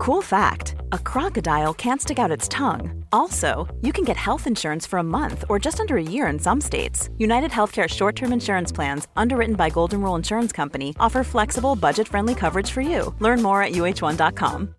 Cool 0.00 0.22
fact 0.22 0.76
a 0.92 0.98
crocodile 0.98 1.74
can't 1.74 2.00
stick 2.00 2.18
out 2.18 2.30
its 2.30 2.48
tongue. 2.48 3.04
Also, 3.12 3.68
you 3.82 3.92
can 3.92 4.02
get 4.02 4.16
health 4.16 4.46
insurance 4.46 4.86
for 4.86 4.98
a 4.98 5.02
month 5.02 5.44
or 5.50 5.58
just 5.58 5.78
under 5.78 5.98
a 5.98 6.02
year 6.02 6.26
in 6.32 6.38
some 6.38 6.58
states. 6.58 7.10
United 7.18 7.50
Healthcare 7.50 7.86
short 7.86 8.16
term 8.16 8.32
insurance 8.32 8.72
plans, 8.72 9.08
underwritten 9.14 9.56
by 9.56 9.68
Golden 9.68 10.00
Rule 10.00 10.16
Insurance 10.16 10.52
Company, 10.52 10.94
offer 10.98 11.22
flexible, 11.22 11.76
budget 11.76 12.08
friendly 12.08 12.34
coverage 12.34 12.70
for 12.70 12.80
you. 12.80 13.14
Learn 13.18 13.42
more 13.42 13.62
at 13.62 13.72
uh1.com. 13.72 14.74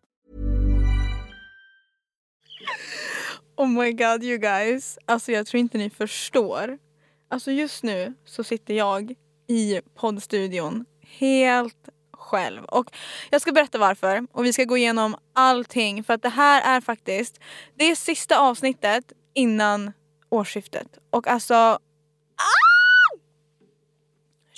Oh 3.58 3.68
my 3.68 3.92
god 3.92 4.24
you 4.24 4.40
guys. 4.40 4.98
Alltså 5.06 5.32
jag 5.32 5.48
tror 5.48 5.60
inte 5.60 5.78
ni 5.78 5.90
förstår. 5.90 6.78
Alltså 7.30 7.52
just 7.52 7.84
nu 7.84 8.14
så 8.26 8.44
sitter 8.44 8.74
jag 8.74 9.14
i 9.48 9.82
poddstudion 9.96 10.86
helt 11.20 11.90
själv. 12.32 12.66
Och 12.66 12.92
jag 13.30 13.42
ska 13.42 13.52
berätta 13.52 13.78
varför 13.78 14.28
och 14.32 14.46
vi 14.46 14.54
ska 14.54 14.64
gå 14.64 14.78
igenom 14.78 15.16
allting 15.34 16.04
för 16.04 16.14
att 16.14 16.22
det 16.22 16.30
här 16.30 16.78
är 16.78 16.82
faktiskt 16.82 17.40
det 17.76 17.86
är 17.86 17.96
sista 17.96 18.40
avsnittet 18.40 19.12
innan 19.34 19.92
årsskiftet. 20.30 20.88
Och 21.10 21.28
alltså 21.28 21.54
ah! 21.54 21.80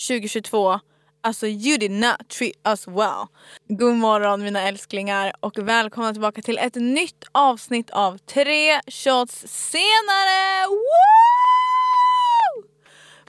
2022 0.08 0.80
Alltså 1.26 1.48
you 1.48 1.78
did 1.78 1.92
not 1.92 2.28
treat 2.28 2.56
us 2.66 2.88
well. 2.88 3.28
God 3.68 3.96
morgon 3.96 4.44
mina 4.44 4.62
älsklingar 4.62 5.34
och 5.40 5.58
välkomna 5.58 6.12
tillbaka 6.12 6.42
till 6.42 6.58
ett 6.58 6.76
nytt 6.76 7.24
avsnitt 7.32 7.90
av 7.90 8.18
tre 8.18 8.82
shots 8.88 9.46
senare! 9.48 10.68
Woo! 10.68 11.63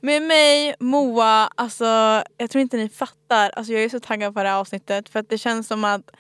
Med 0.04 0.22
mig, 0.22 0.74
Moa, 0.80 1.50
alltså 1.54 1.84
jag 2.36 2.50
tror 2.50 2.62
inte 2.62 2.76
ni 2.76 2.88
fattar. 2.88 3.50
Alltså 3.50 3.72
jag 3.72 3.84
är 3.84 3.88
så 3.88 4.00
taggad 4.00 4.34
på 4.34 4.42
det 4.42 4.48
här 4.48 4.56
avsnittet 4.56 5.08
för 5.08 5.20
att 5.20 5.28
det 5.28 5.38
känns 5.38 5.66
som 5.66 5.84
att 5.84 6.10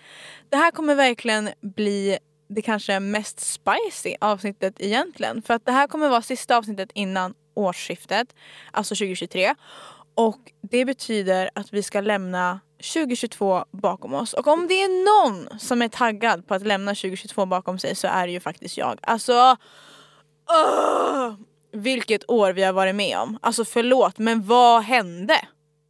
det 0.48 0.56
här 0.56 0.70
kommer 0.70 0.94
verkligen 0.94 1.50
bli 1.60 2.18
det 2.48 2.62
kanske 2.62 3.00
mest 3.00 3.40
spicy 3.40 4.14
avsnittet 4.20 4.74
egentligen. 4.78 5.42
För 5.42 5.54
att 5.54 5.66
det 5.66 5.72
här 5.72 5.86
kommer 5.86 6.08
vara 6.08 6.22
sista 6.22 6.56
avsnittet 6.56 6.90
innan 6.94 7.34
årsskiftet, 7.54 8.34
alltså 8.70 8.94
2023. 8.94 9.54
Och 10.14 10.52
det 10.70 10.84
betyder 10.84 11.50
att 11.54 11.72
vi 11.72 11.82
ska 11.82 12.00
lämna 12.00 12.60
2022 12.94 13.64
bakom 13.70 14.14
oss. 14.14 14.32
Och 14.32 14.46
om 14.46 14.68
det 14.68 14.82
är 14.82 14.88
någon 15.24 15.58
som 15.58 15.82
är 15.82 15.88
taggad 15.88 16.46
på 16.46 16.54
att 16.54 16.66
lämna 16.66 16.90
2022 16.90 17.46
bakom 17.46 17.78
sig 17.78 17.94
så 17.94 18.06
är 18.06 18.26
det 18.26 18.32
ju 18.32 18.40
faktiskt 18.40 18.76
jag. 18.76 18.98
Alltså... 19.02 19.56
Uh, 20.50 21.34
vilket 21.74 22.30
år 22.30 22.52
vi 22.52 22.62
har 22.62 22.72
varit 22.72 22.94
med 22.94 23.18
om. 23.18 23.38
Alltså 23.42 23.64
förlåt 23.64 24.18
men 24.18 24.42
vad 24.42 24.82
hände? 24.82 25.36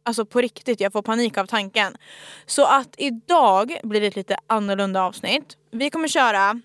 Alltså 0.03 0.25
på 0.25 0.41
riktigt, 0.41 0.79
jag 0.79 0.93
får 0.93 1.01
panik 1.01 1.37
av 1.37 1.45
tanken. 1.45 1.97
Så 2.45 2.65
att 2.65 2.95
idag 2.97 3.77
blir 3.83 4.01
det 4.01 4.07
ett 4.07 4.15
lite 4.15 4.37
annorlunda 4.47 5.03
avsnitt. 5.03 5.57
Vi 5.71 5.89
kommer 5.89 6.07
köra 6.07 6.61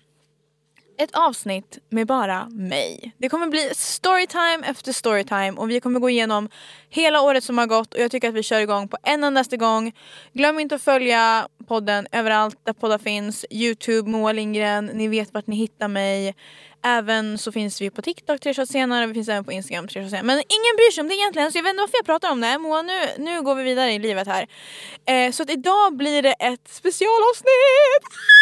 ett 0.97 1.15
avsnitt 1.15 1.77
med 1.89 2.07
bara 2.07 2.49
mig. 2.49 3.15
Det 3.17 3.29
kommer 3.29 3.47
bli 3.47 3.71
storytime 3.75 4.63
efter 4.65 4.93
storytime 4.93 5.51
och 5.51 5.69
vi 5.69 5.79
kommer 5.79 5.99
gå 5.99 6.09
igenom 6.09 6.49
hela 6.89 7.21
året 7.21 7.43
som 7.43 7.57
har 7.57 7.65
gått 7.65 7.93
och 7.93 7.99
jag 7.99 8.11
tycker 8.11 8.29
att 8.29 8.35
vi 8.35 8.43
kör 8.43 8.59
igång 8.59 8.87
på 8.87 8.97
en 9.03 9.23
endaste 9.23 9.57
gång. 9.57 9.93
Glöm 10.33 10.59
inte 10.59 10.75
att 10.75 10.81
följa 10.81 11.47
podden 11.67 12.07
överallt 12.11 12.59
där 12.63 12.73
poddar 12.73 12.97
finns. 12.97 13.45
Youtube, 13.49 14.09
Moa 14.09 14.31
Lindgren, 14.31 14.85
ni 14.85 15.07
vet 15.07 15.33
vart 15.33 15.47
ni 15.47 15.55
hittar 15.55 15.87
mig. 15.87 16.35
Även 16.83 17.37
så 17.37 17.51
finns 17.51 17.81
vi 17.81 17.89
på 17.89 18.01
TikTok 18.01 18.39
tre 18.39 18.65
senare, 18.65 19.07
vi 19.07 19.13
finns 19.13 19.29
även 19.29 19.43
på 19.43 19.51
Instagram 19.51 19.87
tre 19.87 20.09
senare. 20.09 20.23
Men 20.23 20.37
ingen 20.37 20.75
bryr 20.77 20.91
sig 20.91 21.01
om 21.01 21.07
det 21.07 21.15
egentligen 21.15 21.51
så 21.51 21.57
jag 21.57 21.63
vet 21.63 21.69
inte 21.69 21.81
varför 21.81 21.97
jag 21.97 22.05
pratar 22.05 22.31
om 22.31 22.41
det. 22.41 22.57
Moa 22.57 22.81
nu, 22.81 22.99
nu 23.17 23.41
går 23.41 23.55
vi 23.55 23.63
vidare 23.63 23.93
i 23.93 23.99
livet 23.99 24.27
här. 24.27 24.47
Eh, 25.05 25.31
så 25.31 25.43
att 25.43 25.49
idag 25.49 25.97
blir 25.97 26.21
det 26.21 26.33
ett 26.33 26.67
specialavsnitt! 26.67 28.40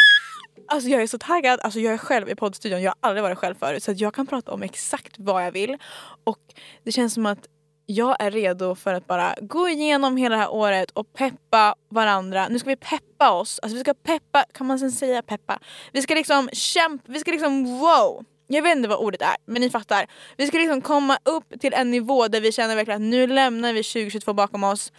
Alltså 0.71 0.89
jag 0.89 1.01
är 1.01 1.07
så 1.07 1.17
taggad, 1.17 1.59
alltså 1.63 1.79
jag 1.79 1.93
är 1.93 1.97
själv 1.97 2.29
i 2.29 2.35
poddstudion, 2.35 2.81
jag 2.81 2.91
har 2.91 3.09
aldrig 3.09 3.23
varit 3.23 3.37
själv 3.37 3.55
förut 3.55 3.83
så 3.83 3.91
att 3.91 3.99
jag 3.99 4.13
kan 4.13 4.27
prata 4.27 4.51
om 4.51 4.63
exakt 4.63 5.15
vad 5.17 5.45
jag 5.45 5.51
vill. 5.51 5.77
Och 6.23 6.39
det 6.83 6.91
känns 6.91 7.13
som 7.13 7.25
att 7.25 7.47
jag 7.85 8.15
är 8.19 8.31
redo 8.31 8.75
för 8.75 8.93
att 8.93 9.07
bara 9.07 9.35
gå 9.41 9.69
igenom 9.69 10.17
hela 10.17 10.35
det 10.35 10.41
här 10.41 10.51
året 10.51 10.91
och 10.91 11.13
peppa 11.13 11.75
varandra. 11.89 12.47
Nu 12.47 12.59
ska 12.59 12.69
vi 12.69 12.75
peppa 12.75 13.31
oss, 13.31 13.59
alltså 13.59 13.75
vi 13.77 13.81
ska 13.81 13.93
peppa, 13.93 14.45
kan 14.53 14.67
man 14.67 14.79
sen 14.79 14.91
säga 14.91 15.21
peppa? 15.21 15.59
Vi 15.91 16.01
ska 16.01 16.15
liksom 16.15 16.49
kämpa, 16.53 17.11
vi 17.11 17.19
ska 17.19 17.31
liksom 17.31 17.79
wow! 17.79 18.25
Jag 18.47 18.61
vet 18.61 18.77
inte 18.77 18.89
vad 18.89 18.99
ordet 18.99 19.21
är, 19.21 19.35
men 19.45 19.61
ni 19.61 19.69
fattar. 19.69 20.07
Vi 20.37 20.47
ska 20.47 20.57
liksom 20.57 20.81
komma 20.81 21.17
upp 21.25 21.59
till 21.59 21.73
en 21.73 21.91
nivå 21.91 22.27
där 22.27 22.41
vi 22.41 22.51
känner 22.51 22.75
verkligen 22.75 23.03
att 23.03 23.09
nu 23.09 23.27
lämnar 23.27 23.73
vi 23.73 23.83
2022 23.83 24.33
bakom 24.33 24.63
oss. 24.63 24.91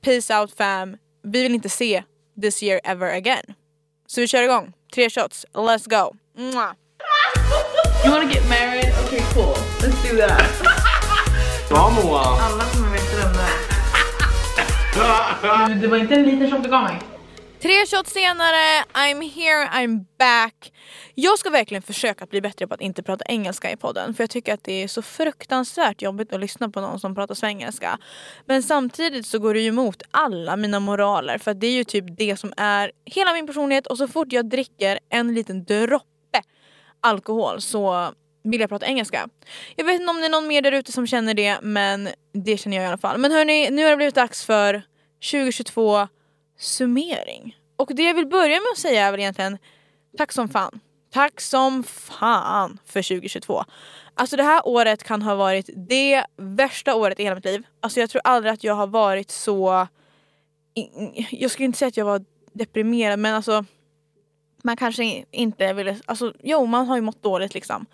Peace 0.00 0.40
out 0.40 0.56
fam. 0.56 0.96
Vi 1.22 1.42
vill 1.42 1.54
inte 1.54 1.68
se 1.68 2.02
this 2.40 2.62
year 2.62 2.80
ever 2.84 3.16
again. 3.16 3.54
Så 4.14 4.20
vi 4.20 4.28
kör 4.28 4.42
igång. 4.42 4.72
Tre 4.94 5.10
shots. 5.10 5.46
Let's 5.52 5.88
go. 5.88 6.16
Mwah. 6.38 6.74
You 8.04 8.12
wanna 8.12 8.32
get 8.32 8.48
married? 8.48 8.92
Okay, 9.04 9.20
cool. 9.34 9.54
Let's 9.80 10.10
do 10.10 10.16
that. 10.16 10.42
Ja 11.70 11.90
Moa! 11.90 12.20
Alla 12.20 12.64
kommer 12.64 12.88
veta 12.92 13.16
vem 13.16 13.32
det 13.32 13.42
är. 15.00 15.74
Det 15.80 15.86
var 15.86 15.96
inte 15.98 16.14
en 16.14 16.22
liten 16.22 16.50
shot 16.50 16.62
du 16.62 16.70
gav 16.70 16.82
mig. 16.82 17.11
Tre 17.62 17.86
shots 17.86 18.12
senare, 18.12 18.84
I'm 18.92 19.22
here, 19.22 19.68
I'm 19.68 20.04
back. 20.18 20.72
Jag 21.14 21.38
ska 21.38 21.50
verkligen 21.50 21.82
försöka 21.82 22.24
att 22.24 22.30
bli 22.30 22.40
bättre 22.40 22.66
på 22.66 22.74
att 22.74 22.80
inte 22.80 23.02
prata 23.02 23.24
engelska 23.28 23.70
i 23.70 23.76
podden 23.76 24.14
för 24.14 24.22
jag 24.22 24.30
tycker 24.30 24.54
att 24.54 24.64
det 24.64 24.82
är 24.82 24.88
så 24.88 25.02
fruktansvärt 25.02 26.02
jobbigt 26.02 26.32
att 26.32 26.40
lyssna 26.40 26.70
på 26.70 26.80
någon 26.80 27.00
som 27.00 27.14
pratar 27.14 27.34
svengelska. 27.34 27.98
Men 28.46 28.62
samtidigt 28.62 29.26
så 29.26 29.38
går 29.38 29.54
det 29.54 29.60
ju 29.60 29.68
emot 29.68 30.02
alla 30.10 30.56
mina 30.56 30.80
moraler 30.80 31.38
för 31.38 31.54
det 31.54 31.66
är 31.66 31.72
ju 31.72 31.84
typ 31.84 32.04
det 32.18 32.36
som 32.36 32.52
är 32.56 32.92
hela 33.04 33.32
min 33.32 33.46
personlighet 33.46 33.86
och 33.86 33.98
så 33.98 34.08
fort 34.08 34.32
jag 34.32 34.48
dricker 34.48 34.98
en 35.08 35.34
liten 35.34 35.64
droppe 35.64 36.42
alkohol 37.00 37.60
så 37.60 38.12
vill 38.44 38.60
jag 38.60 38.68
prata 38.70 38.86
engelska. 38.86 39.28
Jag 39.76 39.84
vet 39.84 40.00
inte 40.00 40.10
om 40.10 40.20
det 40.20 40.26
är 40.26 40.30
någon 40.30 40.48
mer 40.48 40.62
där 40.62 40.72
ute 40.72 40.92
som 40.92 41.06
känner 41.06 41.34
det 41.34 41.58
men 41.62 42.08
det 42.32 42.56
känner 42.56 42.76
jag 42.76 42.84
i 42.84 42.88
alla 42.88 42.98
fall. 42.98 43.18
Men 43.18 43.32
hörni, 43.32 43.70
nu 43.70 43.82
har 43.82 43.90
det 43.90 43.96
blivit 43.96 44.14
dags 44.14 44.44
för 44.44 44.82
2022 45.30 46.08
summering. 46.62 47.56
Och 47.76 47.90
det 47.94 48.02
jag 48.02 48.14
vill 48.14 48.26
börja 48.26 48.54
med 48.54 48.68
att 48.72 48.78
säga 48.78 49.06
är 49.06 49.10
väl 49.10 49.20
egentligen 49.20 49.58
tack 50.18 50.32
som 50.32 50.48
fan. 50.48 50.80
Tack 51.12 51.40
som 51.40 51.82
fan 51.84 52.78
för 52.84 53.02
2022. 53.02 53.64
Alltså 54.14 54.36
det 54.36 54.42
här 54.42 54.68
året 54.68 55.02
kan 55.02 55.22
ha 55.22 55.34
varit 55.34 55.70
det 55.76 56.24
värsta 56.36 56.94
året 56.94 57.20
i 57.20 57.22
hela 57.22 57.34
mitt 57.34 57.44
liv. 57.44 57.66
Alltså 57.80 58.00
jag 58.00 58.10
tror 58.10 58.22
aldrig 58.24 58.52
att 58.52 58.64
jag 58.64 58.74
har 58.74 58.86
varit 58.86 59.30
så... 59.30 59.86
Jag 61.30 61.50
skulle 61.50 61.66
inte 61.66 61.78
säga 61.78 61.88
att 61.88 61.96
jag 61.96 62.04
var 62.04 62.24
deprimerad 62.52 63.18
men 63.18 63.34
alltså 63.34 63.64
man 64.64 64.76
kanske 64.76 65.24
inte 65.30 65.72
ville... 65.72 66.00
Alltså 66.04 66.34
jo 66.42 66.66
man 66.66 66.86
har 66.86 66.96
ju 66.96 67.02
mått 67.02 67.22
dåligt 67.22 67.54
liksom. 67.54 67.86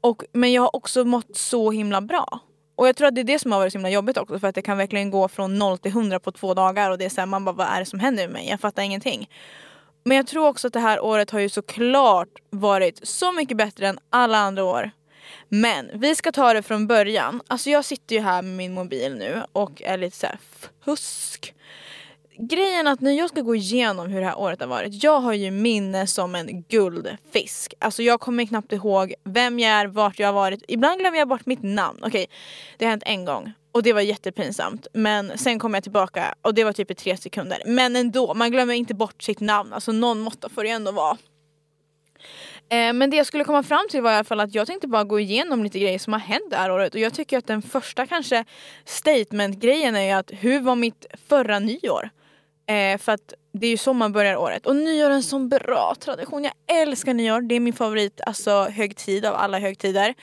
Och, 0.00 0.24
men 0.32 0.52
jag 0.52 0.62
har 0.62 0.76
också 0.76 1.04
mått 1.04 1.36
så 1.36 1.70
himla 1.70 2.00
bra. 2.00 2.40
Och 2.80 2.88
jag 2.88 2.96
tror 2.96 3.08
att 3.08 3.14
det 3.14 3.20
är 3.20 3.24
det 3.24 3.38
som 3.38 3.52
har 3.52 3.58
varit 3.58 3.72
så 3.72 3.78
himla 3.78 3.90
jobbigt 3.90 4.16
också 4.16 4.38
för 4.38 4.48
att 4.48 4.54
det 4.54 4.62
kan 4.62 4.78
verkligen 4.78 5.10
gå 5.10 5.28
från 5.28 5.58
0 5.58 5.78
till 5.78 5.90
100 5.90 6.20
på 6.20 6.32
två 6.32 6.54
dagar 6.54 6.90
och 6.90 6.98
det 6.98 7.04
är 7.04 7.08
såhär 7.08 7.26
man 7.26 7.44
bara 7.44 7.52
vad 7.52 7.66
är 7.66 7.80
det 7.80 7.86
som 7.86 8.00
händer 8.00 8.22
med 8.26 8.32
mig? 8.32 8.48
Jag 8.48 8.60
fattar 8.60 8.82
ingenting. 8.82 9.30
Men 10.04 10.16
jag 10.16 10.26
tror 10.26 10.48
också 10.48 10.66
att 10.66 10.72
det 10.72 10.80
här 10.80 11.00
året 11.00 11.30
har 11.30 11.40
ju 11.40 11.48
såklart 11.48 12.28
varit 12.50 13.00
så 13.02 13.32
mycket 13.32 13.56
bättre 13.56 13.88
än 13.88 13.98
alla 14.10 14.38
andra 14.38 14.64
år. 14.64 14.90
Men 15.48 15.90
vi 15.94 16.14
ska 16.14 16.32
ta 16.32 16.52
det 16.52 16.62
från 16.62 16.86
början. 16.86 17.42
Alltså 17.46 17.70
jag 17.70 17.84
sitter 17.84 18.16
ju 18.16 18.22
här 18.22 18.42
med 18.42 18.56
min 18.56 18.74
mobil 18.74 19.14
nu 19.14 19.42
och 19.52 19.82
är 19.82 19.98
lite 19.98 20.16
såhär 20.16 20.38
fusk 20.84 21.54
grejen 22.40 22.86
att 22.86 23.00
när 23.00 23.12
jag 23.12 23.28
ska 23.28 23.40
gå 23.40 23.54
igenom 23.54 24.08
hur 24.08 24.20
det 24.20 24.26
här 24.26 24.38
året 24.38 24.60
har 24.60 24.66
varit. 24.66 25.02
Jag 25.02 25.20
har 25.20 25.32
ju 25.32 25.50
minne 25.50 26.06
som 26.06 26.34
en 26.34 26.62
guldfisk. 26.62 27.74
Alltså 27.78 28.02
jag 28.02 28.20
kommer 28.20 28.44
knappt 28.44 28.72
ihåg 28.72 29.14
vem 29.24 29.58
jag 29.58 29.70
är, 29.70 29.86
vart 29.86 30.18
jag 30.18 30.28
har 30.28 30.32
varit. 30.32 30.62
Ibland 30.68 31.00
glömmer 31.00 31.18
jag 31.18 31.28
bort 31.28 31.46
mitt 31.46 31.62
namn. 31.62 31.98
Okej, 32.02 32.08
okay, 32.08 32.26
det 32.78 32.84
har 32.84 32.90
hänt 32.90 33.02
en 33.06 33.24
gång. 33.24 33.52
Och 33.72 33.82
det 33.82 33.92
var 33.92 34.00
jättepinsamt. 34.00 34.86
Men 34.92 35.38
sen 35.38 35.58
kom 35.58 35.74
jag 35.74 35.82
tillbaka 35.82 36.34
och 36.42 36.54
det 36.54 36.64
var 36.64 36.72
typ 36.72 36.90
i 36.90 36.94
tre 36.94 37.16
sekunder. 37.16 37.62
Men 37.66 37.96
ändå, 37.96 38.34
man 38.34 38.50
glömmer 38.50 38.74
inte 38.74 38.94
bort 38.94 39.22
sitt 39.22 39.40
namn. 39.40 39.72
Alltså 39.72 39.92
någon 39.92 40.20
måtta 40.20 40.48
får 40.48 40.64
det 40.64 40.70
ändå 40.70 40.92
vara. 40.92 41.18
Eh, 42.68 42.92
men 42.92 43.10
det 43.10 43.16
jag 43.16 43.26
skulle 43.26 43.44
komma 43.44 43.62
fram 43.62 43.86
till 43.90 44.02
var 44.02 44.12
i 44.12 44.14
alla 44.14 44.24
fall 44.24 44.40
att 44.40 44.54
jag 44.54 44.66
tänkte 44.66 44.88
bara 44.88 45.04
gå 45.04 45.20
igenom 45.20 45.64
lite 45.64 45.78
grejer 45.78 45.98
som 45.98 46.12
har 46.12 46.20
hänt 46.20 46.50
det 46.50 46.56
här 46.56 46.70
året. 46.70 46.94
Och 46.94 47.00
jag 47.00 47.14
tycker 47.14 47.38
att 47.38 47.46
den 47.46 47.62
första 47.62 48.06
kanske 48.06 48.44
statement-grejen 48.84 49.96
är 49.96 50.04
ju 50.04 50.10
att 50.10 50.30
hur 50.30 50.60
var 50.60 50.76
mitt 50.76 51.06
förra 51.28 51.58
nyår? 51.58 52.10
Eh, 52.70 52.98
för 52.98 53.12
att 53.12 53.34
det 53.52 53.66
är 53.66 53.70
ju 53.70 53.76
så 53.76 53.92
man 53.92 54.12
börjar 54.12 54.36
året. 54.36 54.66
Och 54.66 54.76
nyår 54.76 55.10
är 55.10 55.14
en 55.14 55.22
sån 55.22 55.48
bra 55.48 55.94
tradition. 56.00 56.44
Jag 56.44 56.52
älskar 56.80 57.14
nyår. 57.14 57.40
Det 57.40 57.54
är 57.54 57.60
min 57.60 57.72
favorit 57.72 58.20
alltså, 58.26 58.64
högtid 58.64 59.26
av 59.26 59.34
alla 59.34 59.58
högtider. 59.58 60.14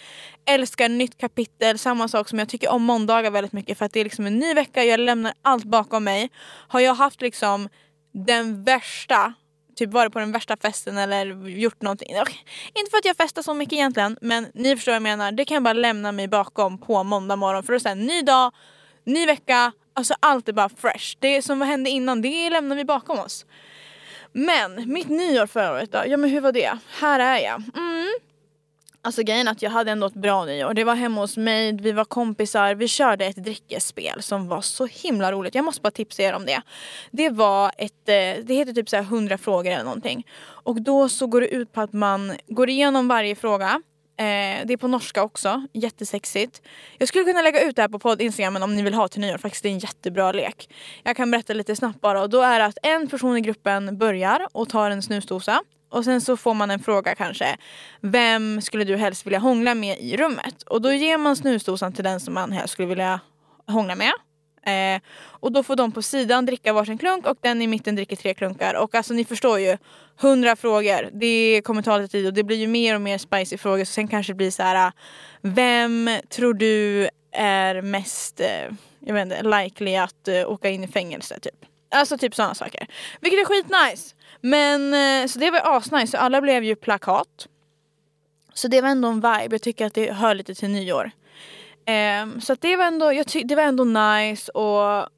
Älskar 0.45 0.89
nytt 0.89 1.17
kapitel. 1.17 1.79
Samma 1.79 2.07
sak 2.07 2.29
som 2.29 2.39
jag 2.39 2.49
tycker 2.49 2.69
om 2.69 2.83
måndagar 2.83 3.31
väldigt 3.31 3.53
mycket. 3.53 3.77
För 3.77 3.85
att 3.85 3.94
det 3.94 3.99
är 3.99 4.03
liksom 4.03 4.25
en 4.25 4.39
ny 4.39 4.53
vecka. 4.53 4.83
Jag 4.83 4.99
lämnar 4.99 5.33
allt 5.41 5.63
bakom 5.63 6.03
mig. 6.03 6.29
Har 6.67 6.79
jag 6.79 6.95
haft 6.95 7.21
liksom 7.21 7.69
den 8.13 8.63
värsta 8.63 9.33
typ 9.75 9.93
varit 9.93 10.13
på 10.13 10.19
den 10.19 10.31
värsta 10.31 10.57
festen 10.57 10.97
eller 10.97 11.47
gjort 11.47 11.81
någonting. 11.81 12.09
Inte 12.73 12.91
för 12.91 12.97
att 12.97 13.05
jag 13.05 13.17
festar 13.17 13.41
så 13.41 13.53
mycket 13.53 13.73
egentligen 13.73 14.17
men 14.21 14.47
ni 14.53 14.75
förstår 14.75 14.91
vad 14.91 14.95
jag 14.95 15.03
menar. 15.03 15.31
Det 15.31 15.45
kan 15.45 15.55
jag 15.55 15.63
bara 15.63 15.73
lämna 15.73 16.11
mig 16.11 16.27
bakom 16.27 16.77
på 16.77 17.03
måndag 17.03 17.35
morgon 17.35 17.63
för 17.63 17.73
att 17.73 17.81
säga 17.81 17.95
ny 17.95 18.21
dag, 18.21 18.53
ny 19.03 19.25
vecka, 19.25 19.71
Alltså 19.97 20.13
allt 20.19 20.49
är 20.49 20.53
bara 20.53 20.69
fresh. 20.69 21.17
Det 21.19 21.41
som 21.41 21.61
hände 21.61 21.89
innan, 21.89 22.21
det 22.21 22.49
lämnar 22.49 22.75
vi 22.75 22.85
bakom 22.85 23.19
oss. 23.19 23.45
Men 24.31 24.94
mitt 24.94 25.09
nyår 25.09 25.47
förra 25.47 25.71
året 25.71 25.91
då, 25.91 26.03
ja 26.07 26.17
men 26.17 26.29
hur 26.29 26.41
var 26.41 26.51
det? 26.51 26.77
Här 26.99 27.19
är 27.19 27.38
jag. 27.38 27.63
Mm. 27.75 28.07
Alltså 29.01 29.23
grejen 29.23 29.47
är 29.47 29.51
att 29.51 29.61
jag 29.61 29.71
hade 29.71 29.91
ändå 29.91 30.07
ett 30.07 30.13
bra 30.13 30.45
nyår. 30.45 30.73
Det 30.73 30.83
var 30.83 30.95
hemma 30.95 31.21
hos 31.21 31.38
mig, 31.38 31.73
vi 31.81 31.91
var 31.91 32.05
kompisar, 32.05 32.75
vi 32.75 32.88
körde 32.88 33.25
ett 33.25 33.44
drickespel 33.44 34.21
som 34.21 34.47
var 34.47 34.61
så 34.61 34.85
himla 34.85 35.31
roligt. 35.31 35.55
Jag 35.55 35.65
måste 35.65 35.81
bara 35.81 35.91
tipsa 35.91 36.23
er 36.23 36.33
om 36.33 36.45
det. 36.45 36.61
Det 37.11 37.29
var 37.29 37.71
ett, 37.77 38.09
eh, 38.09 38.43
det 38.45 38.53
heter 38.53 38.73
typ 38.73 38.89
så 38.89 38.95
här 38.95 39.03
100 39.03 39.38
frågor 39.38 39.71
eller 39.71 39.83
någonting. 39.83 40.27
Och 40.39 40.81
då 40.81 41.09
så 41.09 41.27
går 41.27 41.41
det 41.41 41.47
ut 41.47 41.73
på 41.73 41.81
att 41.81 41.93
man 41.93 42.33
går 42.47 42.69
igenom 42.69 43.07
varje 43.07 43.35
fråga 43.35 43.81
Eh, 44.19 44.65
det 44.65 44.73
är 44.73 44.77
på 44.77 44.87
norska 44.87 45.23
också, 45.23 45.67
jättesexigt. 45.73 46.61
Jag 46.97 47.07
skulle 47.07 47.23
kunna 47.23 47.41
lägga 47.41 47.63
ut 47.63 47.75
det 47.75 47.81
här 47.81 47.89
på 47.89 47.99
podd 47.99 48.21
Instagram 48.21 48.63
om 48.63 48.75
ni 48.75 48.81
vill 48.81 48.93
ha 48.93 49.07
till 49.07 49.21
nyår. 49.21 49.37
Faktiskt 49.37 49.63
det 49.63 49.69
är 49.69 49.73
en 49.73 49.79
jättebra 49.79 50.31
lek. 50.31 50.69
Jag 51.03 51.17
kan 51.17 51.31
berätta 51.31 51.53
lite 51.53 51.75
snabbt 51.75 52.01
bara. 52.01 52.21
Och 52.21 52.29
då 52.29 52.41
är 52.41 52.59
det 52.59 52.65
att 52.65 52.77
en 52.83 53.07
person 53.07 53.37
i 53.37 53.41
gruppen 53.41 53.97
börjar 53.97 54.47
och 54.51 54.69
tar 54.69 54.91
en 54.91 55.01
snusdosa. 55.01 55.61
Och 55.89 56.03
sen 56.03 56.21
så 56.21 56.37
får 56.37 56.53
man 56.53 56.71
en 56.71 56.79
fråga 56.79 57.15
kanske. 57.15 57.57
Vem 58.01 58.61
skulle 58.61 58.83
du 58.83 58.95
helst 58.95 59.25
vilja 59.25 59.39
hångla 59.39 59.75
med 59.75 59.99
i 59.99 60.17
rummet? 60.17 60.63
Och 60.63 60.81
då 60.81 60.93
ger 60.93 61.17
man 61.17 61.35
snusdosan 61.35 61.93
till 61.93 62.03
den 62.03 62.19
som 62.19 62.33
man 62.33 62.51
helst 62.51 62.73
skulle 62.73 62.87
vilja 62.87 63.19
hångla 63.67 63.95
med. 63.95 64.11
Eh, 64.67 65.01
och 65.19 65.51
då 65.51 65.63
får 65.63 65.75
de 65.75 65.91
på 65.91 66.01
sidan 66.01 66.45
dricka 66.45 66.73
varsin 66.73 66.97
klunk 66.97 67.27
och 67.27 67.37
den 67.41 67.61
i 67.61 67.67
mitten 67.67 67.95
dricker 67.95 68.15
tre 68.15 68.33
klunkar. 68.33 68.73
Och 68.73 68.95
alltså 68.95 69.13
ni 69.13 69.25
förstår 69.25 69.59
ju, 69.59 69.77
hundra 70.17 70.55
frågor. 70.55 71.09
Det 71.13 71.61
kommer 71.63 71.81
ta 71.81 71.97
lite 71.97 72.11
tid 72.11 72.25
och 72.27 72.33
det 72.33 72.43
blir 72.43 72.57
ju 72.57 72.67
mer 72.67 72.95
och 72.95 73.01
mer 73.01 73.17
spicy 73.17 73.57
frågor. 73.57 73.85
Så 73.85 73.93
sen 73.93 74.07
kanske 74.07 74.33
det 74.33 74.37
blir 74.37 74.51
så 74.51 74.63
här. 74.63 74.87
Äh, 74.87 74.91
vem 75.41 76.09
tror 76.29 76.53
du 76.53 77.09
är 77.31 77.81
mest, 77.81 78.39
eh, 78.39 78.73
jag 78.99 79.13
vet 79.13 79.23
inte, 79.23 79.43
likely 79.43 79.95
att 79.95 80.27
eh, 80.27 80.51
åka 80.51 80.69
in 80.69 80.83
i 80.83 80.87
fängelse 80.87 81.39
typ? 81.39 81.65
Alltså 81.91 82.17
typ 82.17 82.35
sådana 82.35 82.55
saker. 82.55 82.87
Vilket 83.19 83.39
är 83.39 83.45
skitnice. 83.45 84.15
Men 84.41 84.93
eh, 84.93 85.27
så 85.27 85.39
det 85.39 85.51
var 85.51 85.77
asnice. 85.77 86.07
Så 86.07 86.17
alla 86.17 86.41
blev 86.41 86.63
ju 86.63 86.75
plakat. 86.75 87.47
Så 88.53 88.67
det 88.67 88.81
var 88.81 88.89
ändå 88.89 89.07
en 89.07 89.15
vibe. 89.15 89.47
Jag 89.49 89.61
tycker 89.61 89.85
att 89.85 89.93
det 89.93 90.11
hör 90.11 90.35
lite 90.35 90.55
till 90.55 90.69
nyår. 90.69 91.11
Um, 91.88 92.42
så 92.42 92.56
det 92.56 92.75
var 92.75 92.86
ändå, 92.86 93.13
jag 93.13 93.25
det 93.45 93.56
var 93.56 93.63
ändå 93.63 93.84
nice 93.84 94.51
och 94.51 95.10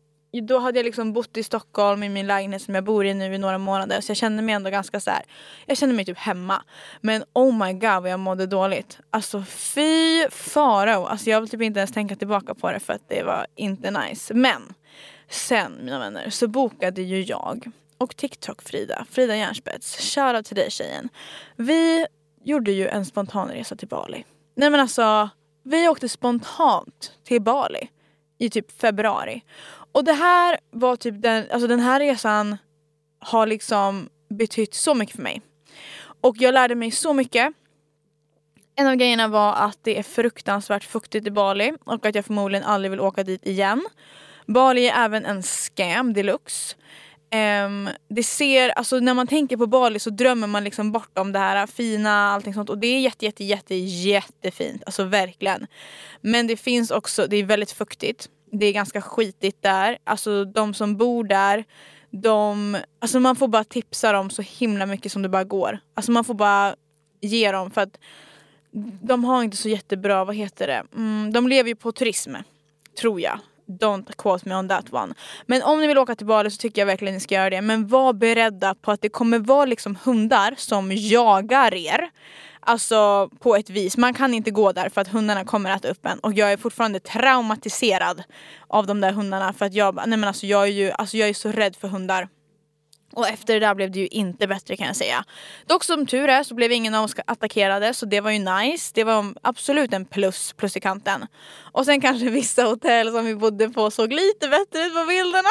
då 0.44 0.60
hade 0.60 0.80
jag 0.80 0.84
liksom 0.84 1.14
bott 1.14 1.38
i 1.38 1.44
Stockholm 1.44 2.04
i 2.04 2.10
min 2.10 2.28
lägenhet 2.28 2.62
som 2.62 2.76
jag 2.76 2.84
bor 2.84 3.06
i 3.06 3.14
nu 3.14 3.34
i 3.34 3.38
några 3.38 3.58
månader 3.58 4.02
så 4.02 4.10
jag 4.10 4.18
kände 4.18 4.44
mig 4.44 4.56
ändå 4.56 4.70
ganska 4.70 5.00
så 5.00 5.12
här, 5.12 5.24
Jag 5.66 5.78
kände 5.78 5.96
mig 5.96 6.06
typ 6.06 6.18
hemma. 6.18 6.64
Men 7.02 7.24
oh 7.34 7.66
my 7.66 7.74
god 7.74 8.02
vad 8.02 8.10
jag 8.10 8.20
mådde 8.20 8.46
dåligt. 8.46 9.00
Alltså 9.12 9.44
fy 9.48 10.28
farao. 10.30 11.06
Alltså 11.06 11.30
jag 11.30 11.42
vill 11.42 11.50
typ 11.50 11.62
inte 11.62 11.80
ens 11.80 11.92
tänka 11.92 12.16
tillbaka 12.16 12.54
på 12.54 12.72
det 12.72 12.80
för 12.80 12.94
att 12.94 13.10
det 13.10 13.24
var 13.24 13.48
inte 13.56 13.92
nice. 13.92 14.34
Men 14.34 14.74
sen 15.30 15.80
mina 15.84 16.00
vänner 16.00 16.30
så 16.30 16.48
bokade 16.48 17.02
ju 17.02 17.22
jag 17.22 17.72
och 17.98 18.16
TikTok-Frida, 18.16 19.06
Frida 19.12 19.36
Järnspets, 19.36 20.16
shoutout 20.16 20.46
till 20.46 20.56
dig 20.56 20.72
tjejen. 20.72 21.10
Vi 21.56 22.06
gjorde 22.44 22.72
ju 22.72 22.88
en 22.88 23.06
spontanresa 23.06 23.76
till 23.76 23.88
Bali. 23.88 24.26
Nej 24.56 24.70
men 24.70 24.80
alltså 24.80 25.30
vi 25.64 25.88
åkte 25.88 26.10
spontant 26.10 27.14
till 27.24 27.42
Bali 27.42 27.90
i 28.38 28.50
typ 28.50 28.82
februari. 28.82 29.44
Och 29.92 30.04
det 30.04 30.14
här 30.14 30.60
var 30.72 30.96
typ 30.96 31.22
den, 31.22 31.46
alltså 31.52 31.68
den 31.68 31.80
här 31.80 32.00
resan 32.00 32.58
har 33.20 33.48
liksom 33.48 34.10
betytt 34.30 34.74
så 34.74 34.94
mycket 34.94 35.16
för 35.16 35.24
mig. 35.24 35.42
Och 36.22 36.36
jag 36.40 36.54
lärde 36.54 36.76
mig 36.76 36.92
så 36.92 37.14
mycket. 37.14 37.54
En 38.76 38.88
av 38.88 38.96
grejerna 38.96 39.28
var 39.28 39.54
att 39.54 39.80
det 39.82 40.00
är 40.00 40.04
fruktansvärt 40.04 40.84
fuktigt 40.84 41.28
i 41.28 41.32
Bali 41.32 41.74
och 41.84 42.06
att 42.06 42.16
jag 42.16 42.26
förmodligen 42.26 42.66
aldrig 42.66 42.92
vill 42.92 43.00
åka 43.00 43.24
dit 43.24 43.46
igen. 43.46 43.86
Bali 44.46 44.88
är 44.88 45.06
även 45.06 45.26
en 45.26 45.44
scam 45.44 46.14
deluxe. 46.14 46.76
Um, 47.32 47.90
det 48.08 48.24
ser, 48.24 48.70
alltså 48.70 49.00
när 49.00 49.14
man 49.14 49.28
tänker 49.28 49.58
på 49.58 49.68
Bali 49.68 50.00
så 50.00 50.10
drömmer 50.10 50.48
man 50.48 50.64
liksom 50.64 50.92
bort 50.92 51.18
om 51.18 51.32
det 51.32 51.40
här 51.40 51.68
fina 51.68 52.32
allting 52.32 52.54
sånt 52.54 52.70
och 52.70 52.78
det 52.78 52.88
är 52.88 53.00
jätte 53.00 53.26
jätte 53.26 53.44
jätte 53.44 53.76
jättefint, 53.76 54.84
alltså 54.86 55.04
verkligen. 55.04 55.68
Men 56.22 56.48
det 56.48 56.58
finns 56.58 56.92
också, 56.92 57.28
det 57.28 57.38
är 57.38 57.44
väldigt 57.44 57.72
fuktigt. 57.72 58.30
Det 58.52 58.66
är 58.66 58.74
ganska 58.74 59.02
skitigt 59.02 59.62
där. 59.62 59.98
Alltså 60.04 60.46
de 60.46 60.74
som 60.74 60.98
bor 60.98 61.24
där, 61.24 61.64
de, 62.10 62.78
alltså 63.00 63.20
man 63.20 63.36
får 63.36 63.48
bara 63.48 63.64
tipsa 63.64 64.12
dem 64.12 64.30
så 64.30 64.42
himla 64.42 64.86
mycket 64.86 65.12
som 65.12 65.22
det 65.22 65.30
bara 65.30 65.44
går. 65.44 65.80
Alltså 65.94 66.12
man 66.12 66.24
får 66.24 66.34
bara 66.34 66.76
ge 67.22 67.52
dem 67.52 67.72
för 67.72 67.82
att 67.82 68.00
de 69.02 69.24
har 69.24 69.44
inte 69.44 69.58
så 69.58 69.70
jättebra, 69.70 70.26
vad 70.26 70.36
heter 70.36 70.68
det, 70.68 70.84
mm, 70.96 71.34
de 71.34 71.48
lever 71.48 71.70
ju 71.70 71.76
på 71.76 71.92
turism. 71.92 72.36
Tror 73.00 73.22
jag. 73.22 73.40
Don't 73.70 74.16
quote 74.16 74.50
me 74.50 74.56
on 74.56 74.68
that 74.68 74.94
one. 74.94 75.14
Men 75.46 75.64
om 75.64 75.80
ni 75.80 75.88
vill 75.88 75.98
åka 75.98 76.16
till 76.16 76.26
Bali 76.26 76.52
så 76.52 76.58
tycker 76.58 76.82
jag 76.82 76.86
verkligen 76.86 77.14
ni 77.14 77.20
ska 77.20 77.36
göra 77.36 77.50
det. 77.50 77.62
Men 77.62 77.88
var 77.88 78.14
beredda 78.14 78.76
på 78.76 78.92
att 78.92 79.02
det 79.02 79.10
kommer 79.10 79.40
vara 79.40 79.66
liksom 79.66 79.98
hundar 80.04 80.56
som 80.58 80.92
jagar 80.92 81.74
er. 81.74 82.10
Alltså 82.60 83.30
på 83.40 83.56
ett 83.56 83.70
vis. 83.70 83.98
Man 83.98 84.14
kan 84.14 84.34
inte 84.34 84.52
gå 84.52 84.72
där 84.72 84.90
för 84.90 85.02
att 85.02 85.08
hundarna 85.08 85.46
kommer 85.46 85.72
att 85.72 85.86
äta 85.86 85.92
upp 85.92 86.06
en. 86.06 86.20
Och 86.20 86.34
jag 86.34 86.52
är 86.52 86.58
fortfarande 86.58 87.00
traumatiserad 87.00 88.24
av 88.68 88.88
de 88.88 89.02
där 89.02 89.12
hundarna. 89.12 89.54
För 89.54 89.66
att 89.66 89.74
jag, 89.74 89.96
nej 89.96 90.08
men 90.08 90.24
alltså 90.24 90.46
jag 90.46 90.64
är 90.64 90.72
ju 90.72 90.92
alltså 90.92 91.18
jag 91.18 91.30
är 91.30 91.34
så 91.34 91.52
rädd 91.52 91.76
för 91.76 91.88
hundar. 91.88 92.28
Och 93.14 93.28
efter 93.28 93.54
det 93.54 93.60
där 93.60 93.76
blev 93.76 93.92
det 93.92 94.00
ju 94.00 94.08
inte 94.08 94.48
bättre 94.48 94.78
kan 94.78 94.88
jag 94.88 94.96
säga. 94.96 95.24
Dock 95.66 95.84
som 95.84 96.06
tur 96.06 96.28
är 96.28 96.44
så 96.44 96.56
blev 96.56 96.72
ingen 96.72 96.96
av 96.96 97.04
oss 97.04 97.16
attackerade 97.26 97.94
så 97.94 98.06
det 98.06 98.22
var 98.22 98.32
ju 98.32 98.40
nice. 98.40 98.92
Det 98.96 99.04
var 99.04 99.34
absolut 99.42 99.94
en 99.94 100.06
plus, 100.06 100.54
plus 100.54 100.78
i 100.78 100.80
kanten. 100.80 101.26
Och 101.72 101.86
sen 101.86 102.02
kanske 102.02 102.30
vissa 102.30 102.64
hotell 102.64 103.12
som 103.12 103.26
vi 103.26 103.36
bodde 103.36 103.70
på 103.70 103.92
såg 103.92 104.14
lite 104.14 104.48
bättre 104.48 104.86
ut 104.86 104.94
på 104.94 105.06
bilderna. 105.06 105.50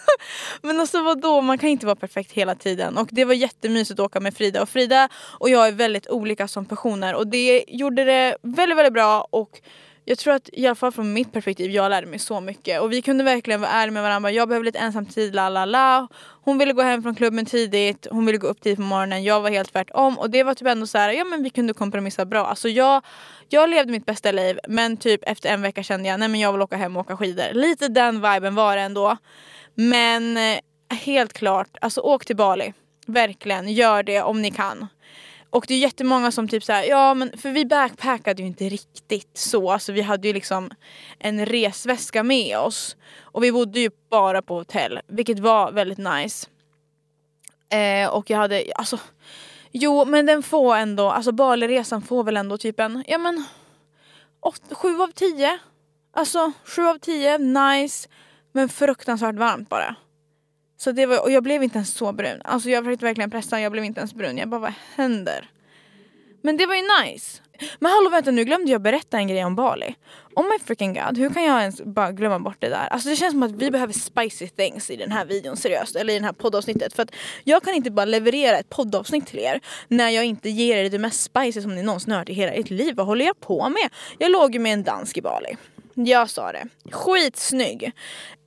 Men 0.62 0.80
alltså 0.80 1.02
vadå, 1.02 1.40
man 1.40 1.58
kan 1.58 1.68
inte 1.68 1.86
vara 1.86 1.96
perfekt 1.96 2.32
hela 2.32 2.54
tiden. 2.54 2.98
Och 2.98 3.08
det 3.10 3.24
var 3.24 3.34
jättemysigt 3.34 4.00
att 4.00 4.06
åka 4.06 4.20
med 4.20 4.36
Frida. 4.36 4.62
Och 4.62 4.68
Frida 4.68 5.08
och 5.14 5.50
jag 5.50 5.68
är 5.68 5.72
väldigt 5.72 6.08
olika 6.08 6.48
som 6.48 6.64
personer 6.64 7.14
och 7.14 7.26
det 7.26 7.64
gjorde 7.68 8.04
det 8.04 8.36
väldigt, 8.42 8.78
väldigt 8.78 8.94
bra. 8.94 9.26
Och 9.30 9.60
jag 10.04 10.18
tror 10.18 10.34
att 10.34 10.50
i 10.52 10.66
alla 10.66 10.74
fall 10.74 10.92
från 10.92 11.12
mitt 11.12 11.32
perspektiv, 11.32 11.70
jag 11.70 11.90
lärde 11.90 12.06
mig 12.06 12.18
så 12.18 12.40
mycket. 12.40 12.80
Och 12.80 12.92
vi 12.92 13.02
kunde 13.02 13.24
verkligen 13.24 13.60
vara 13.60 13.70
ärliga 13.70 13.92
med 13.92 14.02
varandra. 14.02 14.30
Jag 14.30 14.48
behöver 14.48 14.64
lite 14.64 14.78
ensamtid, 14.78 15.34
la 15.34 15.48
la 15.48 15.64
la. 15.64 16.08
Hon 16.42 16.58
ville 16.58 16.72
gå 16.72 16.82
hem 16.82 17.02
från 17.02 17.14
klubben 17.14 17.46
tidigt, 17.46 18.06
hon 18.10 18.26
ville 18.26 18.38
gå 18.38 18.46
upp 18.46 18.60
tidigt 18.60 18.78
på 18.78 18.82
morgonen. 18.82 19.24
Jag 19.24 19.40
var 19.40 19.50
helt 19.50 19.72
tvärtom. 19.72 20.18
Och 20.18 20.30
det 20.30 20.42
var 20.42 20.54
typ 20.54 20.68
ändå 20.68 20.86
så 20.86 20.98
här, 20.98 21.10
ja 21.12 21.24
men 21.24 21.42
vi 21.42 21.50
kunde 21.50 21.74
kompromissa 21.74 22.24
bra. 22.24 22.46
Alltså 22.46 22.68
jag, 22.68 23.02
jag 23.48 23.70
levde 23.70 23.92
mitt 23.92 24.06
bästa 24.06 24.32
liv 24.32 24.58
men 24.68 24.96
typ 24.96 25.20
efter 25.26 25.50
en 25.50 25.62
vecka 25.62 25.82
kände 25.82 26.08
jag, 26.08 26.20
nej 26.20 26.28
men 26.28 26.40
jag 26.40 26.52
vill 26.52 26.62
åka 26.62 26.76
hem 26.76 26.96
och 26.96 27.00
åka 27.00 27.16
skidor. 27.16 27.52
Lite 27.52 27.88
den 27.88 28.14
viben 28.14 28.54
var 28.54 28.76
det 28.76 28.82
ändå. 28.82 29.16
Men 29.74 30.36
eh, 30.36 30.58
helt 30.96 31.32
klart, 31.32 31.76
alltså 31.80 32.00
åk 32.00 32.24
till 32.24 32.36
Bali. 32.36 32.72
Verkligen, 33.06 33.72
gör 33.72 34.02
det 34.02 34.22
om 34.22 34.42
ni 34.42 34.50
kan. 34.50 34.86
Och 35.50 35.64
det 35.68 35.74
är 35.74 35.78
jättemånga 35.78 36.32
som 36.32 36.48
typ 36.48 36.64
såhär, 36.64 36.84
ja 36.84 37.14
men 37.14 37.38
för 37.38 37.50
vi 37.50 37.66
backpackade 37.66 38.42
ju 38.42 38.48
inte 38.48 38.68
riktigt 38.68 39.38
så. 39.38 39.70
Alltså 39.70 39.92
vi 39.92 40.00
hade 40.00 40.28
ju 40.28 40.34
liksom 40.34 40.70
en 41.18 41.46
resväska 41.46 42.22
med 42.22 42.58
oss. 42.58 42.96
Och 43.20 43.44
vi 43.44 43.52
bodde 43.52 43.80
ju 43.80 43.90
bara 44.10 44.42
på 44.42 44.54
hotell, 44.54 45.00
vilket 45.06 45.38
var 45.38 45.72
väldigt 45.72 45.98
nice. 45.98 46.46
Eh, 47.72 48.08
och 48.10 48.30
jag 48.30 48.38
hade, 48.38 48.64
alltså 48.74 48.98
Jo 49.72 50.04
men 50.04 50.26
den 50.26 50.42
får 50.42 50.76
ändå, 50.76 51.10
alltså 51.10 51.32
Baliresan 51.32 52.02
får 52.02 52.24
väl 52.24 52.36
ändå 52.36 52.58
typ 52.58 52.80
en, 52.80 53.04
ja 53.06 53.18
men 53.18 53.44
7 54.70 55.00
av 55.00 55.12
10. 55.14 55.58
Alltså 56.12 56.52
7 56.64 56.86
av 56.86 56.98
10, 56.98 57.38
nice. 57.38 58.08
Men 58.52 58.68
fruktansvärt 58.68 59.34
varmt 59.34 59.68
bara. 59.68 59.94
Så 60.80 60.92
det 60.92 61.06
var, 61.06 61.22
och 61.22 61.30
jag 61.30 61.42
blev 61.42 61.62
inte 61.62 61.78
ens 61.78 61.94
så 61.94 62.12
brun. 62.12 62.40
Alltså 62.44 62.70
jag 62.70 62.84
försökte 62.84 63.04
verkligen 63.04 63.30
pressa, 63.30 63.60
jag 63.60 63.72
blev 63.72 63.84
inte 63.84 64.00
ens 64.00 64.14
brun. 64.14 64.38
Jag 64.38 64.48
bara 64.48 64.60
vad 64.60 64.72
händer? 64.94 65.50
Men 66.42 66.56
det 66.56 66.66
var 66.66 66.74
ju 66.74 66.82
nice. 66.82 67.42
Men 67.78 67.92
hallå 67.92 68.10
vänta 68.10 68.30
nu 68.30 68.44
glömde 68.44 68.72
jag 68.72 68.82
berätta 68.82 69.16
en 69.16 69.28
grej 69.28 69.44
om 69.44 69.56
Bali. 69.56 69.94
Oh 70.34 70.44
my 70.44 70.58
freaking 70.64 70.94
god, 70.94 71.18
hur 71.18 71.30
kan 71.30 71.44
jag 71.44 71.60
ens 71.60 71.82
bara 71.82 72.12
glömma 72.12 72.38
bort 72.38 72.56
det 72.58 72.68
där? 72.68 72.88
Alltså 72.90 73.08
det 73.08 73.16
känns 73.16 73.32
som 73.32 73.42
att 73.42 73.52
vi 73.52 73.70
behöver 73.70 73.92
spicy 73.92 74.48
things 74.48 74.90
i 74.90 74.96
den 74.96 75.12
här 75.12 75.24
videon 75.24 75.56
seriöst. 75.56 75.96
Eller 75.96 76.14
i 76.14 76.18
det 76.18 76.24
här 76.24 76.32
poddavsnittet. 76.32 76.92
För 76.92 77.02
att 77.02 77.14
jag 77.44 77.62
kan 77.62 77.74
inte 77.74 77.90
bara 77.90 78.04
leverera 78.04 78.58
ett 78.58 78.68
poddavsnitt 78.68 79.26
till 79.26 79.38
er 79.38 79.60
när 79.88 80.10
jag 80.10 80.24
inte 80.24 80.50
ger 80.50 80.76
er 80.76 80.90
det 80.90 80.98
mest 80.98 81.22
spicy 81.22 81.62
som 81.62 81.74
ni 81.74 81.82
någonsin 81.82 82.12
hört 82.12 82.28
i 82.28 82.32
hela 82.32 82.52
ert 82.52 82.70
liv. 82.70 82.94
Vad 82.96 83.06
håller 83.06 83.24
jag 83.24 83.40
på 83.40 83.68
med? 83.68 83.90
Jag 84.18 84.32
låg 84.32 84.54
ju 84.54 84.60
med 84.60 84.72
en 84.72 84.82
dansk 84.82 85.16
i 85.16 85.22
Bali. 85.22 85.56
Jag 85.94 86.30
sa 86.30 86.52
det. 86.52 86.68
Skitsnygg. 86.90 87.92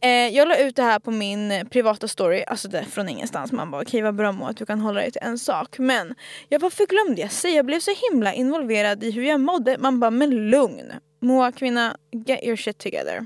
Eh, 0.02 0.10
jag 0.10 0.48
la 0.48 0.58
ut 0.58 0.76
det 0.76 0.84
här 0.84 1.00
på 1.00 1.12
min 1.12 1.68
privata 1.70 2.08
story, 2.08 2.44
alltså 2.48 2.68
det 2.68 2.86
från 2.86 3.10
ingenstans. 3.10 3.52
Man 3.52 3.72
bara 3.72 3.82
okej 3.82 3.90
okay, 3.90 4.02
vad 4.02 4.16
bra 4.16 4.32
Moa 4.32 4.50
att 4.50 4.58
du 4.58 4.66
kan 4.66 4.80
hålla 4.80 5.02
dig 5.02 5.12
till 5.12 5.22
en 5.24 5.40
sak. 5.40 5.78
Men 5.78 6.16
jag 6.50 6.60
varför 6.60 6.86
glömde 6.86 7.22
jag 7.22 7.32
säga? 7.32 7.56
Jag 7.56 7.66
blev 7.66 7.80
så 7.80 7.92
himla 8.12 8.34
involverad 8.34 9.04
i 9.04 9.12
hur 9.12 9.24
jag 9.24 9.40
mådde. 9.40 9.78
Man 9.78 10.00
bara 10.00 10.12
men 10.12 10.50
lugn. 10.50 10.92
Moa 11.20 11.52
kvinna, 11.52 11.98
get 12.12 12.44
your 12.44 12.56
shit 12.56 12.78
together. 12.78 13.26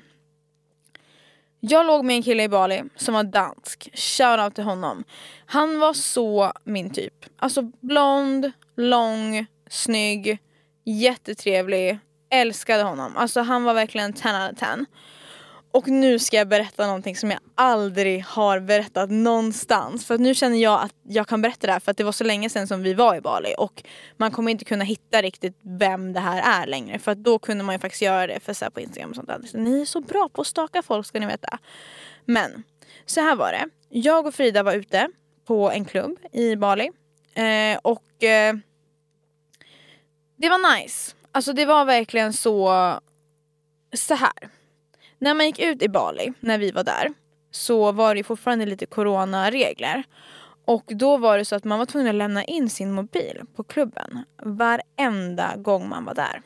Jag 1.60 1.86
låg 1.86 2.06
med 2.06 2.16
en 2.16 2.24
kille 2.24 2.44
i 2.44 2.50
Bali 2.50 2.84
som 2.96 3.14
var 3.14 3.24
dansk. 3.24 3.90
Shoutout 3.94 4.56
till 4.56 4.64
honom. 4.64 5.04
Han 5.46 5.80
var 5.80 5.94
så 5.94 6.52
min 6.64 6.90
typ. 6.90 7.26
Alltså 7.38 7.62
blond, 7.62 8.52
lång, 8.76 9.46
snygg, 9.70 10.38
jättetrevlig, 10.86 12.00
älskade 12.30 12.84
honom. 12.84 13.18
Alltså 13.18 13.42
han 13.42 13.64
var 13.64 13.74
verkligen 13.74 14.14
10 14.14 14.48
out 14.48 14.54
of 14.54 14.60
10. 14.60 14.86
Och 15.72 15.88
nu 15.88 16.20
ska 16.20 16.38
jag 16.38 16.48
berätta 16.48 16.86
någonting 16.86 17.16
som 17.16 17.32
jag 17.32 17.40
aldrig 17.56 18.24
har 18.24 18.60
berättat 18.60 19.10
någonstans. 19.10 20.06
För 20.06 20.16
att 20.16 20.22
nu 20.22 20.36
känner 20.36 20.58
jag 20.58 20.82
att 20.82 20.94
jag 21.04 21.28
kan 21.28 21.42
berätta 21.42 21.68
det 21.68 21.74
här 21.74 21.80
för 21.80 21.92
att 21.92 21.98
det 21.98 22.04
var 22.04 22.12
så 22.12 22.24
länge 22.24 22.50
sedan 22.50 22.68
som 22.68 22.84
vi 22.84 22.94
var 22.94 23.16
i 23.16 23.22
Bali. 23.22 23.54
Och 23.58 23.84
man 24.18 24.32
kommer 24.32 24.52
inte 24.52 24.66
kunna 24.66 24.84
hitta 24.84 25.22
riktigt 25.22 25.60
vem 25.62 26.14
det 26.14 26.20
här 26.20 26.62
är 26.62 26.68
längre. 26.68 27.00
För 27.00 27.12
att 27.12 27.18
då 27.18 27.40
kunde 27.40 27.64
man 27.64 27.76
ju 27.76 27.80
faktiskt 27.80 28.02
göra 28.02 28.28
det 28.28 28.40
för 28.40 28.54
så 28.54 28.66
här 28.66 28.70
på 28.70 28.80
Instagram 28.80 29.10
och 29.10 29.16
sånt 29.16 29.28
där. 29.28 29.42
Så 29.46 29.58
ni 29.58 29.82
är 29.82 29.86
så 29.86 30.02
bra 30.02 30.30
på 30.34 30.42
att 30.42 30.48
staka 30.48 30.82
folk 30.82 31.06
ska 31.06 31.20
ni 31.20 31.26
veta. 31.26 31.60
Men 32.26 32.64
så 33.06 33.22
här 33.22 33.36
var 33.36 33.52
det. 33.52 33.70
Jag 33.90 34.28
och 34.28 34.34
Frida 34.34 34.64
var 34.64 34.74
ute 34.74 35.10
på 35.48 35.72
en 35.72 35.86
klubb 35.86 36.18
i 36.32 36.56
Bali. 36.56 36.92
Eh, 37.34 37.80
och 37.82 38.24
eh, 38.24 38.56
det 40.38 40.50
var 40.50 40.80
nice. 40.80 41.17
Alltså 41.38 41.54
det 41.54 41.66
var 41.66 41.86
verkligen 41.86 42.34
så... 42.34 42.70
Så 43.94 44.14
här. 44.14 44.50
När 45.20 45.34
man 45.34 45.46
gick 45.46 45.60
ut 45.60 45.82
i 45.82 45.90
Bali, 45.90 46.34
när 46.40 46.58
vi 46.58 46.72
var 46.72 46.84
där, 46.84 47.14
så 47.52 47.92
var 47.92 48.16
det 48.16 48.24
fortfarande 48.24 48.66
lite 48.66 48.86
coronaregler. 48.86 50.04
Och 50.68 50.84
då 50.88 51.18
var 51.18 51.38
det 51.38 51.46
så 51.46 51.56
att 51.56 51.64
man 51.64 51.80
var 51.80 51.86
tvungen 51.86 52.10
att 52.10 52.16
lämna 52.16 52.44
in 52.44 52.70
sin 52.70 52.92
mobil 52.92 53.42
på 53.56 53.64
klubben 53.64 54.24
varenda 54.44 55.56
gång 55.56 55.90
man 55.90 56.06
var 56.06 56.14
där. 56.16 56.42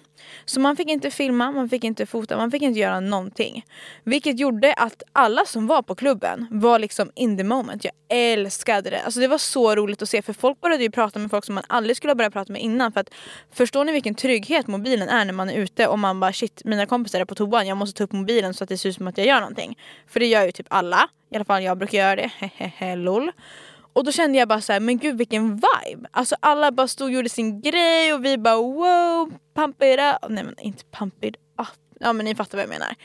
Så 0.45 0.59
man 0.59 0.75
fick 0.75 0.89
inte 0.89 1.11
filma, 1.11 1.51
man 1.51 1.69
fick 1.69 1.83
inte 1.83 2.05
fota, 2.05 2.37
man 2.37 2.51
fick 2.51 2.61
inte 2.61 2.79
göra 2.79 2.99
någonting. 2.99 3.65
Vilket 4.03 4.39
gjorde 4.39 4.73
att 4.73 5.03
alla 5.13 5.45
som 5.45 5.67
var 5.67 5.81
på 5.81 5.95
klubben 5.95 6.47
var 6.51 6.79
liksom 6.79 7.11
in 7.15 7.37
the 7.37 7.43
moment. 7.43 7.83
Jag 7.83 7.93
älskade 8.09 8.89
det. 8.89 9.01
Alltså 9.01 9.19
det 9.19 9.27
var 9.27 9.37
så 9.37 9.75
roligt 9.75 10.01
att 10.01 10.09
se 10.09 10.21
för 10.21 10.33
folk 10.33 10.61
började 10.61 10.83
ju 10.83 10.91
prata 10.91 11.19
med 11.19 11.31
folk 11.31 11.45
som 11.45 11.55
man 11.55 11.63
aldrig 11.67 11.97
skulle 11.97 12.11
ha 12.11 12.15
börjat 12.15 12.33
prata 12.33 12.53
med 12.53 12.61
innan. 12.61 12.91
För 12.91 12.99
att 12.99 13.09
förstår 13.51 13.83
ni 13.85 13.91
vilken 13.91 14.15
trygghet 14.15 14.67
mobilen 14.67 15.09
är 15.09 15.25
när 15.25 15.33
man 15.33 15.49
är 15.49 15.57
ute 15.57 15.87
och 15.87 15.99
man 15.99 16.19
bara 16.19 16.33
shit 16.33 16.61
mina 16.65 16.85
kompisar 16.85 17.19
är 17.19 17.25
på 17.25 17.35
toan, 17.35 17.67
jag 17.67 17.77
måste 17.77 17.97
ta 17.97 18.03
upp 18.03 18.11
mobilen 18.11 18.53
så 18.53 18.63
att 18.63 18.69
det 18.69 18.77
ser 18.77 18.89
ut 18.89 18.95
som 18.95 19.07
att 19.07 19.17
jag 19.17 19.27
gör 19.27 19.39
någonting. 19.39 19.77
För 20.07 20.19
det 20.19 20.25
gör 20.27 20.45
ju 20.45 20.51
typ 20.51 20.67
alla. 20.69 21.07
I 21.31 21.35
alla 21.35 21.45
fall 21.45 21.63
jag 21.63 21.77
brukar 21.77 21.97
göra 21.97 22.15
det. 22.15 22.31
Hehehe 22.39 22.95
lol. 22.95 23.31
Och 23.93 24.03
då 24.03 24.11
kände 24.11 24.37
jag 24.37 24.47
bara 24.47 24.61
så 24.61 24.73
här, 24.73 24.79
men 24.79 24.97
gud 24.97 25.17
vilken 25.17 25.55
vibe. 25.55 26.09
Alltså 26.11 26.35
alla 26.39 26.71
bara 26.71 26.87
stod 26.87 27.05
och 27.05 27.11
gjorde 27.11 27.29
sin 27.29 27.61
grej 27.61 28.13
och 28.13 28.25
vi 28.25 28.37
bara 28.37 28.55
wow, 28.55 29.33
pump 29.55 29.83
it 29.83 29.99
up. 29.99 30.29
Nej 30.29 30.43
men 30.43 30.59
inte 30.59 30.83
pump 30.91 31.23
it 31.23 31.35
up. 31.35 31.67
Ja 31.99 32.13
men 32.13 32.25
ni 32.25 32.35
fattar 32.35 32.57
vad 32.57 32.63
jag 32.63 32.69
menar. 32.69 32.95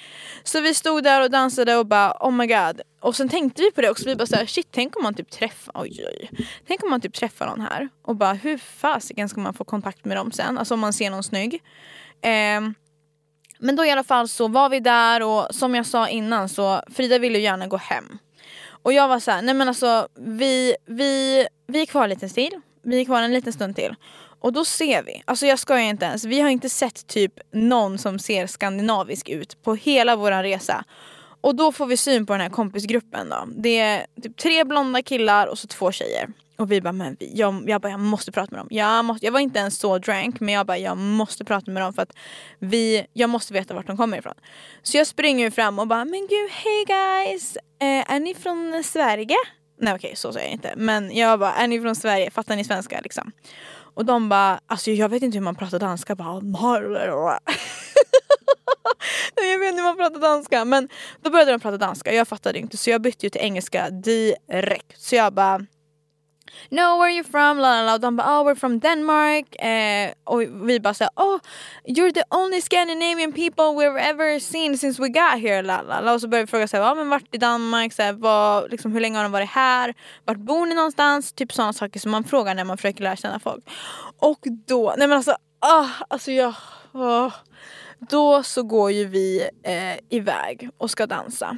Så 0.43 0.61
vi 0.61 0.75
stod 0.75 1.05
där 1.05 1.23
och 1.23 1.31
dansade 1.31 1.77
och 1.77 1.87
bara 1.87 2.17
oh 2.21 2.33
my 2.33 2.47
god. 2.47 2.81
Och 3.01 3.17
sen 3.17 3.29
tänkte 3.29 3.63
vi 3.63 3.71
på 3.71 3.81
det 3.81 3.91
också, 3.91 4.05
vi 4.05 4.17
bara 4.17 4.27
såhär 4.27 4.47
shit 4.47 4.69
tänk 4.71 4.97
om 4.97 5.03
man 5.03 5.15
typ 5.15 5.31
träffar, 5.31 5.73
oj 5.75 6.05
oj. 6.07 6.31
Tänk 6.67 6.83
om 6.83 6.91
man 6.91 7.01
typ 7.01 7.15
träffar 7.15 7.47
någon 7.47 7.61
här 7.61 7.89
och 8.03 8.17
bara 8.17 8.33
hur 8.33 8.59
fasiken 8.59 9.29
ska 9.29 9.41
man 9.41 9.55
få 9.55 9.65
kontakt 9.65 10.05
med 10.05 10.17
dem 10.17 10.33
sen? 10.33 10.59
Alltså 10.59 10.75
om 10.75 10.81
man 10.81 10.93
ser 10.93 11.11
någon 11.11 11.23
snygg. 11.23 11.55
Eh, 12.23 12.61
men 13.59 13.77
då 13.77 13.85
i 13.85 13.91
alla 13.91 14.05
fall 14.05 14.29
så 14.29 14.49
var 14.49 14.69
vi 14.69 14.81
där 14.81 15.23
och 15.23 15.55
som 15.55 15.75
jag 15.75 15.87
sa 15.87 16.09
innan 16.09 16.49
så 16.49 16.83
Frida 16.91 17.19
ville 17.19 17.39
ju 17.39 17.45
gärna 17.45 17.67
gå 17.67 17.77
hem. 17.77 18.19
Och 18.87 18.93
jag 18.93 19.09
var 19.09 19.21
så 19.21 19.31
här, 19.31 19.43
nej 19.43 19.55
men 19.55 19.69
alltså 19.69 20.09
vi, 20.15 20.77
vi, 20.87 21.47
vi 21.67 21.83
är 21.83 21.87
kvar 21.87 22.03
en 22.05 22.11
liten 22.11 22.31
tid. 22.31 22.53
Vi 22.83 23.01
är 23.01 23.05
kvar 23.05 23.23
en 23.23 23.33
liten 23.33 23.53
stund 23.53 23.77
till. 23.77 23.95
Och 24.41 24.53
då 24.53 24.65
ser 24.65 25.03
vi, 25.03 25.23
alltså 25.25 25.47
jag 25.47 25.59
skojar 25.59 25.83
inte 25.83 26.05
ens, 26.05 26.25
vi 26.25 26.41
har 26.41 26.49
inte 26.49 26.69
sett 26.69 27.07
typ 27.07 27.33
någon 27.53 27.99
som 27.99 28.19
ser 28.19 28.47
skandinavisk 28.47 29.29
ut 29.29 29.63
på 29.63 29.75
hela 29.75 30.17
vår 30.17 30.43
resa. 30.43 30.85
Och 31.41 31.55
då 31.55 31.73
får 31.73 31.87
vi 31.87 31.97
syn 31.97 32.27
på 32.27 32.33
den 32.33 32.41
här 32.41 32.51
kompisgruppen 32.51 33.29
då. 33.29 33.49
Det 33.57 33.79
är 33.79 34.07
typ 34.23 34.37
tre 34.37 34.65
blonda 34.65 35.03
killar 35.03 35.47
och 35.47 35.59
så 35.59 35.67
två 35.67 35.93
tjejer. 35.93 36.29
Och 36.59 36.73
vi 36.73 36.81
bara, 36.81 36.93
men 36.93 37.17
vi, 37.21 37.33
jag, 37.35 37.65
jag, 37.71 37.81
bara, 37.81 37.91
jag 37.91 38.01
måste 38.01 38.33
prata 38.33 38.51
med 38.51 38.61
dem. 38.61 38.69
Jag, 38.71 39.05
måste, 39.05 39.27
jag 39.27 39.33
var 39.33 39.41
inte 39.41 39.59
ens 39.59 39.79
så 39.79 39.99
drank 39.99 40.41
men 40.41 40.55
jag 40.55 40.67
bara, 40.67 40.79
jag 40.79 40.97
måste 40.97 41.45
prata 41.45 41.71
med 41.71 41.83
dem 41.83 41.93
för 41.93 42.03
att 42.03 42.13
vi, 42.59 43.07
jag 43.13 43.31
måste 43.31 43.53
veta 43.53 43.75
vart 43.75 43.87
de 43.87 43.97
kommer 43.97 44.19
ifrån. 44.19 44.35
Så 44.83 44.97
jag 44.97 45.07
springer 45.07 45.51
fram 45.51 45.79
och 45.79 45.89
bara, 45.89 46.05
men 46.05 46.21
gud 46.21 46.51
hej 46.51 46.85
guys! 46.87 47.57
Eh, 47.57 48.15
är 48.15 48.21
ni 48.21 48.35
från 48.35 48.83
Sverige? 48.85 49.37
Nej 49.81 49.95
okej 49.95 50.09
okay, 50.09 50.17
så 50.17 50.33
säger 50.33 50.47
jag 50.47 50.53
inte. 50.53 50.75
Men 50.77 51.17
jag 51.17 51.39
bara, 51.39 51.53
är 51.53 51.69
ni 51.69 51.81
från 51.81 51.97
Sverige? 51.97 52.31
Fattar 52.31 52.57
ni 52.57 52.65
svenska 52.65 53.01
liksom? 53.01 53.33
Och 53.97 54.05
de 54.05 54.29
bara, 54.29 54.61
alltså 54.67 54.91
jag 54.91 55.09
vet 55.09 55.23
inte 55.23 55.39
hur 55.39 55.45
man 55.45 55.55
pratar 55.55 55.79
danska. 55.79 56.15
Bara, 56.15 56.35
jag 59.37 59.59
vet 59.59 59.69
inte 59.69 59.83
hur 59.83 59.85
man 59.85 59.97
pratar 59.97 60.21
danska. 60.21 60.65
Men 60.65 60.89
då 61.23 61.31
började 61.31 61.51
de 61.51 61.61
prata 61.61 61.77
danska. 61.77 62.13
Jag 62.13 62.29
fattade 62.29 62.59
inte 62.59 62.77
så 62.77 62.91
jag 62.91 63.01
bytte 63.01 63.27
ju 63.27 63.31
till 63.31 63.41
engelska 63.41 63.91
direkt. 63.91 65.01
Så 65.01 65.17
jag 65.17 65.33
bara 65.33 65.67
No, 66.71 66.99
where 66.99 67.09
are 67.09 67.11
you 67.11 67.25
from? 67.25 67.59
La, 67.59 67.81
la, 67.81 67.83
la. 67.83 67.99
De 67.99 68.17
bara, 68.17 68.41
oh 68.41 68.45
we're 68.45 68.55
from 68.55 68.79
Denmark. 68.79 69.57
Eh, 69.57 70.13
och 70.25 70.41
vi 70.69 70.81
bara 70.81 70.95
såhär, 70.95 71.11
oh 71.17 71.35
ah, 71.35 71.41
you're 71.85 72.13
the 72.13 72.25
only 72.31 72.61
Scandinavian 72.61 73.33
people 73.33 73.65
we've 73.65 73.99
ever 73.99 74.41
seen 74.41 74.79
since 74.79 75.03
we 75.03 75.09
got 75.09 75.41
here. 75.41 75.63
La, 75.63 75.83
la, 75.83 76.01
la. 76.01 76.15
Och 76.15 76.21
så 76.21 76.29
började 76.29 76.47
vi 76.47 76.51
fråga, 76.51 76.69
såhär, 76.69 76.91
ah, 76.91 76.95
men 76.95 77.09
vart 77.09 77.35
i 77.35 77.39
Danmark? 77.39 77.93
Såhär, 77.93 78.13
vad, 78.13 78.71
liksom, 78.71 78.93
hur 78.93 79.01
länge 79.01 79.17
har 79.17 79.23
de 79.23 79.33
varit 79.33 79.51
här? 79.51 79.95
Vart 80.25 80.39
bor 80.39 80.67
ni 80.67 80.75
någonstans? 80.75 81.33
Typ 81.33 81.53
sådana 81.53 81.73
saker 81.73 82.01
som 82.01 82.11
man 82.11 82.25
frågar 82.25 82.55
när 82.55 82.65
man 82.65 82.77
försöker 82.77 83.03
lära 83.03 83.17
känna 83.17 83.41
folk. 83.41 83.65
Och 84.19 84.41
då, 84.67 84.95
nej 84.99 85.09
men 85.09 85.17
alltså, 85.17 85.37
ah, 85.61 85.87
alltså 86.09 86.33
jag... 86.33 86.55
Oh. 86.93 87.33
Då 87.99 88.43
så 88.43 88.63
går 88.63 88.91
ju 88.91 89.05
vi 89.05 89.49
eh, 89.63 90.17
iväg 90.17 90.69
och 90.79 90.91
ska 90.91 91.07
dansa. 91.07 91.57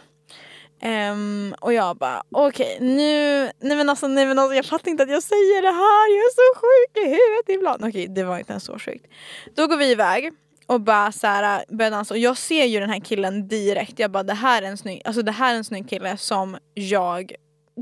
Um, 0.82 1.54
och 1.60 1.72
jag 1.72 1.96
bara 1.96 2.22
okej 2.30 2.76
okay, 2.76 2.88
nu, 2.88 3.42
nej 3.60 3.76
men, 3.76 3.88
alltså, 3.88 4.08
nej 4.08 4.26
men 4.26 4.38
alltså 4.38 4.54
jag 4.54 4.64
fattar 4.64 4.90
inte 4.90 5.02
att 5.02 5.10
jag 5.10 5.22
säger 5.22 5.62
det 5.62 5.68
här, 5.68 6.16
jag 6.16 6.24
är 6.24 6.34
så 6.34 6.60
sjuk 6.60 7.06
i 7.06 7.08
huvudet 7.08 7.48
ibland. 7.48 7.84
Okej 7.84 8.02
okay, 8.02 8.14
det 8.14 8.24
var 8.24 8.38
inte 8.38 8.52
ens 8.52 8.64
så 8.64 8.78
sjukt. 8.78 9.06
Då 9.56 9.66
går 9.66 9.76
vi 9.76 9.90
iväg 9.90 10.32
och 10.66 10.80
bara 10.80 11.12
så 11.12 11.26
här, 11.26 11.64
börjar 11.68 11.90
dansa 11.90 12.14
och 12.14 12.18
jag 12.18 12.36
ser 12.36 12.64
ju 12.64 12.80
den 12.80 12.90
här 12.90 13.00
killen 13.00 13.48
direkt. 13.48 13.98
Jag 13.98 14.10
bara 14.10 14.22
det 14.22 14.34
här 14.34 14.62
är 14.62 14.66
en 14.66 14.78
snygg, 14.78 15.02
alltså 15.04 15.22
det 15.22 15.32
här 15.32 15.52
är 15.52 15.56
en 15.56 15.64
snygg 15.64 15.88
kille 15.88 16.16
som 16.16 16.56
jag 16.74 17.32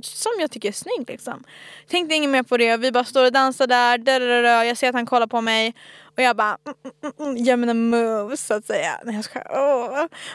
som 0.03 0.33
jag 0.39 0.51
tycker 0.51 0.69
är 0.69 0.73
snygg 0.73 1.05
liksom. 1.09 1.45
Tänkte 1.89 2.15
inget 2.15 2.31
mer 2.31 2.43
på 2.43 2.57
det, 2.57 2.77
vi 2.77 2.93
bara 2.93 3.05
står 3.05 3.25
och 3.25 3.33
dansar 3.33 3.67
där, 3.67 3.99
där, 3.99 4.65
jag 4.65 4.77
ser 4.77 4.89
att 4.89 4.95
han 4.95 5.07
kollar 5.07 5.27
på 5.27 5.41
mig 5.41 5.75
och 6.17 6.23
jag 6.23 6.37
bara 6.37 6.59
mm, 6.67 6.77
mm, 6.85 7.13
mm, 7.19 7.29
mm 7.29 7.45
gör 7.45 7.57
mina 7.57 7.75
moves 7.75 8.47
så 8.47 8.55
att 8.55 8.67
säga. 8.67 9.01
Nej, 9.05 9.15
jag 9.15 9.25
ska. 9.25 9.41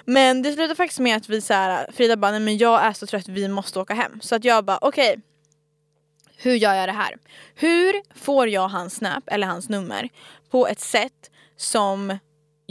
Men 0.05 0.41
det 0.41 0.53
slutade 0.53 0.75
faktiskt 0.75 0.99
med 0.99 1.17
att 1.17 1.29
vi 1.29 1.41
så 1.41 1.53
här, 1.53 1.91
Frida 1.93 2.17
bara 2.17 2.31
nej 2.31 2.39
men 2.39 2.57
jag 2.57 2.83
är 2.83 2.93
så 2.93 3.07
trött, 3.07 3.27
vi 3.27 3.47
måste 3.47 3.79
åka 3.79 3.93
hem. 3.93 4.21
Så 4.21 4.35
att 4.35 4.43
jag 4.43 4.65
bara 4.65 4.79
okej 4.81 5.09
okay, 5.09 5.21
hur 6.37 6.55
gör 6.55 6.73
jag 6.73 6.89
det 6.89 6.93
här? 6.93 7.17
Hur 7.55 8.01
får 8.19 8.47
jag 8.47 8.67
hans 8.67 8.95
snap 8.95 9.23
eller 9.27 9.47
hans 9.47 9.69
nummer 9.69 10.09
på 10.51 10.67
ett 10.67 10.79
sätt 10.79 11.31
som 11.57 12.17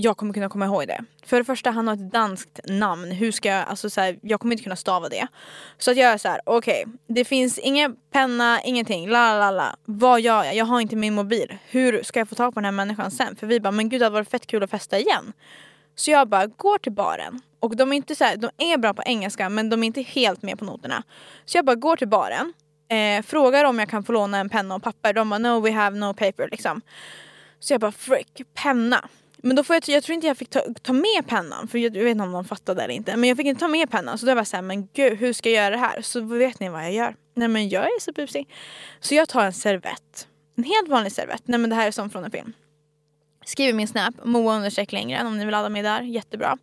jag 0.03 0.17
kommer 0.17 0.35
kunna 0.35 0.49
komma 0.49 0.65
ihåg 0.65 0.87
det. 0.87 1.05
För 1.27 1.39
det 1.39 1.45
första, 1.45 1.71
han 1.71 1.89
har 1.89 1.95
ett 1.95 2.13
danskt 2.13 2.61
namn. 2.65 3.11
Hur 3.11 3.33
ska 3.33 3.49
jag, 3.49 3.69
alltså 3.69 3.91
så 3.91 4.01
här, 4.01 4.19
jag 4.23 4.41
kommer 4.41 4.53
inte 4.53 4.63
kunna 4.63 4.77
stava 4.77 5.09
det. 5.09 5.27
Så 5.79 5.91
att 5.91 5.97
jag 5.97 6.11
är 6.11 6.19
så 6.19 6.29
här, 6.29 6.41
okej, 6.45 6.85
okay, 6.87 6.97
det 7.07 7.25
finns 7.25 7.59
ingen 7.59 7.97
penna, 8.13 8.61
ingenting, 8.63 9.09
la 9.09 9.39
la 9.39 9.51
la. 9.51 9.77
Vad 9.85 10.21
gör 10.21 10.45
jag? 10.45 10.55
Jag 10.55 10.65
har 10.65 10.81
inte 10.81 10.97
min 10.97 11.15
mobil. 11.15 11.59
Hur 11.67 12.03
ska 12.03 12.19
jag 12.19 12.29
få 12.29 12.35
tag 12.35 12.55
på 12.55 12.61
den 12.61 12.65
här 12.65 12.73
människan 12.73 13.11
sen? 13.11 13.37
För 13.37 13.47
vi 13.47 13.61
bara, 13.61 13.71
men 13.71 13.89
gud 13.89 14.01
det 14.01 14.05
hade 14.05 14.15
varit 14.15 14.31
fett 14.31 14.47
kul 14.47 14.63
att 14.63 14.71
festa 14.71 14.99
igen. 14.99 15.33
Så 15.95 16.11
jag 16.11 16.29
bara 16.29 16.47
går 16.47 16.79
till 16.79 16.93
baren. 16.93 17.41
Och 17.61 17.77
de 17.77 17.93
är 17.93 17.97
inte 17.97 18.15
så 18.15 18.25
här, 18.25 18.37
de 18.37 18.51
är 18.59 18.79
bra 18.79 18.95
på 18.95 19.03
engelska 19.07 19.49
men 19.49 19.71
de 19.71 19.83
är 19.83 19.87
inte 19.87 20.03
helt 20.03 20.43
med 20.43 20.59
på 20.59 20.65
noterna. 20.65 21.03
Så 21.45 21.59
jag 21.59 21.65
bara 21.65 21.77
går 21.77 21.97
till 21.97 22.09
baren, 22.09 22.53
eh, 22.89 23.23
frågar 23.23 23.65
om 23.65 23.79
jag 23.79 23.89
kan 23.89 24.05
få 24.05 24.13
låna 24.13 24.39
en 24.39 24.49
penna 24.49 24.75
och 24.75 24.83
papper. 24.83 25.13
De 25.13 25.31
bara 25.31 25.39
no 25.39 25.61
we 25.61 25.73
have 25.73 25.99
no 25.99 26.15
paper 26.15 26.49
liksom. 26.51 26.81
Så 27.61 27.75
jag 27.75 27.81
bara 27.81 27.93
frick, 27.93 28.43
penna. 28.55 29.09
Men 29.43 29.57
då 29.57 29.65
får 29.65 29.77
jag, 29.77 29.89
jag 29.89 30.03
tror 30.03 30.15
inte 30.15 30.27
jag 30.27 30.37
fick 30.37 30.51
ta, 30.51 30.61
ta 30.83 30.93
med 30.93 31.27
pennan 31.27 31.69
för 31.69 31.79
jag, 31.79 31.97
jag, 31.97 32.05
vet 32.05 32.11
inte 32.11 32.25
om 32.25 32.33
de 32.33 32.45
fattade 32.45 32.83
eller 32.83 32.95
inte. 32.95 33.17
Men 33.17 33.29
jag 33.29 33.37
fick 33.37 33.47
inte 33.47 33.61
ta 33.61 33.69
med 33.69 33.91
pennan 33.91 34.19
så 34.19 34.27
då 34.27 34.35
var 34.35 34.41
jag 34.41 34.47
såhär, 34.47 34.63
men 34.63 34.89
gud 34.93 35.19
hur 35.19 35.33
ska 35.33 35.51
jag 35.51 35.65
göra 35.65 35.71
det 35.71 35.81
här? 35.81 36.03
Så 36.03 36.21
vet 36.21 36.61
ni 36.61 36.69
vad 36.69 36.85
jag 36.85 36.93
gör? 36.93 37.15
Nej 37.35 37.49
men 37.49 37.69
jag 37.69 37.85
är 37.85 38.01
så 38.01 38.13
busig. 38.13 38.49
Så 39.01 39.15
jag 39.15 39.29
tar 39.29 39.45
en 39.45 39.53
servett. 39.53 40.29
En 40.57 40.65
helt 40.65 40.89
vanlig 40.89 41.13
servett. 41.13 41.43
Nej 41.45 41.61
men 41.61 41.71
det 41.71 41.77
här 41.77 41.87
är 41.87 41.91
som 41.91 42.11
från 42.11 42.25
en 42.25 42.31
film. 42.31 42.53
Skriver 43.45 43.73
min 43.73 43.89
snap, 43.89 44.15
Moa 44.25 44.57
understreck 44.57 44.93
längre 44.93 45.27
om 45.27 45.39
ni 45.39 45.45
vill 45.45 45.53
ladda 45.53 45.69
mig 45.69 45.83
där, 45.83 46.03
jättebra. 46.03 46.59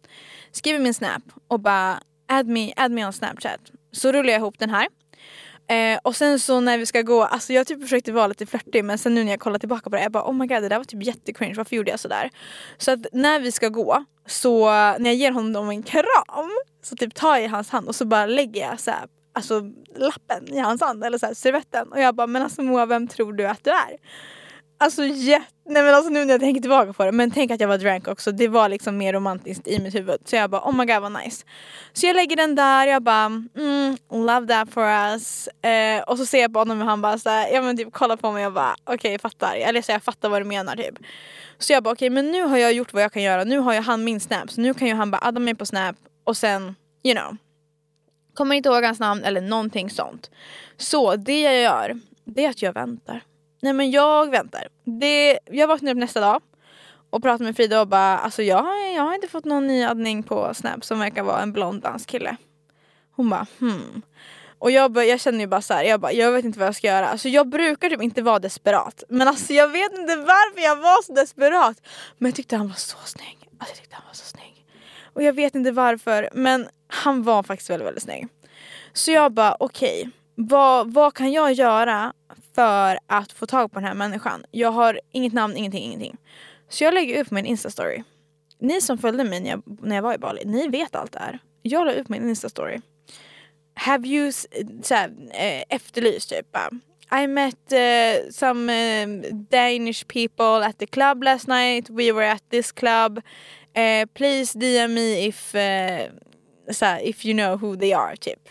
Skriver 0.51 0.79
min 0.79 0.93
snap 0.93 1.23
och 1.47 1.59
bara 1.59 1.99
add 2.27 2.47
me, 2.47 2.73
add 2.75 2.91
me 2.91 3.05
on 3.05 3.13
snapchat. 3.13 3.59
Så 3.91 4.11
rullar 4.11 4.29
jag 4.29 4.39
ihop 4.39 4.59
den 4.59 4.69
här. 4.69 4.87
Eh, 5.69 5.99
och 6.03 6.15
sen 6.15 6.39
så 6.39 6.59
när 6.59 6.77
vi 6.77 6.85
ska 6.85 7.01
gå, 7.01 7.23
alltså 7.23 7.53
jag 7.53 7.67
typ 7.67 7.81
försökte 7.81 8.11
vara 8.11 8.27
lite 8.27 8.45
flörtig 8.45 8.85
men 8.85 8.97
sen 8.97 9.15
nu 9.15 9.23
när 9.23 9.31
jag 9.31 9.39
kollar 9.39 9.59
tillbaka 9.59 9.89
på 9.89 9.95
det 9.95 10.01
jag 10.01 10.11
bara 10.11 10.29
oh 10.29 10.33
my 10.33 10.47
god 10.47 10.61
det 10.61 10.69
där 10.69 10.77
var 10.77 10.83
typ 10.83 11.03
jättecringe, 11.03 11.53
varför 11.53 11.75
gjorde 11.75 11.91
jag 11.91 11.99
sådär? 11.99 12.29
Så 12.77 12.91
att 12.91 12.99
när 13.13 13.39
vi 13.39 13.51
ska 13.51 13.69
gå, 13.69 14.05
så 14.25 14.65
när 14.69 15.05
jag 15.05 15.15
ger 15.15 15.31
honom 15.31 15.69
en 15.69 15.83
kram 15.83 16.49
så 16.83 16.95
typ 16.95 17.15
tar 17.15 17.37
jag 17.37 17.49
hans 17.49 17.69
hand 17.69 17.87
och 17.87 17.95
så 17.95 18.05
bara 18.05 18.25
lägger 18.25 18.61
jag 18.61 18.79
så 18.79 18.91
här, 18.91 19.07
alltså 19.33 19.61
lappen 19.95 20.53
i 20.53 20.59
hans 20.59 20.81
hand 20.81 21.03
eller 21.03 21.17
så 21.17 21.25
här, 21.25 21.33
servetten 21.33 21.91
och 21.91 21.99
jag 21.99 22.15
bara 22.15 22.27
men 22.27 22.41
alltså 22.41 22.61
Moa 22.61 22.85
vem 22.85 23.07
tror 23.07 23.33
du 23.33 23.47
att 23.47 23.63
du 23.63 23.71
är? 23.71 23.97
Alltså 24.79 25.05
jätte, 25.05 25.45
nej 25.65 25.83
men 25.83 25.95
alltså 25.95 26.09
nu 26.09 26.25
när 26.25 26.33
jag 26.33 26.41
tänker 26.41 26.61
tillbaka 26.61 26.93
på 26.93 27.05
det, 27.05 27.11
men 27.11 27.31
tänk 27.31 27.51
att 27.51 27.59
jag 27.59 27.67
var 27.67 27.77
drank 27.77 28.07
också, 28.07 28.31
det 28.31 28.47
var 28.47 28.69
liksom 28.69 28.97
mer 28.97 29.13
romantiskt 29.13 29.67
i 29.67 29.79
mitt 29.79 29.95
huvud. 29.95 30.17
Så 30.25 30.35
jag 30.35 30.49
bara 30.49 30.61
oh 30.61 30.75
my 30.75 30.85
god 30.85 31.01
vad 31.01 31.11
nice. 31.11 31.45
Så 31.93 32.05
jag 32.05 32.15
lägger 32.15 32.35
den 32.35 32.55
där, 32.55 32.87
jag 32.87 33.03
bara 33.03 33.25
mm, 33.25 33.97
love 34.11 34.47
that 34.47 34.69
for 34.73 34.83
us. 34.83 35.47
Eh, 35.47 36.01
och 36.01 36.17
så 36.17 36.25
ser 36.25 36.41
jag 36.41 36.53
på 36.53 36.59
honom 36.59 36.81
och 36.81 36.87
han 36.87 37.01
bara 37.01 37.19
såhär, 37.19 37.53
ja 37.53 37.61
men 37.61 37.77
typ 37.77 37.93
kollar 37.93 38.15
på 38.15 38.31
mig 38.31 38.45
och 38.47 38.53
bara 38.53 38.75
okej 38.83 38.95
okay, 38.95 39.11
jag 39.11 39.21
fattar, 39.21 39.55
eller 39.55 39.81
så 39.81 39.91
jag 39.91 40.03
fattar 40.03 40.29
vad 40.29 40.41
du 40.41 40.45
menar 40.45 40.75
typ. 40.75 40.99
Så 41.57 41.73
jag 41.73 41.83
bara 41.83 41.93
okej 41.93 42.07
okay, 42.07 42.23
men 42.23 42.31
nu 42.31 42.43
har 42.43 42.57
jag 42.57 42.73
gjort 42.73 42.93
vad 42.93 43.03
jag 43.03 43.13
kan 43.13 43.23
göra, 43.23 43.43
nu 43.43 43.59
har 43.59 43.73
jag 43.73 43.81
han 43.81 44.03
min 44.03 44.19
snap 44.19 44.51
så 44.51 44.61
nu 44.61 44.73
kan 44.73 44.87
ju 44.87 44.93
han 44.93 45.11
bara 45.11 45.21
adda 45.21 45.39
mig 45.39 45.55
på 45.55 45.65
snap 45.65 45.95
och 46.23 46.37
sen 46.37 46.75
you 47.03 47.15
know. 47.15 47.37
Kommer 48.33 48.55
inte 48.55 48.69
ihåg 48.69 48.83
hans 48.83 48.99
namn 48.99 49.23
eller 49.23 49.41
någonting 49.41 49.89
sånt. 49.89 50.31
Så 50.77 51.15
det 51.15 51.41
jag 51.41 51.61
gör, 51.61 51.99
det 52.25 52.45
är 52.45 52.49
att 52.49 52.61
jag 52.61 52.73
väntar. 52.73 53.21
Nej 53.59 53.73
men 53.73 53.91
jag 53.91 54.31
väntar. 54.31 54.67
Det, 54.83 55.39
jag 55.45 55.67
vaknar 55.67 55.91
upp 55.91 55.97
nästa 55.97 56.19
dag 56.19 56.41
och 57.09 57.21
pratar 57.23 57.45
med 57.45 57.55
Frida 57.55 57.81
och 57.81 57.87
bara 57.87 58.17
alltså 58.17 58.43
jag, 58.43 58.63
har- 58.63 58.95
jag 58.95 59.03
har 59.03 59.15
inte 59.15 59.27
fått 59.27 59.45
någon 59.45 59.67
ny 59.67 59.83
addning 59.83 60.23
på 60.23 60.53
Snap 60.53 60.85
som 60.85 60.99
verkar 60.99 61.23
vara 61.23 61.41
en 61.41 61.53
blond 61.53 61.81
dansk 61.81 62.09
kille. 62.09 62.35
Hon 63.15 63.29
bara 63.29 63.45
hmm. 63.59 64.01
Och 64.59 64.71
jag, 64.71 64.91
bara, 64.91 65.05
jag 65.05 65.19
känner 65.19 65.39
ju 65.39 65.47
bara 65.47 65.61
så 65.61 65.73
här, 65.73 65.83
jag, 65.83 65.99
bara, 65.99 66.11
jag 66.11 66.31
vet 66.31 66.45
inte 66.45 66.59
vad 66.59 66.67
jag 66.67 66.75
ska 66.75 66.87
göra. 66.87 67.07
Alltså 67.07 67.29
jag 67.29 67.47
brukar 67.49 67.89
typ 67.89 68.01
inte 68.01 68.21
vara 68.21 68.39
desperat. 68.39 69.03
Men 69.09 69.27
alltså 69.27 69.53
jag 69.53 69.67
vet 69.67 69.91
inte 69.93 70.15
varför 70.15 70.61
jag 70.61 70.75
var 70.75 71.03
så 71.03 71.13
desperat. 71.13 71.81
Men 72.17 72.29
jag 72.29 72.35
tyckte 72.35 72.55
han 72.55 72.67
var 72.67 72.75
så 72.75 72.97
snygg. 73.05 73.37
Alltså 73.57 73.71
jag 73.73 73.77
tyckte 73.77 73.95
han 73.95 74.05
var 74.07 74.13
så 74.13 74.25
snygg. 74.25 74.65
Och 75.13 75.23
jag 75.23 75.33
vet 75.33 75.55
inte 75.55 75.71
varför 75.71 76.29
men 76.33 76.67
han 76.87 77.23
var 77.23 77.43
faktiskt 77.43 77.69
väldigt 77.69 77.87
väldigt 77.87 78.03
snygg. 78.03 78.27
Så 78.93 79.11
jag 79.11 79.31
bara 79.33 79.57
okej, 79.59 80.09
vad, 80.39 80.93
vad 80.93 81.13
kan 81.13 81.31
jag 81.31 81.53
göra 81.53 82.13
för 82.55 82.99
att 83.07 83.31
få 83.31 83.45
tag 83.45 83.71
på 83.71 83.79
den 83.79 83.87
här 83.87 83.95
människan? 83.95 84.45
Jag 84.51 84.71
har 84.71 84.99
inget 85.11 85.33
namn, 85.33 85.57
ingenting, 85.57 85.83
ingenting. 85.83 86.17
Så 86.69 86.83
jag 86.83 86.93
lägger 86.93 87.21
upp 87.21 87.31
min 87.31 87.45
instastory. 87.45 88.03
Ni 88.59 88.81
som 88.81 88.97
följde 88.97 89.23
mig 89.23 89.39
när 89.39 89.49
jag, 89.49 89.63
när 89.81 89.95
jag 89.95 90.03
var 90.03 90.13
i 90.13 90.17
Bali, 90.17 90.41
ni 90.45 90.67
vet 90.67 90.95
allt 90.95 91.11
det 91.11 91.19
här. 91.19 91.39
Jag 91.61 91.85
la 91.85 91.91
upp 91.93 92.09
min 92.09 92.29
instastory. 92.29 92.81
Have 93.73 94.07
you 94.07 94.31
såhär, 94.83 95.13
eh, 95.31 95.63
efterlyst 95.69 96.29
typ 96.29 96.57
I 97.21 97.27
met 97.27 97.73
uh, 97.73 98.31
some 98.31 98.69
uh, 98.69 99.31
Danish 99.49 100.07
people 100.07 100.67
at 100.67 100.77
the 100.77 100.87
club 100.87 101.23
last 101.23 101.47
night. 101.47 101.89
We 101.89 102.11
were 102.11 102.31
at 102.31 102.43
this 102.49 102.71
club. 102.71 103.17
Uh, 103.77 104.05
please 104.13 104.59
DM 104.59 104.93
me 104.93 105.27
if, 105.27 105.55
uh, 105.55 106.09
såhär, 106.71 106.99
if 107.03 107.25
you 107.25 107.33
know 107.33 107.57
who 107.57 107.75
they 107.75 107.93
are 107.93 108.15
typ. 108.15 108.49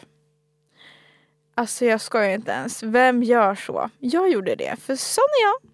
Alltså 1.58 1.84
jag 1.84 2.00
skojar 2.00 2.30
inte 2.30 2.50
ens. 2.50 2.82
Vem 2.82 3.22
gör 3.22 3.54
så? 3.54 3.90
Jag 3.98 4.30
gjorde 4.30 4.54
det, 4.54 4.76
för 4.80 4.96
sån 4.96 5.24
är 5.24 5.42
jag. 5.42 5.70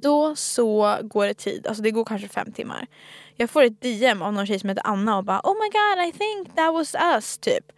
Då 0.00 0.36
så 0.36 0.98
går 1.02 1.26
det 1.26 1.34
tid, 1.34 1.66
alltså 1.66 1.82
det 1.82 1.90
går 1.90 2.04
kanske 2.04 2.28
fem 2.28 2.52
timmar. 2.52 2.86
Jag 3.36 3.50
får 3.50 3.62
ett 3.62 3.80
DM 3.80 4.22
av 4.22 4.32
någon 4.32 4.46
tjej 4.46 4.58
som 4.58 4.68
heter 4.68 4.86
Anna 4.86 5.16
och 5.16 5.24
bara 5.24 5.40
Oh 5.44 5.54
my 5.54 5.68
god 5.68 6.08
I 6.08 6.18
think 6.18 6.56
that 6.56 6.74
was 6.74 6.94
us 6.94 7.38
typ. 7.38 7.72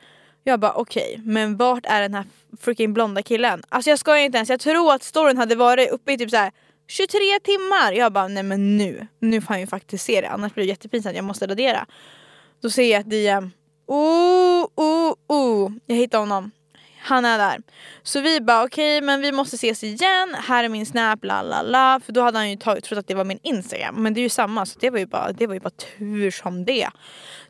Jag 0.44 0.60
bara 0.60 0.72
okej, 0.72 1.20
men 1.24 1.56
vart 1.56 1.86
är 1.86 2.02
den 2.02 2.14
här 2.14 2.24
freaking 2.60 2.94
blonda 2.94 3.22
killen? 3.22 3.62
Alltså 3.68 3.90
jag 3.90 3.98
skojar 3.98 4.24
inte 4.24 4.38
ens, 4.38 4.48
jag 4.48 4.60
tror 4.60 4.94
att 4.94 5.02
storyn 5.02 5.36
hade 5.36 5.54
varit 5.54 5.90
uppe 5.90 6.12
i 6.12 6.18
typ 6.18 6.30
så 6.30 6.36
här 6.36 6.52
23 6.88 7.18
timmar. 7.44 7.92
Jag 7.92 8.12
bara 8.12 8.28
nej 8.28 8.42
men 8.42 8.76
nu, 8.76 9.06
nu 9.18 9.40
får 9.40 9.48
han 9.48 9.60
ju 9.60 9.66
faktiskt 9.66 10.04
se 10.04 10.20
det 10.20 10.28
annars 10.28 10.54
blir 10.54 10.64
det 10.64 10.68
jättepinsamt, 10.68 11.16
jag 11.16 11.24
måste 11.24 11.46
radera. 11.46 11.86
Då 12.60 12.70
ser 12.70 12.92
jag 12.92 13.00
ett 13.00 13.10
DM. 13.10 13.50
Oh, 13.86 14.66
oh, 14.74 15.14
oh. 15.26 15.72
Jag 15.86 15.96
hittar 15.96 16.18
honom. 16.18 16.50
Han 17.00 17.24
är 17.24 17.38
där. 17.38 17.60
Så 18.02 18.20
vi 18.20 18.40
bara 18.40 18.64
okej 18.64 19.00
men 19.00 19.20
vi 19.20 19.32
måste 19.32 19.56
ses 19.56 19.84
igen, 19.84 20.36
här 20.38 20.64
är 20.64 20.68
min 20.68 20.86
snap, 20.86 21.24
la 21.24 21.42
la 21.42 21.62
la. 21.62 22.00
För 22.04 22.12
då 22.12 22.20
hade 22.20 22.38
han 22.38 22.50
ju 22.50 22.56
tagit, 22.56 22.84
trott 22.84 22.98
att 22.98 23.06
det 23.06 23.14
var 23.14 23.24
min 23.24 23.38
instagram. 23.42 24.02
Men 24.02 24.14
det 24.14 24.20
är 24.20 24.22
ju 24.22 24.28
samma 24.28 24.66
så 24.66 24.78
det 24.78 24.90
var 24.90 24.98
ju 24.98 25.06
bara, 25.06 25.32
det 25.32 25.46
var 25.46 25.54
ju 25.54 25.60
bara 25.60 25.70
tur 25.70 26.30
som 26.30 26.64
det. 26.64 26.88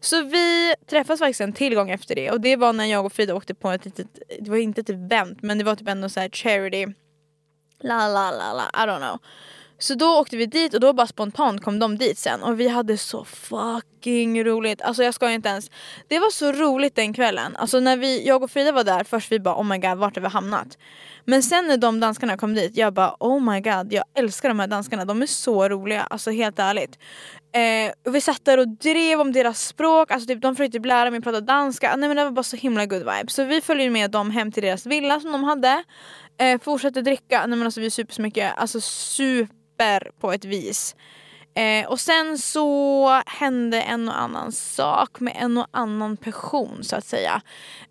Så 0.01 0.23
vi 0.23 0.75
träffas 0.91 1.19
faktiskt 1.19 1.41
en 1.41 1.53
till 1.53 1.75
gång 1.75 1.91
efter 1.91 2.15
det 2.15 2.31
och 2.31 2.41
det 2.41 2.57
var 2.57 2.73
när 2.73 2.85
jag 2.85 3.07
och 3.07 3.13
Frida 3.13 3.35
åkte 3.35 3.55
på 3.55 3.71
ett 3.71 3.85
litet, 3.85 4.07
det 4.41 4.51
var 4.51 4.57
inte 4.57 4.81
ett 4.81 4.91
event 4.91 5.43
men 5.43 5.59
det 5.59 5.65
var 5.65 5.77
typ 5.77 5.89
ändå 5.89 6.09
så 6.09 6.21
här 6.21 6.29
charity. 6.29 6.87
La 7.81 8.09
la 8.09 8.31
la 8.31 8.53
la, 8.53 8.85
I 8.85 8.87
don't 8.87 8.99
know. 8.99 9.19
Så 9.79 9.95
då 9.95 10.07
åkte 10.07 10.37
vi 10.37 10.47
dit 10.47 10.75
och 10.75 10.81
då 10.81 10.93
bara 10.93 11.07
spontant 11.07 11.65
kom 11.65 11.79
de 11.79 11.99
dit 11.99 12.19
sen 12.19 12.43
och 12.43 12.61
vi 12.61 12.69
hade 12.69 12.99
så 12.99 13.25
fucking 13.25 14.45
roligt. 14.45 14.83
Alltså 14.83 15.03
jag 15.03 15.15
ska 15.15 15.31
inte 15.31 15.49
ens. 15.49 15.71
Det 16.09 16.19
var 16.19 16.31
så 16.31 16.53
roligt 16.53 16.95
den 16.95 17.13
kvällen. 17.13 17.57
Alltså 17.57 17.81
när 17.81 17.97
vi, 17.97 18.27
jag 18.27 18.43
och 18.43 18.51
Frida 18.51 18.73
var 18.73 18.85
där 18.85 19.05
först 19.05 19.33
vi 19.33 19.41
bara 19.41 19.61
oh 19.61 19.65
my 19.65 19.79
god 19.79 19.99
vart 19.99 20.17
har 20.17 20.23
vi 20.23 20.29
hamnat? 20.29 20.79
Men 21.25 21.43
sen 21.43 21.67
när 21.67 21.77
de 21.77 22.01
danskarna 22.01 22.37
kom 22.37 22.55
dit 22.55 22.77
jag 22.77 22.95
bara 22.95 23.17
oh 23.21 23.53
my 23.53 23.61
god 23.61 23.93
jag 23.93 24.05
älskar 24.15 24.49
de 24.49 24.59
här 24.59 24.67
danskarna. 24.67 25.05
De 25.05 25.23
är 25.23 25.27
så 25.27 25.69
roliga, 25.69 26.03
alltså 26.03 26.31
helt 26.31 26.59
ärligt. 26.59 26.99
Eh, 27.53 27.93
och 28.07 28.15
vi 28.15 28.21
satt 28.21 28.45
där 28.45 28.59
och 28.59 28.69
drev 28.69 29.21
om 29.21 29.33
deras 29.33 29.67
språk, 29.67 30.11
alltså 30.11 30.27
typ, 30.27 30.43
de 30.43 30.57
försökte 30.57 30.79
typ 30.79 30.87
lära 30.87 31.11
mig 31.11 31.21
prata 31.21 31.41
danska. 31.41 31.97
Nej 31.97 32.09
men 32.09 32.17
det 32.17 32.25
var 32.25 32.31
bara 32.31 32.43
så 32.43 32.57
himla 32.57 32.87
good 32.87 32.99
vibe. 32.99 33.25
Så 33.29 33.45
vi 33.45 33.61
följde 33.61 33.91
med 33.91 34.11
dem 34.11 34.31
hem 34.31 34.53
till 34.53 34.63
deras 34.63 34.87
villa 34.87 35.21
som 35.21 35.33
de 35.33 35.45
hade. 35.45 35.85
Eh, 36.39 36.61
fortsätter 36.61 37.03
dricka, 37.03 37.47
nej 37.47 37.59
men 37.59 37.63
alltså 37.67 37.81
vi 37.81 37.87
är 37.87 37.91
super 37.91 38.15
så 38.15 38.23
mycket, 38.23 38.53
alltså 38.59 38.81
super 38.81 40.11
på 40.21 40.33
ett 40.33 40.45
vis. 40.45 40.97
Eh, 41.55 41.87
och 41.89 42.01
sen 42.01 42.39
så 42.39 43.09
hände 43.27 43.83
en 43.83 44.09
och 44.09 44.21
annan 44.21 44.53
sak 44.53 45.21
med 45.21 45.37
en 45.37 45.59
och 45.59 45.67
annan 45.71 46.17
person 46.17 46.79
så 46.85 46.97
att 46.97 47.05
säga. 47.07 47.43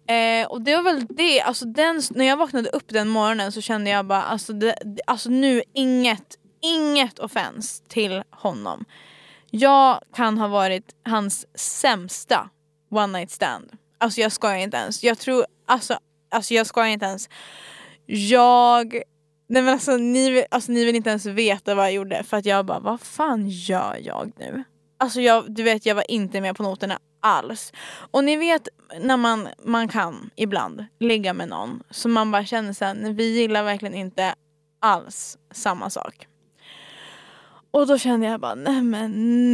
Eh, 0.07 0.47
och 0.47 0.61
det 0.61 0.75
var 0.75 0.83
väl 0.83 1.05
det, 1.09 1.41
alltså 1.41 1.65
den, 1.65 2.01
när 2.09 2.25
jag 2.25 2.37
vaknade 2.37 2.69
upp 2.69 2.85
den 2.89 3.07
morgonen 3.07 3.51
så 3.51 3.61
kände 3.61 3.89
jag 3.89 4.05
bara 4.05 4.23
alltså, 4.23 4.53
det, 4.53 4.75
det- 4.85 5.01
alltså 5.07 5.29
nu 5.29 5.61
inget, 5.73 6.35
inget 6.61 7.19
offens 7.19 7.83
till 7.87 8.23
honom. 8.29 8.85
Jag 9.51 10.01
kan 10.15 10.37
ha 10.37 10.47
varit 10.47 10.95
hans 11.05 11.45
sämsta 11.59 12.49
one 12.91 13.19
night 13.19 13.31
stand. 13.31 13.71
Alltså 13.97 14.21
jag 14.21 14.31
skojar 14.31 14.57
inte 14.57 14.77
ens. 14.77 15.03
Jag 15.03 15.19
tror, 15.19 15.45
alltså, 15.65 15.99
alltså 16.31 16.53
jag 16.53 16.67
skojar 16.67 16.87
inte 16.87 17.05
ens. 17.05 17.29
Jag 18.07 19.01
Nej 19.49 19.61
men 19.61 19.73
alltså 19.73 19.97
ni, 19.97 20.29
vill- 20.29 20.45
alltså 20.51 20.71
ni 20.71 20.85
vill 20.85 20.95
inte 20.95 21.09
ens 21.09 21.25
veta 21.25 21.75
vad 21.75 21.85
jag 21.85 21.93
gjorde 21.93 22.23
för 22.23 22.37
att 22.37 22.45
jag 22.45 22.65
bara 22.65 22.79
vad 22.79 23.01
fan 23.01 23.49
gör 23.49 23.97
jag 24.01 24.31
nu? 24.39 24.63
Alltså 24.97 25.21
jag, 25.21 25.51
du 25.51 25.63
vet 25.63 25.85
jag 25.85 25.95
var 25.95 26.11
inte 26.11 26.41
med 26.41 26.55
på 26.55 26.63
noterna 26.63 26.99
alls. 27.19 27.73
Och 28.11 28.23
ni 28.23 28.35
vet 28.35 28.67
när 29.01 29.17
man, 29.17 29.47
man 29.63 29.87
kan 29.87 30.29
ibland 30.35 30.85
ligga 30.99 31.33
med 31.33 31.49
någon 31.49 31.83
som 31.89 32.11
man 32.13 32.31
bara 32.31 32.45
känner 32.45 32.73
sen 32.73 33.15
vi 33.15 33.23
gillar 33.41 33.63
verkligen 33.63 33.95
inte 33.95 34.33
alls 34.79 35.37
samma 35.51 35.89
sak. 35.89 36.27
Och 37.71 37.87
då 37.87 37.97
kände 37.97 38.27
jag 38.27 38.39
bara 38.39 38.55
nej 38.55 38.81
men 38.81 39.11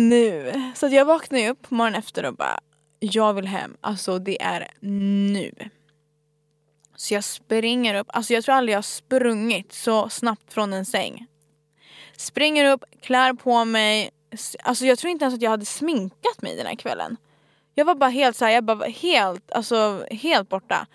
nu. 0.10 0.52
Så 0.76 0.86
att 0.86 0.92
jag 0.92 1.06
vaknade 1.06 1.50
upp 1.50 1.72
morgonen 1.72 2.00
efter 2.00 2.26
och 2.26 2.36
bara 2.36 2.60
jag 3.00 3.34
vill 3.34 3.48
hem, 3.48 3.78
alltså 3.82 4.20
det 4.20 4.42
är 4.42 4.68
nu. 4.80 5.52
Så 7.04 7.14
jag 7.14 7.24
springer 7.24 7.96
upp, 7.96 8.08
alltså 8.10 8.34
jag 8.34 8.44
tror 8.44 8.56
aldrig 8.56 8.74
jag 8.74 8.78
har 8.78 8.82
sprungit 8.82 9.74
så 9.74 10.10
snabbt 10.10 10.54
från 10.54 10.74
en 10.74 10.86
säng. 10.86 11.28
Springer 12.18 12.72
upp, 12.72 12.84
klär 13.02 13.34
på 13.34 13.66
mig, 13.66 14.10
alltså 14.64 14.86
jag 14.86 15.00
tror 15.00 15.12
inte 15.12 15.26
ens 15.26 15.36
att 15.36 15.42
jag 15.42 15.50
hade 15.50 15.66
sminkat 15.66 16.42
mig 16.42 16.58
den 16.58 16.66
här 16.66 16.76
kvällen. 16.76 17.18
Jag 17.76 17.86
var 17.86 17.96
bara 17.96 18.10
helt 18.10 18.38
såhär, 18.38 18.52
jag 18.52 18.64
bara 18.64 18.76
var 18.76 18.88
helt, 18.88 19.52
alltså 19.52 20.06
helt 20.12 20.50
borta. 20.50 20.88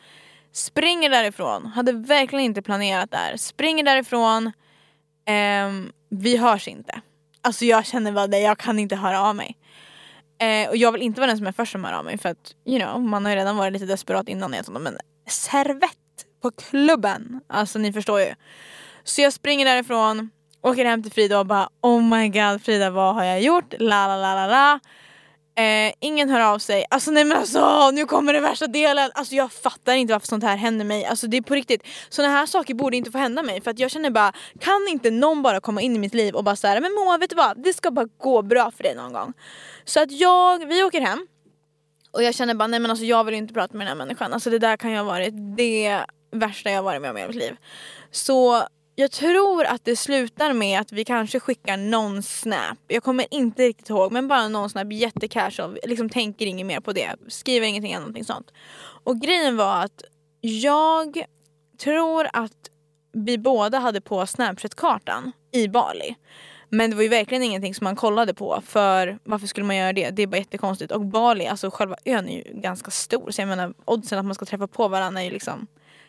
Springer 0.52 1.10
därifrån, 1.10 1.66
hade 1.66 1.92
verkligen 1.92 2.44
inte 2.44 2.62
planerat 2.62 3.10
det 3.10 3.16
här 3.16 3.36
Springer 3.36 3.84
därifrån, 3.84 4.52
ehm, 5.24 5.92
vi 6.10 6.36
hörs 6.36 6.68
inte. 6.68 7.00
Alltså 7.40 7.64
jag 7.64 7.86
känner 7.86 8.12
bara 8.12 8.26
det, 8.26 8.38
jag 8.38 8.58
kan 8.58 8.78
inte 8.78 8.96
höra 8.96 9.22
av 9.22 9.36
mig. 9.36 9.56
Eh, 10.38 10.68
och 10.68 10.76
jag 10.76 10.92
vill 10.92 11.02
inte 11.02 11.20
vara 11.20 11.28
den 11.28 11.38
som 11.38 11.46
är 11.46 11.52
först 11.52 11.72
som 11.72 11.84
hör 11.84 11.92
av 11.92 12.04
mig 12.04 12.18
för 12.18 12.28
att 12.28 12.54
you 12.64 12.80
know, 12.80 13.00
man 13.00 13.24
har 13.24 13.32
ju 13.32 13.38
redan 13.38 13.56
varit 13.56 13.72
lite 13.72 13.86
desperat 13.86 14.28
innan. 14.28 14.52
Jag 14.52 14.80
men 14.80 14.98
servett 15.28 15.92
på 16.42 16.50
klubben. 16.50 17.40
Alltså 17.46 17.78
ni 17.78 17.92
förstår 17.92 18.20
ju. 18.20 18.34
Så 19.04 19.20
jag 19.20 19.32
springer 19.32 19.64
därifrån, 19.64 20.30
åker 20.62 20.84
hem 20.84 21.02
till 21.02 21.12
Frida 21.12 21.38
och 21.38 21.46
bara 21.46 21.68
oh 21.82 22.02
my 22.02 22.28
god 22.28 22.62
Frida 22.62 22.90
vad 22.90 23.14
har 23.14 23.24
jag 23.24 23.42
gjort? 23.42 23.74
La 23.78 24.06
la 24.06 24.16
la 24.16 24.34
la 24.34 24.46
la. 24.46 24.80
Eh, 25.58 25.92
ingen 26.00 26.30
hör 26.30 26.40
av 26.40 26.58
sig. 26.58 26.84
Alltså 26.90 27.10
nej 27.10 27.24
men 27.24 27.38
alltså 27.38 27.90
nu 27.90 28.04
kommer 28.04 28.32
den 28.32 28.42
värsta 28.42 28.66
delen. 28.66 29.10
Alltså 29.14 29.34
jag 29.34 29.52
fattar 29.52 29.94
inte 29.94 30.12
varför 30.12 30.26
sånt 30.26 30.44
här 30.44 30.56
händer 30.56 30.84
mig. 30.84 31.04
Alltså 31.04 31.26
det 31.26 31.36
är 31.36 31.42
på 31.42 31.54
riktigt. 31.54 31.82
Såna 32.08 32.28
här 32.28 32.46
saker 32.46 32.74
borde 32.74 32.96
inte 32.96 33.10
få 33.10 33.18
hända 33.18 33.42
mig. 33.42 33.60
För 33.60 33.70
att 33.70 33.78
jag 33.78 33.90
känner 33.90 34.10
bara, 34.10 34.32
kan 34.60 34.88
inte 34.88 35.10
någon 35.10 35.42
bara 35.42 35.60
komma 35.60 35.80
in 35.80 35.96
i 35.96 35.98
mitt 35.98 36.14
liv 36.14 36.34
och 36.34 36.44
bara 36.44 36.56
säga 36.56 36.80
men 36.80 36.92
Moa 36.92 37.18
vet 37.18 37.30
du 37.30 37.36
vad? 37.36 37.62
Det 37.62 37.72
ska 37.72 37.90
bara 37.90 38.06
gå 38.18 38.42
bra 38.42 38.70
för 38.70 38.82
dig 38.82 38.94
någon 38.94 39.12
gång. 39.12 39.32
Så 39.84 40.02
att 40.02 40.10
jag, 40.10 40.66
vi 40.66 40.82
åker 40.82 41.00
hem. 41.00 41.26
Och 42.10 42.22
jag 42.22 42.34
känner 42.34 42.54
bara 42.54 42.66
nej 42.66 42.80
men 42.80 42.90
alltså 42.90 43.04
jag 43.04 43.24
vill 43.24 43.34
inte 43.34 43.54
prata 43.54 43.76
med 43.76 43.86
den 43.86 43.98
här 43.98 44.06
människan. 44.06 44.32
Alltså 44.32 44.50
det 44.50 44.58
där 44.58 44.76
kan 44.76 44.90
ju 44.90 44.96
ha 44.96 45.04
varit 45.04 45.34
det 45.56 46.00
värsta 46.30 46.70
jag 46.70 46.82
varit 46.82 47.02
med 47.02 47.10
om 47.10 47.16
i 47.16 47.20
hela 47.20 47.32
mitt 47.32 47.42
liv. 47.42 47.56
Så 48.10 48.62
jag 48.94 49.10
tror 49.10 49.64
att 49.64 49.84
det 49.84 49.96
slutar 49.96 50.52
med 50.52 50.80
att 50.80 50.92
vi 50.92 51.04
kanske 51.04 51.40
skickar 51.40 51.76
någon 51.76 52.22
snap. 52.22 52.78
Jag 52.86 53.02
kommer 53.02 53.26
inte 53.30 53.62
riktigt 53.62 53.90
ihåg 53.90 54.12
men 54.12 54.28
bara 54.28 54.48
någon 54.48 54.70
snap 54.70 54.92
jättecasual. 54.92 55.78
Liksom 55.84 56.10
tänker 56.10 56.46
inget 56.46 56.66
mer 56.66 56.80
på 56.80 56.92
det. 56.92 57.14
Skriver 57.28 57.66
ingenting 57.66 57.92
eller 57.92 58.00
någonting 58.00 58.24
sånt. 58.24 58.52
Och 59.04 59.20
grejen 59.20 59.56
var 59.56 59.84
att 59.84 60.02
jag 60.40 61.24
tror 61.78 62.28
att 62.32 62.70
vi 63.12 63.38
båda 63.38 63.78
hade 63.78 64.00
på 64.00 64.26
Snapchat-kartan 64.26 65.32
i 65.52 65.68
Bali. 65.68 66.16
Men 66.68 66.90
det 66.90 66.96
var 66.96 67.02
ju 67.02 67.08
verkligen 67.08 67.42
ingenting 67.42 67.74
som 67.74 67.84
man 67.84 67.96
kollade 67.96 68.34
på 68.34 68.62
för 68.66 69.18
varför 69.24 69.46
skulle 69.46 69.66
man 69.66 69.76
göra 69.76 69.92
det? 69.92 70.10
Det 70.10 70.22
är 70.22 70.26
bara 70.26 70.36
jättekonstigt. 70.36 70.92
Och 70.92 71.06
Bali, 71.06 71.46
alltså 71.46 71.70
själva 71.70 71.96
ön 72.04 72.28
är 72.28 72.36
ju 72.36 72.60
ganska 72.60 72.90
stor 72.90 73.30
så 73.30 73.40
jag 73.40 73.48
menar 73.48 73.74
oddsen 73.84 74.18
att 74.18 74.24
man 74.24 74.34
ska 74.34 74.44
träffa 74.44 74.66
på 74.66 74.88
varandra 74.88 75.20
är 75.20 75.24
ju 75.24 75.30
liksom 75.30 75.66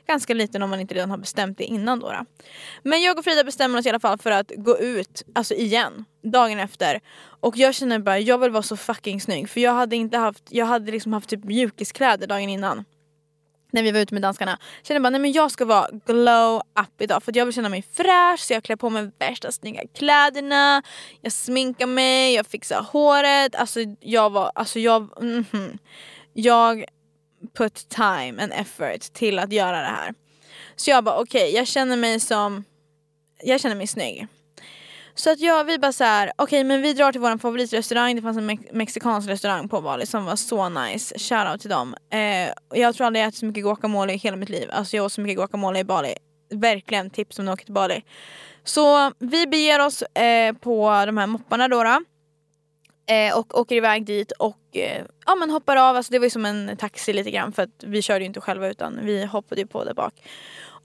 ganska 0.07 0.33
liten 0.33 0.63
om 0.63 0.69
man 0.69 0.79
inte 0.79 0.93
redan 0.93 1.11
har 1.11 1.17
bestämt 1.17 1.57
det 1.57 1.63
innan 1.63 1.99
då. 1.99 2.11
då. 2.11 2.25
Men 2.83 3.01
jag 3.01 3.17
och 3.17 3.23
Frida 3.23 3.43
bestämmer 3.43 3.79
oss 3.79 3.85
i 3.85 3.89
alla 3.89 3.99
fall 3.99 4.17
för 4.17 4.31
att 4.31 4.51
gå 4.55 4.79
ut, 4.79 5.23
alltså 5.35 5.53
igen, 5.53 6.05
dagen 6.23 6.59
efter. 6.59 6.99
Och 7.19 7.57
jag 7.57 7.75
känner 7.75 7.99
bara, 7.99 8.19
jag 8.19 8.37
vill 8.37 8.51
vara 8.51 8.63
så 8.63 8.77
fucking 8.77 9.21
snygg 9.21 9.49
för 9.49 9.61
jag 9.61 9.73
hade 9.73 9.95
inte 9.95 10.17
haft, 10.17 10.43
jag 10.49 10.65
hade 10.65 10.91
liksom 10.91 11.13
haft 11.13 11.29
typ 11.29 11.43
mjukiskläder 11.43 12.27
dagen 12.27 12.49
innan 12.49 12.85
när 13.71 13.83
vi 13.83 13.91
var 13.91 13.99
ute 13.99 14.13
med 14.13 14.21
danskarna. 14.21 14.59
Kände 14.83 14.99
bara 14.99 15.09
nej 15.09 15.21
men 15.21 15.31
jag 15.31 15.51
ska 15.51 15.65
vara 15.65 15.89
glow 16.05 16.57
up 16.57 17.01
idag 17.01 17.23
för 17.23 17.37
jag 17.37 17.45
vill 17.45 17.55
känna 17.55 17.69
mig 17.69 17.81
fräsch 17.93 18.39
så 18.39 18.53
jag 18.53 18.63
klär 18.63 18.75
på 18.75 18.89
mig 18.89 19.11
värsta 19.19 19.51
snygga 19.51 19.81
kläderna. 19.93 20.83
Jag 21.21 21.31
sminkar 21.31 21.87
mig, 21.87 22.33
jag 22.33 22.47
fixar 22.47 22.81
håret. 22.81 23.55
Alltså 23.55 23.79
jag 23.99 24.29
var, 24.29 24.51
alltså 24.55 24.79
jag, 24.79 25.21
mm 25.21 25.45
-hmm. 25.51 25.77
jag 26.33 26.85
put 27.57 27.89
time 27.89 28.43
and 28.43 28.53
effort 28.53 29.13
till 29.13 29.39
att 29.39 29.51
göra 29.51 29.81
det 29.81 29.87
här. 29.87 30.13
Så 30.75 30.89
jag 30.89 31.03
bara 31.03 31.15
okej, 31.19 31.41
okay, 31.41 31.55
jag 31.55 31.67
känner 31.67 31.97
mig 31.97 32.19
som, 32.19 32.63
jag 33.43 33.61
känner 33.61 33.75
mig 33.75 33.87
snygg. 33.87 34.27
Så 35.19 35.31
att 35.31 35.39
ja, 35.39 35.63
vi 35.63 35.79
bara 35.79 35.91
så 35.91 36.03
här, 36.03 36.31
okej 36.35 36.43
okay, 36.43 36.63
men 36.63 36.81
vi 36.81 36.93
drar 36.93 37.11
till 37.11 37.21
vår 37.21 37.37
favoritrestaurang, 37.37 38.15
det 38.15 38.21
fanns 38.21 38.37
en 38.37 38.45
me 38.45 38.57
mexikansk 38.71 39.29
restaurang 39.29 39.69
på 39.69 39.81
Bali 39.81 40.05
som 40.05 40.25
var 40.25 40.35
så 40.35 40.69
nice, 40.69 41.19
shoutout 41.19 41.61
till 41.61 41.69
dem. 41.69 41.95
Eh, 42.11 42.79
jag 42.79 42.95
tror 42.95 43.07
aldrig 43.07 43.23
jag 43.23 43.27
ätit 43.27 43.39
så 43.39 43.45
mycket 43.45 43.63
guacamole 43.63 44.13
i 44.13 44.17
hela 44.17 44.37
mitt 44.37 44.49
liv, 44.49 44.69
alltså 44.71 44.95
jag 44.95 45.05
åt 45.05 45.13
så 45.13 45.21
mycket 45.21 45.37
guacamole 45.37 45.79
i 45.79 45.83
Bali. 45.83 46.13
Verkligen 46.53 47.09
tips 47.09 47.39
om 47.39 47.45
ni 47.45 47.51
åker 47.51 47.65
till 47.65 47.73
Bali. 47.73 48.03
Så 48.63 49.11
vi 49.19 49.47
beger 49.47 49.85
oss 49.85 50.01
eh, 50.01 50.53
på 50.53 51.03
de 51.05 51.17
här 51.17 51.27
mopparna 51.27 51.67
då. 51.67 51.83
då 51.83 52.01
eh, 53.13 53.37
och 53.37 53.59
åker 53.59 53.75
iväg 53.75 54.05
dit 54.05 54.31
och 54.31 54.77
eh, 54.77 55.05
ja, 55.25 55.35
men 55.35 55.49
hoppar 55.49 55.75
av, 55.75 55.95
alltså 55.95 56.11
det 56.11 56.19
var 56.19 56.25
ju 56.25 56.29
som 56.29 56.45
en 56.45 56.77
taxi 56.77 57.13
lite 57.13 57.31
grann 57.31 57.51
för 57.51 57.63
att 57.63 57.83
vi 57.83 58.01
körde 58.01 58.19
ju 58.19 58.25
inte 58.25 58.41
själva 58.41 58.67
utan 58.67 58.99
vi 59.03 59.25
hoppade 59.25 59.61
ju 59.61 59.67
på 59.67 59.83
där 59.83 59.93
bak. 59.93 60.13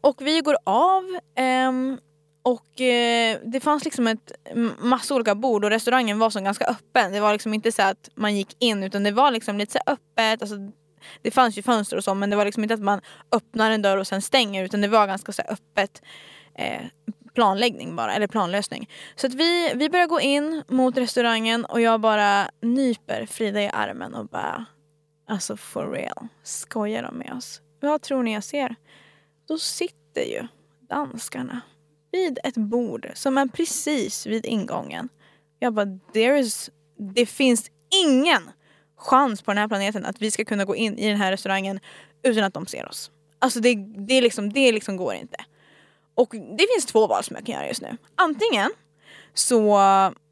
Och 0.00 0.16
vi 0.20 0.40
går 0.40 0.56
av 0.64 1.18
ehm, 1.36 1.98
och 2.44 2.80
eh, 2.80 3.38
det 3.44 3.60
fanns 3.60 3.84
liksom 3.84 4.06
ett 4.06 4.32
massa 4.78 5.14
olika 5.14 5.34
bord 5.34 5.64
och 5.64 5.70
restaurangen 5.70 6.18
var 6.18 6.30
som 6.30 6.44
ganska 6.44 6.64
öppen. 6.64 7.12
Det 7.12 7.20
var 7.20 7.32
liksom 7.32 7.54
inte 7.54 7.72
så 7.72 7.82
att 7.82 8.10
man 8.14 8.36
gick 8.36 8.56
in 8.58 8.82
utan 8.82 9.02
det 9.02 9.10
var 9.10 9.30
liksom 9.30 9.58
lite 9.58 9.72
så 9.72 9.78
öppet. 9.86 10.42
Alltså, 10.42 10.56
det 11.22 11.30
fanns 11.30 11.58
ju 11.58 11.62
fönster 11.62 11.96
och 11.96 12.04
så 12.04 12.14
men 12.14 12.30
det 12.30 12.36
var 12.36 12.44
liksom 12.44 12.62
inte 12.62 12.74
att 12.74 12.80
man 12.80 13.00
öppnar 13.32 13.70
en 13.70 13.82
dörr 13.82 13.96
och 13.96 14.06
sen 14.06 14.22
stänger 14.22 14.64
utan 14.64 14.80
det 14.80 14.88
var 14.88 15.06
ganska 15.06 15.32
så 15.32 15.42
öppet 15.42 16.02
eh, 16.54 16.82
planläggning 17.34 17.96
bara, 17.96 18.14
eller 18.14 18.26
planlösning. 18.26 18.90
Så 19.16 19.26
att 19.26 19.34
vi, 19.34 19.72
vi 19.74 19.90
börjar 19.90 20.06
gå 20.06 20.20
in 20.20 20.62
mot 20.68 20.96
restaurangen 20.96 21.64
och 21.64 21.80
jag 21.80 22.00
bara 22.00 22.50
nyper 22.62 23.26
Frida 23.26 23.62
i 23.62 23.70
armen 23.72 24.14
och 24.14 24.26
bara 24.26 24.64
Alltså 25.26 25.56
for 25.56 25.90
real, 25.90 26.28
skojar 26.42 27.02
de 27.02 27.18
med 27.18 27.32
oss? 27.32 27.60
Vad 27.80 28.02
tror 28.02 28.22
ni 28.22 28.34
jag 28.34 28.44
ser? 28.44 28.74
Då 29.48 29.58
sitter 29.58 30.22
ju 30.22 30.46
danskarna 30.88 31.60
vid 32.14 32.38
ett 32.44 32.56
bord 32.56 33.10
som 33.14 33.38
är 33.38 33.46
precis 33.46 34.26
vid 34.26 34.46
ingången. 34.46 35.08
Jag 35.58 35.74
bara, 35.74 35.98
there 36.12 36.38
is, 36.38 36.70
det 36.98 37.26
finns 37.26 37.70
ingen 38.04 38.50
chans 38.96 39.42
på 39.42 39.50
den 39.50 39.58
här 39.58 39.68
planeten 39.68 40.04
att 40.04 40.22
vi 40.22 40.30
ska 40.30 40.44
kunna 40.44 40.64
gå 40.64 40.76
in 40.76 40.98
i 40.98 41.08
den 41.08 41.16
här 41.16 41.32
restaurangen 41.32 41.80
utan 42.22 42.44
att 42.44 42.54
de 42.54 42.66
ser 42.66 42.88
oss. 42.88 43.10
Alltså 43.38 43.60
det, 43.60 43.74
det, 43.96 44.20
liksom, 44.20 44.52
det 44.52 44.72
liksom 44.72 44.96
går 44.96 45.14
inte. 45.14 45.36
Och 46.14 46.28
det 46.30 46.66
finns 46.74 46.86
två 46.86 47.06
val 47.06 47.24
som 47.24 47.36
jag 47.36 47.46
kan 47.46 47.54
göra 47.54 47.68
just 47.68 47.82
nu. 47.82 47.96
Antingen 48.14 48.70
så 49.34 49.78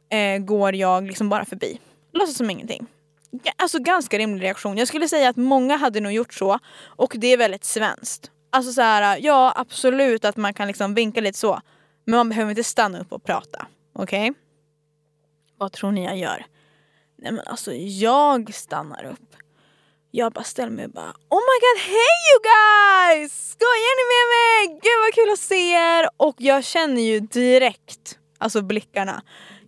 eh, 0.08 0.38
går 0.38 0.74
jag 0.74 1.04
liksom 1.04 1.28
bara 1.28 1.44
förbi, 1.44 1.78
låtsas 2.12 2.36
som 2.36 2.50
ingenting. 2.50 2.86
Alltså 3.56 3.78
ganska 3.78 4.18
rimlig 4.18 4.44
reaktion. 4.44 4.78
Jag 4.78 4.88
skulle 4.88 5.08
säga 5.08 5.28
att 5.28 5.36
många 5.36 5.76
hade 5.76 6.00
nog 6.00 6.12
gjort 6.12 6.34
så 6.34 6.58
och 6.82 7.14
det 7.18 7.26
är 7.26 7.36
väldigt 7.36 7.64
svenskt. 7.64 8.31
Alltså 8.52 8.72
så 8.72 8.80
här, 8.80 9.18
ja 9.22 9.52
absolut 9.56 10.24
att 10.24 10.36
man 10.36 10.54
kan 10.54 10.66
liksom 10.66 10.94
vinka 10.94 11.20
lite 11.20 11.38
så. 11.38 11.60
Men 12.04 12.16
man 12.16 12.28
behöver 12.28 12.50
inte 12.50 12.64
stanna 12.64 13.00
upp 13.00 13.12
och 13.12 13.24
prata. 13.24 13.66
Okej? 13.92 14.30
Okay? 14.30 14.40
Vad 15.58 15.72
tror 15.72 15.92
ni 15.92 16.04
jag 16.04 16.18
gör? 16.18 16.46
Nej 17.18 17.32
men 17.32 17.46
alltså 17.46 17.72
jag 17.74 18.54
stannar 18.54 19.04
upp. 19.04 19.36
Jag 20.10 20.32
bara 20.32 20.44
ställer 20.44 20.72
mig 20.72 20.84
och 20.84 20.90
bara 20.90 21.14
Oh 21.28 21.40
my 21.48 21.58
god, 21.64 21.80
hey 21.86 22.18
you 22.28 22.40
guys! 22.52 23.50
Skojar 23.50 23.94
ni 23.98 24.04
med 24.12 24.26
mig? 24.36 24.80
Gud 24.82 25.00
vad 25.00 25.14
kul 25.14 25.32
att 25.32 25.38
se 25.38 25.72
er! 25.72 26.08
Och 26.16 26.34
jag 26.38 26.64
känner 26.64 27.02
ju 27.02 27.20
direkt, 27.20 28.18
alltså 28.38 28.62
blickarna. 28.62 29.22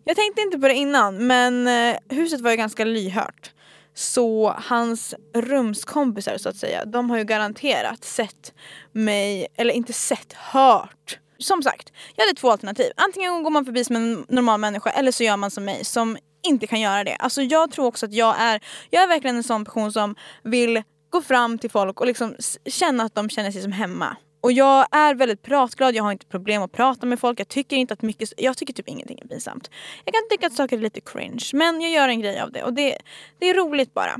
Jag 0.05 0.16
tänkte 0.16 0.42
inte 0.42 0.59
på 0.59 0.68
det 0.68 0.75
innan 0.75 1.27
men 1.27 1.66
eh, 1.66 1.97
huset 2.09 2.40
var 2.40 2.51
ju 2.51 2.57
ganska 2.57 2.85
lyhört. 2.85 3.54
Så 3.94 4.54
hans 4.59 5.14
rumskompisar 5.35 6.38
så 6.38 6.48
att 6.48 6.57
säga, 6.57 6.85
de 6.85 7.11
har 7.11 7.18
ju 7.18 7.24
garanterat 7.24 8.04
sett 8.04 8.54
mig, 8.92 9.46
eller 9.57 9.74
inte 9.74 9.92
sett, 9.92 10.33
hört. 10.33 11.18
Som 11.38 11.62
sagt, 11.62 11.92
jag 12.16 12.24
hade 12.24 12.37
två 12.37 12.50
alternativ. 12.50 12.92
Antingen 12.96 13.42
går 13.42 13.50
man 13.50 13.64
förbi 13.64 13.85
som 13.85 13.96
en 13.96 14.26
normal 14.28 14.61
människa 14.61 14.90
eller 14.90 15.12
så 15.12 15.24
gör 15.24 15.37
man 15.37 15.50
som 15.50 15.64
mig 15.64 15.85
som 15.85 16.16
inte 16.42 16.66
kan 16.66 16.80
göra 16.80 17.04
det. 17.04 17.16
Alltså 17.16 17.42
jag 17.42 17.70
tror 17.70 17.87
också 17.87 18.07
att 18.07 18.12
jag 18.12 18.35
är, 18.38 18.61
jag 18.90 19.02
är 19.02 19.07
verkligen 19.07 19.37
en 19.37 19.42
sån 19.42 19.64
person 19.64 19.92
som 19.92 20.14
vill 20.42 20.83
gå 21.11 21.22
fram 21.22 21.59
till 21.59 21.70
folk 21.70 22.00
och 22.00 22.07
liksom 22.07 22.37
känna 22.66 23.04
att 23.04 23.14
de 23.14 23.30
känner 23.30 23.50
sig 23.50 23.62
som 23.62 23.72
hemma. 23.72 24.16
Och 24.44 24.52
jag 24.52 24.87
är 24.90 25.14
väldigt 25.14 25.42
pratglad, 25.42 25.94
jag 25.94 26.04
har 26.04 26.12
inte 26.12 26.26
problem 26.26 26.62
att 26.62 26.72
prata 26.72 27.07
med 27.07 27.20
folk. 27.20 27.40
Jag 27.40 27.48
tycker 27.48 27.76
inte 27.76 27.94
att 27.94 28.02
mycket, 28.02 28.33
jag 28.37 28.57
tycker 28.57 28.72
typ 28.72 28.88
ingenting 28.88 29.18
är 29.22 29.28
pinsamt. 29.28 29.70
Jag 30.04 30.14
kan 30.14 30.22
tycka 30.30 30.46
att 30.46 30.52
saker 30.52 30.76
är 30.76 30.80
lite 30.80 31.00
cringe 31.00 31.50
men 31.52 31.80
jag 31.80 31.90
gör 31.90 32.09
en 32.09 32.20
grej 32.20 32.40
av 32.40 32.52
det 32.52 32.62
och 32.62 32.72
det, 32.72 32.98
det 33.38 33.50
är 33.50 33.54
roligt 33.54 33.94
bara. 33.94 34.16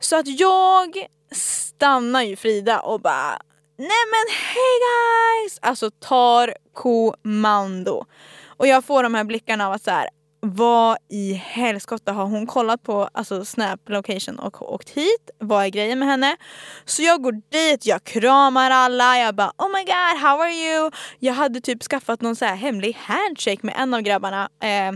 Så 0.00 0.16
att 0.16 0.40
jag 0.40 1.06
stannar 1.32 2.22
ju 2.22 2.36
Frida 2.36 2.80
och 2.80 3.00
bara 3.00 3.38
Nej 3.76 4.04
men 4.10 4.36
hej 4.54 4.78
guys! 4.86 5.58
Alltså 5.62 5.90
tar 5.90 6.54
kommando. 6.72 8.04
Och 8.46 8.66
jag 8.66 8.84
får 8.84 9.02
de 9.02 9.14
här 9.14 9.24
blickarna 9.24 9.66
av 9.66 9.72
att 9.72 9.82
så 9.82 9.90
här, 9.90 10.08
vad 10.40 10.96
i 11.08 11.32
helskotta 11.32 12.12
har 12.12 12.26
hon 12.26 12.46
kollat 12.46 12.82
på 12.82 13.08
alltså 13.12 13.44
Snap 13.44 13.80
location 13.88 14.38
och 14.38 14.72
åkt 14.72 14.90
hit? 14.90 15.30
Vad 15.38 15.64
är 15.64 15.68
grejen 15.68 15.98
med 15.98 16.08
henne? 16.08 16.36
Så 16.84 17.02
jag 17.02 17.22
går 17.22 17.32
dit, 17.32 17.86
jag 17.86 18.04
kramar 18.04 18.70
alla, 18.70 19.18
jag 19.18 19.34
bara 19.34 19.52
oh 19.58 19.68
my 19.68 19.84
god 19.84 20.20
how 20.22 20.40
are 20.40 20.52
you? 20.52 20.90
Jag 21.18 21.34
hade 21.34 21.60
typ 21.60 21.82
skaffat 21.82 22.20
någon 22.20 22.36
så 22.36 22.44
här 22.44 22.56
hemlig 22.56 22.96
handshake 23.00 23.60
med 23.62 23.74
en 23.78 23.94
av 23.94 24.00
grabbarna 24.00 24.48
eh, 24.62 24.92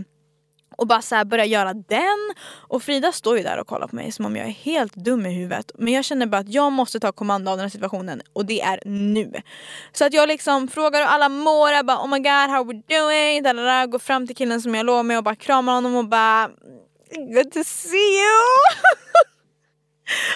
och 0.81 0.87
bara 0.87 1.01
så 1.01 1.25
börja 1.25 1.45
göra 1.45 1.73
den. 1.73 2.33
Och 2.51 2.83
Frida 2.83 3.11
står 3.11 3.37
ju 3.37 3.43
där 3.43 3.57
och 3.59 3.67
kollar 3.67 3.87
på 3.87 3.95
mig 3.95 4.11
som 4.11 4.25
om 4.25 4.35
jag 4.35 4.47
är 4.47 4.51
helt 4.51 4.95
dum 4.95 5.25
i 5.25 5.33
huvudet. 5.33 5.71
Men 5.77 5.93
jag 5.93 6.05
känner 6.05 6.25
bara 6.25 6.37
att 6.37 6.49
jag 6.49 6.71
måste 6.71 6.99
ta 6.99 7.11
kommando 7.11 7.51
av 7.51 7.57
den 7.57 7.63
här 7.63 7.69
situationen 7.69 8.21
och 8.33 8.45
det 8.45 8.61
är 8.61 8.79
nu. 8.85 9.33
Så 9.91 10.05
att 10.05 10.13
jag 10.13 10.27
liksom 10.27 10.67
frågar 10.67 10.99
hur 10.99 11.07
alla 11.07 11.29
mår, 11.29 11.71
jag 11.71 11.85
bara 11.85 11.97
oh 11.97 12.07
my 12.07 12.17
god 12.17 12.49
how 12.49 12.63
we 12.63 12.73
doing? 12.73 13.43
Dadada, 13.43 13.85
går 13.85 13.99
fram 13.99 14.27
till 14.27 14.35
killen 14.35 14.61
som 14.61 14.75
jag 14.75 14.85
låg 14.85 15.05
med 15.05 15.17
och 15.17 15.23
bara 15.23 15.35
kramar 15.35 15.73
honom 15.73 15.95
och 15.95 16.07
bara 16.07 16.49
good 17.33 17.51
to 17.51 17.63
see 17.63 17.97
you! 17.97 18.51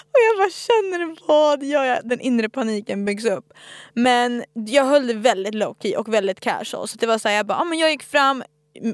Och 0.03 0.19
jag 0.29 0.37
bara 0.37 0.49
känner 0.49 1.27
vad 1.27 1.63
gör 1.63 1.83
jag? 1.83 1.99
Den 2.03 2.19
inre 2.19 2.49
paniken 2.49 3.05
byggs 3.05 3.25
upp. 3.25 3.53
Men 3.93 4.43
jag 4.53 4.85
höll 4.85 5.07
det 5.07 5.13
väldigt 5.13 5.55
low 5.55 5.77
key 5.81 5.95
och 5.95 6.13
väldigt 6.13 6.39
casual. 6.39 6.87
Så 6.87 6.97
det 6.97 7.07
var 7.07 7.17
så 7.17 7.27
här, 7.27 7.35
jag 7.35 7.45
bara, 7.45 7.57
ah, 7.57 7.63
men 7.63 7.79
jag 7.79 7.91
gick 7.91 8.03
fram, 8.03 8.43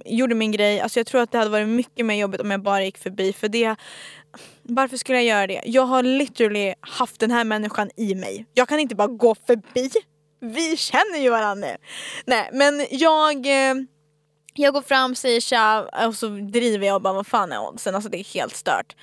gjorde 0.05 0.35
min 0.35 0.51
grej. 0.51 0.79
Alltså 0.79 0.99
jag 0.99 1.07
tror 1.07 1.21
att 1.21 1.31
det 1.31 1.37
hade 1.37 1.51
varit 1.51 1.67
mycket 1.67 2.05
mer 2.05 2.15
jobbigt 2.15 2.41
om 2.41 2.51
jag 2.51 2.61
bara 2.61 2.83
gick 2.83 2.97
förbi. 2.97 3.33
För 3.33 3.47
det, 3.47 3.75
varför 4.63 4.97
skulle 4.97 5.17
jag 5.17 5.25
göra 5.25 5.47
det? 5.47 5.61
Jag 5.65 5.85
har 5.85 6.03
literally 6.03 6.73
haft 6.79 7.19
den 7.19 7.31
här 7.31 7.43
människan 7.43 7.89
i 7.97 8.15
mig. 8.15 8.45
Jag 8.53 8.67
kan 8.69 8.79
inte 8.79 8.95
bara 8.95 9.07
gå 9.07 9.35
förbi. 9.35 9.89
Vi 10.39 10.77
känner 10.77 11.19
ju 11.19 11.29
varandra 11.29 11.67
nu. 11.67 11.77
Nej 12.25 12.49
men 12.53 12.85
jag 12.91 13.45
eh, 13.45 13.75
jag 14.53 14.73
går 14.73 14.81
fram, 14.81 15.15
säger 15.15 15.41
tja 15.41 15.89
och 16.07 16.15
så 16.15 16.27
driver 16.27 16.87
jag 16.87 16.95
och 16.95 17.01
bara 17.01 17.13
vad 17.13 17.27
fan 17.27 17.51
är 17.51 17.67
oddsen? 17.67 17.95
Alltså 17.95 18.09
det 18.09 18.17
är 18.19 18.33
helt 18.33 18.55
stört. 18.55 18.95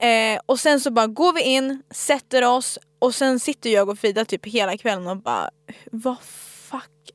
Eh, 0.00 0.40
och 0.46 0.60
sen 0.60 0.80
så 0.80 0.90
bara 0.90 1.06
går 1.06 1.32
vi 1.32 1.42
in, 1.42 1.82
sätter 1.90 2.44
oss 2.44 2.78
och 2.98 3.14
sen 3.14 3.40
sitter 3.40 3.70
jag 3.70 3.88
och 3.88 3.98
Frida 3.98 4.24
typ 4.24 4.46
hela 4.46 4.76
kvällen 4.76 5.06
och 5.06 5.16
bara 5.16 5.50
vad 5.92 6.16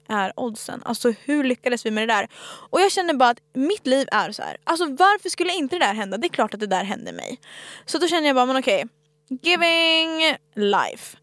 är 0.09 0.33
oddsen? 0.35 0.81
Alltså 0.85 1.13
hur 1.25 1.43
lyckades 1.43 1.85
vi 1.85 1.91
med 1.91 2.07
det 2.07 2.13
där? 2.13 2.27
Och 2.69 2.81
jag 2.81 2.91
känner 2.91 3.13
bara 3.13 3.29
att 3.29 3.41
mitt 3.53 3.87
liv 3.87 4.07
är 4.11 4.31
så 4.31 4.41
här. 4.41 4.57
Alltså 4.63 4.85
varför 4.85 5.29
skulle 5.29 5.53
inte 5.53 5.75
det 5.75 5.85
där 5.85 5.93
hända? 5.93 6.17
Det 6.17 6.27
är 6.27 6.29
klart 6.29 6.53
att 6.53 6.59
det 6.59 6.67
där 6.67 6.83
hände 6.83 7.11
mig. 7.11 7.39
Så 7.85 7.97
då 7.97 8.07
känner 8.07 8.27
jag 8.27 8.35
bara, 8.35 8.45
men 8.45 8.57
okej. 8.57 8.85
Okay, 9.29 9.51
giving 9.51 10.37
life. 10.55 11.17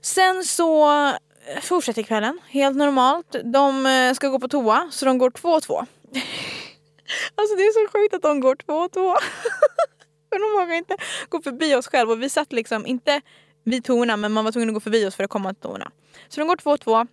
Sen 0.00 0.44
så 0.44 0.90
eh, 1.46 1.60
fortsätter 1.60 2.02
kvällen 2.02 2.38
helt 2.48 2.76
normalt. 2.76 3.36
De 3.44 3.86
eh, 3.86 4.14
ska 4.14 4.28
gå 4.28 4.38
på 4.38 4.48
toa 4.48 4.88
så 4.90 5.06
de 5.06 5.18
går 5.18 5.30
två 5.30 5.48
och 5.48 5.62
två. 5.62 5.86
Alltså 7.34 7.56
det 7.56 7.62
är 7.62 7.86
så 7.86 7.92
sjukt 7.92 8.14
att 8.14 8.22
de 8.22 8.40
går 8.40 8.54
två 8.54 8.72
och 8.72 8.92
två. 8.92 9.16
För 10.28 10.38
de 10.38 10.60
vågar 10.60 10.74
inte 10.74 10.96
gå 11.28 11.42
förbi 11.42 11.74
oss 11.74 11.86
själva 11.86 12.12
och 12.12 12.22
vi 12.22 12.28
satt 12.28 12.52
liksom 12.52 12.86
inte 12.86 13.20
vid 13.64 13.84
toorna 13.84 14.16
men 14.16 14.32
man 14.32 14.44
var 14.44 14.52
tvungen 14.52 14.68
att 14.68 14.74
gå 14.74 14.80
förbi 14.80 15.06
oss 15.06 15.16
för 15.16 15.24
att 15.24 15.30
komma 15.30 15.54
till 15.54 15.62
toorna. 15.62 15.90
Så 16.28 16.40
de 16.40 16.48
går 16.48 16.56
två 16.56 16.70
och 16.70 16.80
två 16.80 17.06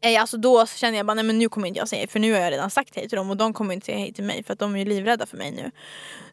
Eh, 0.00 0.20
Alltså 0.20 0.36
då 0.36 0.66
känner 0.66 0.96
jag 0.96 1.06
bara 1.06 1.14
nej 1.14 1.24
men 1.24 1.38
nu 1.38 1.48
kommer 1.48 1.68
inte 1.68 1.78
jag 1.78 1.88
säga 1.88 2.00
hej 2.00 2.08
för 2.08 2.18
nu 2.18 2.32
har 2.32 2.40
jag 2.40 2.52
redan 2.52 2.70
sagt 2.70 2.96
hej 2.96 3.08
till 3.08 3.16
dem 3.16 3.30
och 3.30 3.36
de 3.36 3.52
kommer 3.52 3.74
inte 3.74 3.86
säga 3.86 3.98
hej 3.98 4.12
till 4.12 4.24
mig 4.24 4.44
för 4.44 4.52
att 4.52 4.58
de 4.58 4.74
är 4.74 4.78
ju 4.78 4.84
livrädda 4.84 5.26
för 5.26 5.36
mig 5.36 5.50
nu. 5.50 5.70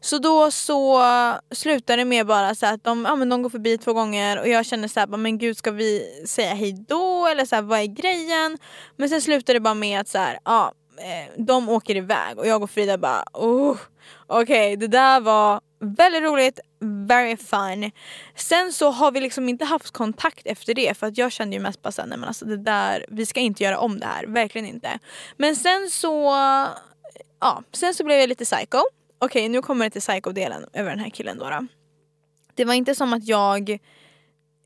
Så 0.00 0.18
då 0.18 0.50
så 0.50 1.02
slutar 1.50 1.96
det 1.96 2.04
med 2.04 2.26
bara 2.26 2.54
så 2.54 2.66
att 2.66 2.84
de, 2.84 3.04
ja, 3.04 3.16
men 3.16 3.28
de 3.28 3.42
går 3.42 3.50
förbi 3.50 3.78
två 3.78 3.92
gånger 3.92 4.40
och 4.40 4.48
jag 4.48 4.66
känner 4.66 4.88
så 4.88 5.00
här, 5.00 5.06
bara, 5.06 5.16
men 5.16 5.38
gud 5.38 5.56
ska 5.56 5.70
vi 5.70 6.02
säga 6.26 6.54
hej 6.54 6.84
då 6.88 7.26
eller 7.26 7.44
så 7.44 7.54
här, 7.54 7.62
vad 7.62 7.80
är 7.80 7.86
grejen? 7.86 8.58
Men 8.96 9.08
sen 9.08 9.20
slutar 9.22 9.54
det 9.54 9.60
bara 9.60 9.74
med 9.74 10.00
att 10.00 10.08
så 10.08 10.18
här, 10.18 10.38
ja, 10.44 10.72
eh, 10.98 11.42
de 11.44 11.68
åker 11.68 11.96
iväg 11.96 12.38
och 12.38 12.46
jag 12.46 12.62
och 12.62 12.70
Frida 12.70 12.98
bara 12.98 13.24
oh, 13.32 13.76
okej 14.26 14.76
det 14.76 14.86
där 14.86 15.20
var 15.20 15.60
väldigt 15.84 16.22
roligt, 16.22 16.60
very 16.80 17.36
fun. 17.36 17.90
Sen 18.34 18.72
så 18.72 18.90
har 18.90 19.12
vi 19.12 19.20
liksom 19.20 19.48
inte 19.48 19.64
haft 19.64 19.90
kontakt 19.90 20.46
efter 20.46 20.74
det 20.74 20.98
för 20.98 21.06
att 21.06 21.18
jag 21.18 21.32
kände 21.32 21.56
ju 21.56 21.62
mest 21.62 21.82
bara 21.82 21.92
såhär, 21.92 22.08
nej 22.08 22.18
men 22.18 22.28
alltså 22.28 22.44
det 22.44 22.56
där, 22.56 23.04
vi 23.08 23.26
ska 23.26 23.40
inte 23.40 23.64
göra 23.64 23.78
om 23.78 24.00
det 24.00 24.06
här, 24.06 24.26
verkligen 24.26 24.66
inte. 24.66 24.98
Men 25.36 25.56
sen 25.56 25.90
så, 25.90 26.34
ja, 27.40 27.62
sen 27.72 27.94
så 27.94 28.04
blev 28.04 28.18
jag 28.18 28.28
lite 28.28 28.44
psycho. 28.44 28.78
Okej 29.18 29.48
nu 29.48 29.62
kommer 29.62 29.84
det 29.84 29.90
till 29.90 30.00
psycho-delen 30.00 30.66
över 30.72 30.90
den 30.90 30.98
här 30.98 31.10
killen 31.10 31.38
då. 31.38 31.50
då. 31.50 31.66
Det 32.54 32.64
var 32.64 32.74
inte 32.74 32.94
som 32.94 33.12
att 33.12 33.24
jag 33.24 33.78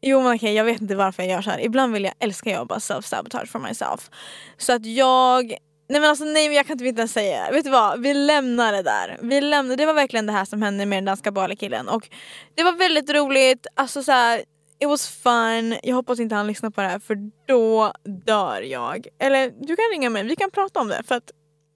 Jo 0.01 0.21
men 0.23 0.35
okej 0.35 0.55
jag 0.55 0.65
vet 0.65 0.81
inte 0.81 0.95
varför 0.95 1.23
jag 1.23 1.33
gör 1.33 1.43
så 1.43 1.51
här. 1.51 1.61
Ibland 1.61 1.93
vill 1.93 2.05
jag, 2.05 2.15
älskar 2.19 2.51
jag 2.51 2.67
bara 2.67 2.79
self-sabotage 2.79 3.49
for 3.49 3.59
myself. 3.59 4.11
Så 4.57 4.73
att 4.73 4.87
jag 4.87 5.55
Nej 5.89 6.01
men 6.01 6.11
alltså 6.11 6.25
nej 6.25 6.49
men 6.49 6.57
jag 6.57 6.67
kan 6.67 6.87
inte 6.87 7.01
ens 7.01 7.13
säga 7.13 7.51
Vet 7.51 7.65
du 7.65 7.71
vad? 7.71 8.03
Vi 8.03 8.15
lämnar 8.15 8.73
det 8.73 8.83
där. 8.83 9.19
Vi 9.23 9.41
lämnar, 9.41 9.77
det 9.77 9.87
var 9.87 9.95
verkligen 9.95 10.27
det 10.27 10.33
här 10.33 10.45
som 10.45 10.63
hände 10.63 10.87
med 10.87 10.97
den 10.97 11.05
danska 11.05 11.33
balekillen 11.33 11.89
och 11.89 12.09
det 12.55 12.63
var 12.63 12.73
väldigt 12.73 13.11
roligt, 13.11 13.67
alltså 13.75 14.03
så 14.03 14.13
här, 14.13 14.45
It 14.81 14.89
was 14.89 15.09
fun, 15.09 15.77
jag 15.83 15.95
hoppas 15.95 16.21
inte 16.21 16.35
han 16.35 16.47
lyssnar 16.47 16.71
på 16.71 16.81
det 16.81 16.89
här 16.89 16.99
för 16.99 17.17
då 17.47 17.93
dör 18.27 18.63
jag. 18.63 19.07
Eller 19.19 19.51
du 19.61 19.77
kan 19.77 19.85
ringa 19.93 20.11
mig, 20.11 20.25
vi 20.25 20.37
kan 20.37 20.51
prata 20.51 20.81
om 20.81 20.89
det 20.89 21.03
för 21.07 21.15
att 21.15 21.31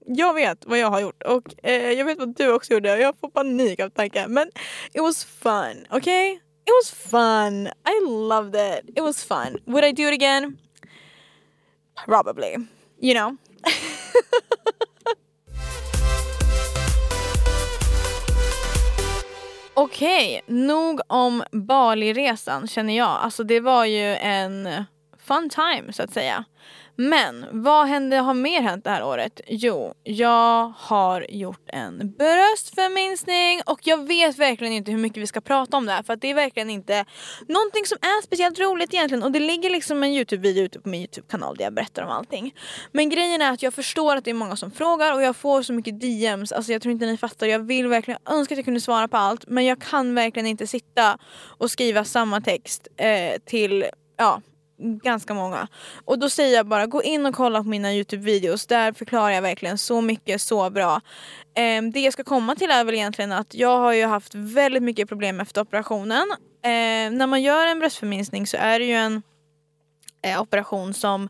jag 0.05 0.33
vet 0.33 0.65
vad 0.65 0.79
jag 0.79 0.89
har 0.89 0.99
gjort 0.99 1.23
och 1.23 1.65
eh, 1.65 1.91
jag 1.91 2.05
vet 2.05 2.19
vad 2.19 2.35
du 2.35 2.53
också 2.53 2.73
gjorde 2.73 2.93
och 2.93 2.99
jag 2.99 3.19
får 3.19 3.29
panik 3.29 3.79
av 3.79 3.89
tanken. 3.89 4.33
Men 4.33 4.47
it 4.93 5.01
was 5.01 5.25
fun, 5.25 5.85
okay? 5.89 6.39
It 6.65 6.71
was 6.83 6.91
fun. 6.91 7.67
I 7.67 8.05
loved 8.07 8.55
it. 8.55 8.97
It 8.97 9.03
was 9.03 9.23
fun. 9.23 9.57
Would 9.65 9.83
I 9.83 9.91
do 9.91 10.03
it 10.03 10.13
again? 10.13 10.57
Probably. 12.05 12.55
You 13.01 13.13
know? 13.13 13.37
Okej, 19.73 20.41
nog 20.47 21.01
om 21.07 21.43
Bali-resan 21.51 22.67
känner 22.67 22.97
jag. 22.97 23.09
Alltså 23.21 23.43
det 23.43 23.59
var 23.59 23.85
ju 23.85 24.15
en 24.15 24.85
fun 25.19 25.49
time 25.49 25.93
så 25.93 26.03
att 26.03 26.13
säga. 26.13 26.45
Men 26.95 27.45
vad 27.51 27.87
hände, 27.87 28.17
har 28.17 28.33
mer 28.33 28.61
hänt 28.61 28.83
det 28.83 28.89
här 28.89 29.03
året? 29.03 29.41
Jo, 29.47 29.93
jag 30.03 30.73
har 30.77 31.25
gjort 31.29 31.63
en 31.67 32.13
bröstförminskning 32.17 33.61
och 33.65 33.79
jag 33.83 34.07
vet 34.07 34.37
verkligen 34.37 34.73
inte 34.73 34.91
hur 34.91 34.97
mycket 34.97 35.23
vi 35.23 35.27
ska 35.27 35.41
prata 35.41 35.77
om 35.77 35.85
det 35.85 35.91
här 35.91 36.03
för 36.03 36.13
att 36.13 36.21
det 36.21 36.29
är 36.29 36.33
verkligen 36.33 36.69
inte 36.69 37.05
någonting 37.47 37.85
som 37.85 37.97
är 38.01 38.23
speciellt 38.23 38.59
roligt 38.59 38.93
egentligen 38.93 39.23
och 39.23 39.31
det 39.31 39.39
ligger 39.39 39.69
liksom 39.69 40.03
en 40.03 40.09
Youtube-video 40.09 40.63
ute 40.63 40.79
på 40.79 40.89
min 40.89 41.01
Youtube-kanal 41.01 41.55
där 41.55 41.63
jag 41.63 41.73
berättar 41.73 42.03
om 42.03 42.09
allting. 42.09 42.55
Men 42.91 43.09
grejen 43.09 43.41
är 43.41 43.51
att 43.51 43.63
jag 43.63 43.73
förstår 43.73 44.15
att 44.15 44.25
det 44.25 44.31
är 44.31 44.35
många 44.35 44.55
som 44.55 44.71
frågar 44.71 45.13
och 45.13 45.21
jag 45.21 45.35
får 45.35 45.61
så 45.61 45.73
mycket 45.73 46.01
DMs, 46.01 46.51
alltså 46.51 46.71
jag 46.71 46.81
tror 46.81 46.91
inte 46.91 47.05
ni 47.05 47.17
fattar, 47.17 47.47
jag 47.47 47.59
vill 47.59 47.87
verkligen 47.87 48.19
önska 48.29 48.53
att 48.53 48.57
jag 48.57 48.65
kunde 48.65 48.81
svara 48.81 49.07
på 49.07 49.17
allt 49.17 49.47
men 49.47 49.65
jag 49.65 49.81
kan 49.81 50.15
verkligen 50.15 50.47
inte 50.47 50.67
sitta 50.67 51.17
och 51.57 51.71
skriva 51.71 52.05
samma 52.05 52.41
text 52.41 52.87
eh, 52.97 53.39
till 53.45 53.85
ja, 54.17 54.41
ganska 54.77 55.33
många. 55.33 55.67
Och 56.05 56.19
då 56.19 56.29
säger 56.29 56.55
jag 56.55 56.65
bara 56.65 56.85
gå 56.85 57.03
in 57.03 57.25
och 57.25 57.35
kolla 57.35 57.63
på 57.63 57.69
mina 57.69 57.93
Youtube-videos. 57.93 58.67
Där 58.67 58.93
förklarar 58.93 59.29
jag 59.29 59.41
verkligen 59.41 59.77
så 59.77 60.01
mycket, 60.01 60.41
så 60.41 60.69
bra. 60.69 61.01
Eh, 61.55 61.83
det 61.93 61.99
jag 61.99 62.13
ska 62.13 62.23
komma 62.23 62.55
till 62.55 62.71
är 62.71 62.83
väl 62.83 62.95
egentligen 62.95 63.31
att 63.31 63.55
jag 63.55 63.77
har 63.77 63.93
ju 63.93 64.05
haft 64.05 64.35
väldigt 64.35 64.83
mycket 64.83 65.09
problem 65.09 65.39
efter 65.39 65.61
operationen. 65.61 66.27
Eh, 66.63 67.11
när 67.11 67.27
man 67.27 67.41
gör 67.41 67.67
en 67.67 67.79
bröstförminskning 67.79 68.47
så 68.47 68.57
är 68.57 68.79
det 68.79 68.85
ju 68.85 68.93
en 68.93 69.21
eh, 70.21 70.41
operation 70.41 70.93
som 70.93 71.29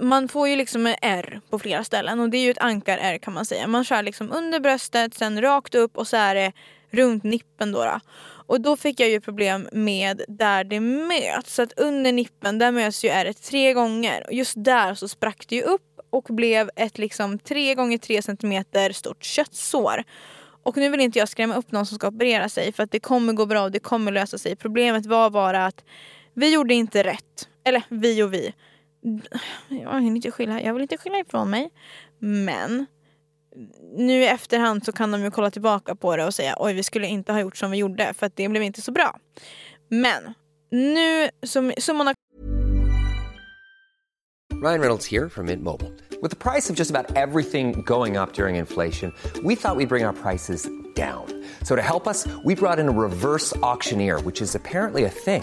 man 0.00 0.28
får 0.28 0.48
ju 0.48 0.56
liksom 0.56 0.86
en 0.86 0.94
R 1.02 1.40
på 1.50 1.58
flera 1.58 1.84
ställen 1.84 2.20
och 2.20 2.28
det 2.28 2.36
är 2.36 2.42
ju 2.42 2.50
ett 2.50 2.58
ankar-R 2.58 3.18
kan 3.18 3.34
man 3.34 3.44
säga. 3.44 3.66
Man 3.66 3.84
skär 3.84 4.02
liksom 4.02 4.32
under 4.32 4.60
bröstet, 4.60 5.14
sen 5.14 5.40
rakt 5.40 5.74
upp 5.74 5.98
och 5.98 6.08
så 6.08 6.16
är 6.16 6.34
det 6.34 6.52
runt 6.90 7.24
nippen 7.24 7.72
då. 7.72 7.84
då. 7.84 8.00
Och 8.46 8.60
då 8.60 8.76
fick 8.76 9.00
jag 9.00 9.08
ju 9.08 9.20
problem 9.20 9.68
med 9.72 10.22
där 10.28 10.64
det 10.64 10.80
möts. 10.80 11.54
Så 11.54 11.62
att 11.62 11.72
under 11.78 12.12
nippen 12.12 12.58
där 12.58 12.72
möts 12.72 13.04
ju 13.04 13.08
ärret 13.08 13.42
tre 13.42 13.72
gånger. 13.72 14.24
Och 14.26 14.32
just 14.32 14.54
där 14.56 14.94
så 14.94 15.08
sprack 15.08 15.44
det 15.48 15.56
ju 15.56 15.62
upp 15.62 15.92
och 16.10 16.24
blev 16.28 16.70
ett 16.76 16.98
liksom 16.98 17.38
3 17.38 17.74
gånger 17.74 17.98
3 17.98 18.22
centimeter 18.22 18.92
stort 18.92 19.24
köttsår. 19.24 20.04
Och 20.62 20.76
nu 20.76 20.88
vill 20.88 21.00
inte 21.00 21.18
jag 21.18 21.28
skrämma 21.28 21.56
upp 21.56 21.72
någon 21.72 21.86
som 21.86 21.98
ska 21.98 22.08
operera 22.08 22.48
sig 22.48 22.72
för 22.72 22.82
att 22.82 22.90
det 22.90 23.00
kommer 23.00 23.32
gå 23.32 23.46
bra 23.46 23.62
och 23.62 23.70
det 23.70 23.78
kommer 23.78 24.12
lösa 24.12 24.38
sig. 24.38 24.56
Problemet 24.56 25.06
var 25.06 25.30
bara 25.30 25.66
att 25.66 25.84
vi 26.34 26.54
gjorde 26.54 26.74
inte 26.74 27.04
rätt. 27.04 27.48
Eller 27.64 27.82
vi 27.88 28.22
och 28.22 28.34
vi. 28.34 28.54
Jag 29.68 29.94
vill 29.94 30.06
inte 30.06 30.30
skylla, 30.30 30.62
jag 30.62 30.74
vill 30.74 30.82
inte 30.82 30.96
skylla 30.96 31.18
ifrån 31.18 31.50
mig. 31.50 31.70
Men 32.18 32.86
nu 33.96 34.22
i 34.22 34.26
efterhand 34.26 34.84
så 34.84 34.92
kan 34.92 35.10
de 35.10 35.22
ju 35.22 35.30
kolla 35.30 35.50
tillbaka 35.50 35.94
på 35.94 36.16
det 36.16 36.24
och 36.24 36.34
säga 36.34 36.56
oj 36.58 36.72
vi 36.72 36.82
skulle 36.82 37.06
inte 37.06 37.32
ha 37.32 37.40
gjort 37.40 37.56
som 37.56 37.70
vi 37.70 37.76
gjorde 37.76 38.14
för 38.14 38.26
att 38.26 38.36
det 38.36 38.48
blev 38.48 38.62
inte 38.62 38.82
så 38.82 38.92
bra. 38.92 39.18
Men 39.88 40.34
nu 40.70 41.30
som 41.42 41.72
summan 41.78 42.08
av 42.08 42.14
Ryan 44.62 44.80
Reynolds 44.80 45.10
här 45.10 45.28
från 45.28 45.46
Mint 45.46 45.62
Mobile. 45.62 45.90
With 46.22 46.30
the 46.30 46.50
price 46.50 46.70
of 46.70 46.78
just 46.78 46.90
about 46.90 47.16
everything 47.16 47.82
going 47.82 48.16
up 48.16 48.32
during 48.32 48.56
inflation, 48.56 49.12
we 49.42 49.56
thought 49.56 49.76
we'd 49.76 49.88
bring 49.88 50.06
our 50.06 50.12
prices 50.12 50.68
down. 50.94 51.44
So 51.64 51.74
to 51.76 51.82
help 51.82 52.06
us, 52.06 52.26
we 52.44 52.54
brought 52.54 52.78
in 52.78 52.88
a 52.88 52.92
reverse 52.92 53.56
auctioneer, 53.56 54.20
which 54.20 54.40
is 54.40 54.54
apparently 54.54 55.04
a 55.04 55.10
thing. 55.10 55.42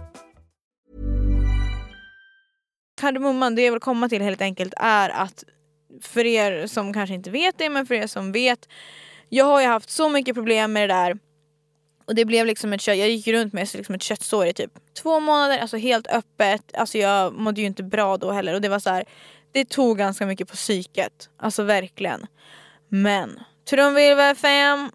Kardemumman, 3.01 3.55
det 3.55 3.61
jag 3.61 3.71
vill 3.71 3.81
komma 3.81 4.09
till 4.09 4.21
helt 4.21 4.41
enkelt 4.41 4.73
är 4.77 5.09
att 5.09 5.43
för 6.01 6.25
er 6.25 6.67
som 6.67 6.93
kanske 6.93 7.15
inte 7.15 7.29
vet 7.29 7.57
det 7.57 7.69
men 7.69 7.85
för 7.85 7.95
er 7.95 8.07
som 8.07 8.31
vet 8.31 8.67
jag 9.29 9.45
har 9.45 9.61
ju 9.61 9.67
haft 9.67 9.89
så 9.89 10.09
mycket 10.09 10.35
problem 10.35 10.73
med 10.73 10.89
det 10.89 10.93
där 10.93 11.17
och 12.11 12.15
det 12.15 12.25
blev 12.25 12.45
liksom 12.45 12.73
ett 12.73 12.81
kött, 12.81 12.97
jag 12.97 13.09
gick 13.09 13.27
runt 13.27 13.53
med 13.53 13.69
liksom 13.73 13.95
ett 13.95 14.03
köttsår 14.03 14.45
i 14.45 14.53
typ 14.53 14.71
två 15.01 15.19
månader, 15.19 15.57
alltså 15.57 15.77
helt 15.77 16.07
öppet. 16.07 16.61
Alltså 16.73 16.97
jag 16.97 17.33
mådde 17.33 17.61
ju 17.61 17.67
inte 17.67 17.83
bra 17.83 18.17
då 18.17 18.31
heller 18.31 18.53
och 18.53 18.61
det 18.61 18.69
var 18.69 18.79
så 18.79 18.89
här, 18.89 19.05
det 19.51 19.69
tog 19.69 19.97
ganska 19.97 20.25
mycket 20.25 20.47
på 20.47 20.55
psyket. 20.55 21.29
Alltså 21.37 21.63
verkligen. 21.63 22.27
Men 22.89 23.39
trumvirvel 23.69 24.35
5, 24.35 24.91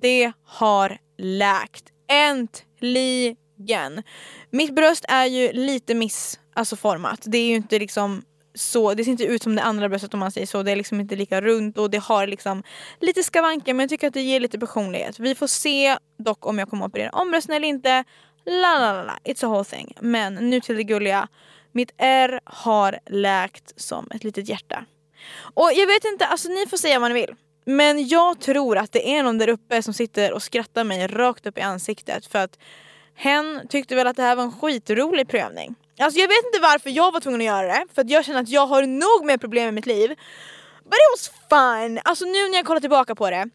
det 0.00 0.32
har 0.44 0.98
läkt. 1.18 1.84
Äntligen! 2.08 3.43
Mitt 4.50 4.74
bröst 4.74 5.04
är 5.08 5.26
ju 5.26 5.52
lite 5.52 5.94
miss, 5.94 6.40
alltså 6.54 6.76
format. 6.76 7.20
Det 7.24 7.38
är 7.38 7.46
ju 7.46 7.54
inte 7.54 7.78
liksom 7.78 8.22
så, 8.54 8.94
det 8.94 9.04
ser 9.04 9.10
inte 9.10 9.24
ut 9.24 9.42
som 9.42 9.56
det 9.56 9.62
andra 9.62 9.88
bröstet 9.88 10.14
om 10.14 10.20
man 10.20 10.32
säger 10.32 10.46
så. 10.46 10.62
Det 10.62 10.72
är 10.72 10.76
liksom 10.76 11.00
inte 11.00 11.16
lika 11.16 11.40
runt 11.40 11.78
och 11.78 11.90
det 11.90 11.98
har 11.98 12.26
liksom 12.26 12.62
lite 13.00 13.22
skavanker 13.22 13.74
men 13.74 13.84
jag 13.84 13.90
tycker 13.90 14.06
att 14.06 14.14
det 14.14 14.22
ger 14.22 14.40
lite 14.40 14.58
personlighet. 14.58 15.18
Vi 15.18 15.34
får 15.34 15.46
se 15.46 15.96
dock 16.18 16.46
om 16.46 16.58
jag 16.58 16.70
kommer 16.70 16.84
att 16.84 16.90
operera 16.90 17.10
om 17.10 17.30
brösten 17.30 17.54
eller 17.54 17.68
inte. 17.68 18.04
La 18.46 18.78
la 18.78 18.92
la 18.92 19.02
la, 19.02 19.18
it's 19.24 19.46
a 19.46 19.48
whole 19.48 19.64
thing. 19.64 19.94
Men 20.00 20.34
nu 20.34 20.60
till 20.60 20.76
det 20.76 20.84
gulliga. 20.84 21.28
Mitt 21.72 21.90
R 21.98 22.40
har 22.44 22.98
läkt 23.06 23.80
som 23.80 24.08
ett 24.14 24.24
litet 24.24 24.48
hjärta. 24.48 24.84
Och 25.54 25.70
jag 25.74 25.86
vet 25.86 26.04
inte, 26.04 26.26
alltså 26.26 26.48
ni 26.48 26.66
får 26.66 26.76
säga 26.76 26.98
vad 26.98 27.10
ni 27.10 27.20
vill. 27.20 27.34
Men 27.66 28.08
jag 28.08 28.40
tror 28.40 28.78
att 28.78 28.92
det 28.92 29.16
är 29.16 29.22
någon 29.22 29.38
där 29.38 29.48
uppe 29.48 29.82
som 29.82 29.94
sitter 29.94 30.32
och 30.32 30.42
skrattar 30.42 30.84
mig 30.84 31.06
rakt 31.06 31.46
upp 31.46 31.58
i 31.58 31.60
ansiktet 31.60 32.26
för 32.26 32.38
att 32.38 32.58
Hen 33.14 33.66
tyckte 33.68 33.94
väl 33.94 34.06
att 34.06 34.16
det 34.16 34.22
här 34.22 34.36
var 34.36 34.42
en 34.42 34.52
skitrolig 34.52 35.28
prövning. 35.28 35.74
Alltså 35.98 36.20
jag 36.20 36.28
vet 36.28 36.44
inte 36.46 36.58
varför 36.62 36.90
jag 36.90 37.12
var 37.12 37.20
tvungen 37.20 37.40
att 37.40 37.46
göra 37.46 37.66
det, 37.66 37.86
för 37.94 38.02
att 38.02 38.10
jag 38.10 38.24
känner 38.24 38.40
att 38.40 38.48
jag 38.48 38.66
har 38.66 38.82
nog 38.82 39.26
med 39.26 39.40
problem 39.40 39.68
i 39.68 39.72
mitt 39.72 39.86
liv. 39.86 40.08
But 40.84 40.94
it 40.94 41.12
was 41.12 41.32
fun! 41.50 42.00
Alltså 42.04 42.24
nu 42.24 42.48
när 42.48 42.56
jag 42.56 42.66
kollar 42.66 42.80
tillbaka 42.80 43.14
på 43.14 43.30
det 43.30 43.50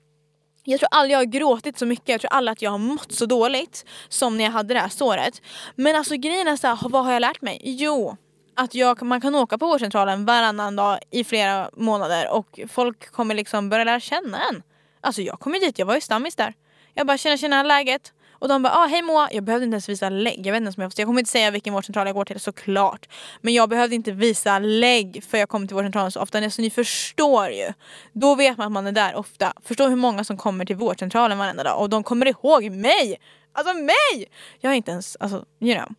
jag 0.64 0.80
tror 0.80 0.88
aldrig 0.92 1.14
jag 1.14 1.20
har 1.20 1.26
gråtit 1.26 1.80
så 1.80 1.86
mycket, 1.86 2.10
jag 2.10 2.22
tror 2.22 2.34
aldrig 2.34 2.52
att 2.52 2.62
jag 2.62 2.72
har 2.72 2.78
mått 2.78 3.12
så 3.12 3.26
dåligt 3.26 3.86
som 4.10 4.38
när 4.38 4.44
jag 4.44 4.52
hade 4.52 4.74
det 4.74 4.80
här 4.80 4.90
såret. 4.90 5.42
Men 5.76 5.96
alltså 5.96 6.16
grejen 6.16 6.48
är 6.48 6.56
så 6.56 6.68
här, 6.68 6.90
vad 6.90 7.06
har 7.06 7.14
jag 7.14 7.20
lärt 7.20 7.42
mig? 7.42 7.62
Jo, 7.64 8.18
att 8.56 8.76
jag, 8.76 9.02
man 9.02 9.22
kan 9.22 9.36
åka 9.36 9.58
på 9.58 9.68
vårdcentralen 9.68 10.26
varannan 10.26 10.76
dag 10.76 11.00
i 11.12 11.24
flera 11.24 11.70
månader 11.74 12.30
och 12.30 12.60
folk 12.70 13.12
kommer 13.12 13.36
liksom 13.36 13.70
börja 13.70 13.84
lära 13.84 14.00
känna 14.00 14.38
en. 14.50 14.64
Alltså 15.02 15.22
jag 15.22 15.40
kom 15.40 15.54
ju 15.54 15.60
dit, 15.60 15.80
jag 15.80 15.86
var 15.86 15.96
ju 15.96 16.02
stammis 16.02 16.36
där. 16.36 16.54
Jag 16.94 17.08
bara 17.08 17.18
känner 17.18 17.38
tjena 17.38 17.64
läget. 17.64 18.14
Och 18.40 18.48
de 18.48 18.62
bara 18.64 18.74
ah, 18.74 18.86
hej 18.86 19.02
Moa, 19.02 19.30
jag 19.32 19.44
behövde 19.44 19.64
inte 19.66 19.76
ens 19.76 19.90
visa 19.90 20.10
lägg. 20.10 20.48
Jag 20.48 20.54
vet 20.54 20.58
inte 20.58 20.66
ens 20.66 20.78
om 20.78 20.84
jag, 20.84 20.92
jag 20.96 21.08
kommer 21.08 21.20
inte 21.20 21.32
säga 21.32 21.52
vilken 21.52 21.74
vårdcentral 21.74 22.08
jag 22.08 22.16
går 22.16 22.26
till 22.26 22.40
såklart. 22.40 23.10
Men 23.42 23.54
jag 23.54 23.70
behövde 23.70 23.96
inte 23.96 24.12
visa 24.12 24.60
lägg 24.60 25.24
för 25.30 25.38
jag 25.38 25.50
kommer 25.50 25.68
till 25.68 25.76
vårdcentralen 25.76 26.12
så 26.12 26.22
ofta. 26.22 26.50
Så 26.50 26.62
ni 26.62 26.70
förstår 26.70 27.50
ju. 27.50 27.74
Då 28.14 28.36
vet 28.36 28.58
man 28.58 28.66
att 28.66 28.72
man 28.72 28.88
är 28.88 28.92
där 28.92 29.16
ofta. 29.16 29.54
Förstå 29.64 29.88
hur 29.88 29.96
många 29.96 30.24
som 30.24 30.38
kommer 30.38 30.66
till 30.66 30.76
vårdcentralen 30.76 31.38
varenda 31.38 31.64
dag 31.64 31.82
och 31.82 31.90
de 31.90 32.04
kommer 32.04 32.26
ihåg 32.26 32.72
mig. 32.72 33.20
Alltså 33.54 33.74
mig! 33.74 34.32
Jag 34.60 34.72
är 34.72 34.76
inte 34.76 34.92
ens, 34.92 35.18
alltså 35.20 35.46
you 35.60 35.76
know. 35.76 35.90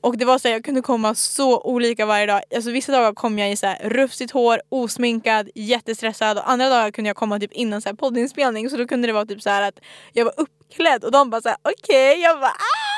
Och 0.00 0.18
det 0.18 0.24
var 0.24 0.38
så 0.38 0.48
här, 0.48 0.54
jag 0.54 0.64
kunde 0.64 0.82
komma 0.82 1.14
så 1.14 1.60
olika 1.60 2.06
varje 2.06 2.26
dag. 2.26 2.42
Alltså 2.54 2.70
vissa 2.70 2.92
dagar 2.92 3.12
kom 3.12 3.38
jag 3.38 3.52
i 3.52 3.56
så 3.56 3.66
här 3.66 3.88
rufsigt 3.88 4.32
hår, 4.32 4.60
osminkad, 4.68 5.50
jättestressad 5.54 6.38
och 6.38 6.50
andra 6.50 6.68
dagar 6.68 6.90
kunde 6.90 7.08
jag 7.08 7.16
komma 7.16 7.40
typ 7.40 7.52
innan 7.52 7.82
så 7.82 7.88
här 7.88 7.96
poddinspelning 7.96 8.70
så 8.70 8.76
då 8.76 8.86
kunde 8.86 9.06
det 9.06 9.12
vara 9.12 9.26
typ 9.26 9.42
så 9.42 9.50
här 9.50 9.62
att 9.62 9.80
jag 10.12 10.24
var 10.24 10.34
uppklädd 10.36 11.04
och 11.04 11.12
de 11.12 11.30
bara 11.30 11.40
såhär 11.40 11.58
okej, 11.62 12.10
okay. 12.10 12.22
jag 12.22 12.40
bara 12.40 12.50
ah! 12.50 12.94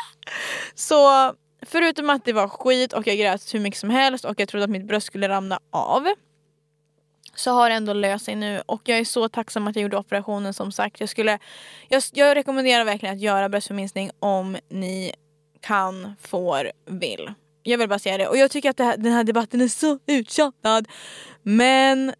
Så 0.75 1.33
förutom 1.67 2.11
att 2.11 2.25
det 2.25 2.33
var 2.33 2.49
skit 2.49 2.93
och 2.93 3.07
jag 3.07 3.17
grät 3.19 3.55
hur 3.55 3.61
mycket 3.61 3.81
som 3.81 3.91
helst 3.91 4.25
och 4.25 4.41
jag 4.41 4.49
trodde 4.49 4.65
att 4.65 4.71
mitt 4.71 4.87
bröst 4.87 5.07
skulle 5.07 5.29
ramla 5.29 5.61
av 5.71 6.07
så 7.37 7.51
har 7.51 7.71
det 7.71 7.77
ändå 7.77 7.93
löst 7.93 8.25
sig 8.25 8.35
nu 8.35 8.63
och 8.67 8.83
jag 8.85 8.99
är 8.99 9.05
så 9.05 9.29
tacksam 9.29 9.69
att 9.69 9.77
jag 9.77 9.83
gjorde 9.83 9.97
operationen 9.97 10.55
som 10.55 10.73
sagt. 10.73 11.01
Jag, 11.01 11.09
skulle, 11.09 11.39
jag, 11.89 12.03
jag 12.13 12.37
rekommenderar 12.37 12.85
verkligen 12.85 13.15
att 13.15 13.21
göra 13.21 13.49
bröstförminskning 13.49 14.11
om 14.19 14.57
ni 14.69 15.13
kan, 15.61 16.15
får, 16.21 16.71
vill. 16.87 17.33
Jag 17.63 17.79
vill 17.79 17.89
bara 17.89 17.99
säga 17.99 18.19
det. 18.19 18.29
Och 18.29 18.37
jag 18.37 18.51
tycker 18.51 18.71
att 18.71 18.79
här, 18.79 18.97
den 18.97 19.13
här 19.13 19.25
debatten 19.25 19.61
är 19.61 19.69
så 19.69 19.99
uttjatad. 20.07 20.89
Men 21.43 22.13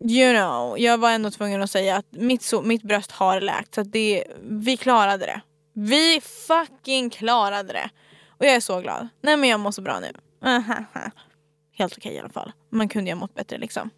you 0.00 0.32
know, 0.32 0.78
jag 0.78 0.98
var 0.98 1.10
ändå 1.10 1.30
tvungen 1.30 1.62
att 1.62 1.70
säga 1.70 1.96
att 1.96 2.06
mitt, 2.10 2.42
so 2.42 2.62
mitt 2.62 2.82
bröst 2.82 3.12
har 3.12 3.40
läkt. 3.40 3.74
Så 3.74 3.80
att 3.80 3.92
det, 3.92 4.24
vi 4.42 4.76
klarade 4.76 5.26
det. 5.26 5.40
Vi 5.72 6.20
fucking 6.20 7.10
klarade 7.10 7.72
det. 7.72 7.90
Och 8.28 8.46
jag 8.46 8.54
är 8.54 8.60
så 8.60 8.80
glad. 8.80 9.08
Nej 9.20 9.36
men 9.36 9.48
jag 9.48 9.60
mår 9.60 9.70
så 9.70 9.82
bra 9.82 10.00
nu. 10.00 10.12
Helt 11.72 11.92
okej 11.92 12.08
okay, 12.08 12.12
i 12.12 12.18
alla 12.18 12.28
fall. 12.28 12.52
Man 12.70 12.88
kunde 12.88 13.10
ju 13.10 13.14
ha 13.14 13.20
mått 13.20 13.34
bättre 13.34 13.58
liksom. 13.58 13.90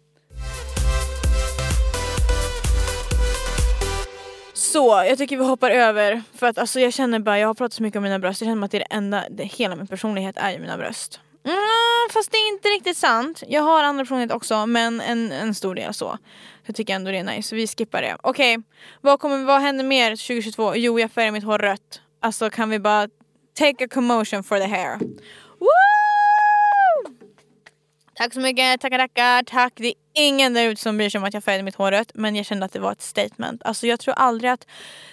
Så 4.63 5.03
jag 5.07 5.17
tycker 5.17 5.37
vi 5.37 5.43
hoppar 5.45 5.71
över 5.71 6.23
för 6.35 6.47
att 6.47 6.57
alltså 6.57 6.79
jag 6.79 6.93
känner 6.93 7.19
bara, 7.19 7.39
jag 7.39 7.47
har 7.47 7.53
pratat 7.53 7.73
så 7.73 7.83
mycket 7.83 7.97
om 7.97 8.03
mina 8.03 8.19
bröst, 8.19 8.41
jag 8.41 8.47
känner 8.47 8.65
att 8.65 8.71
det 8.71 8.77
är 8.77 8.79
det 8.89 8.95
enda, 8.95 9.23
det, 9.29 9.43
hela 9.43 9.75
min 9.75 9.87
personlighet 9.87 10.37
är 10.37 10.51
ju 10.51 10.59
mina 10.59 10.77
bröst. 10.77 11.19
Mm, 11.45 11.57
fast 12.13 12.31
det 12.31 12.37
är 12.37 12.47
inte 12.53 12.69
riktigt 12.69 12.97
sant. 12.97 13.43
Jag 13.47 13.61
har 13.61 13.83
andra 13.83 14.03
personlighet 14.03 14.31
också 14.31 14.65
men 14.65 15.01
en, 15.01 15.31
en 15.31 15.55
stor 15.55 15.75
del 15.75 15.93
så. 15.93 16.17
Jag 16.65 16.75
tycker 16.75 16.95
ändå 16.95 17.11
det 17.11 17.17
är 17.17 17.23
nice, 17.23 17.49
så 17.49 17.55
vi 17.55 17.67
skippar 17.67 18.01
det. 18.01 18.17
Okej, 18.21 18.57
okay. 18.57 18.63
vad, 19.01 19.45
vad 19.45 19.61
händer 19.61 19.83
mer 19.83 20.09
2022? 20.09 20.75
Jo 20.75 20.99
jag 20.99 21.11
färgar 21.11 21.31
mitt 21.31 21.43
hår 21.43 21.59
rött. 21.59 22.01
Alltså 22.21 22.49
kan 22.49 22.69
vi 22.69 22.79
bara 22.79 23.07
take 23.59 23.85
a 23.85 23.87
commotion 23.93 24.43
for 24.43 24.59
the 24.59 24.67
hair. 24.67 24.99
Woo! 25.59 25.92
Tack 28.15 28.33
så 28.33 28.39
mycket, 28.39 28.81
tackar 28.81 28.97
tackar, 28.97 29.43
tack. 29.43 29.73
Det 29.75 29.87
är 29.87 29.93
ingen 30.13 30.53
där 30.53 30.69
ute 30.69 30.81
som 30.81 30.97
bryr 30.97 31.09
sig 31.09 31.19
om 31.19 31.25
att 31.25 31.33
jag 31.33 31.43
färgade 31.43 31.63
mitt 31.63 31.75
hår 31.75 31.91
rött 31.91 32.11
men 32.13 32.35
jag 32.35 32.45
kände 32.45 32.65
att 32.65 32.73
det 32.73 32.79
var 32.79 32.91
ett 32.91 33.01
statement. 33.01 33.63
Alltså 33.63 33.87
jag 33.87 33.99
tror 33.99 34.13
aldrig 34.13 34.51
att, 34.51 34.67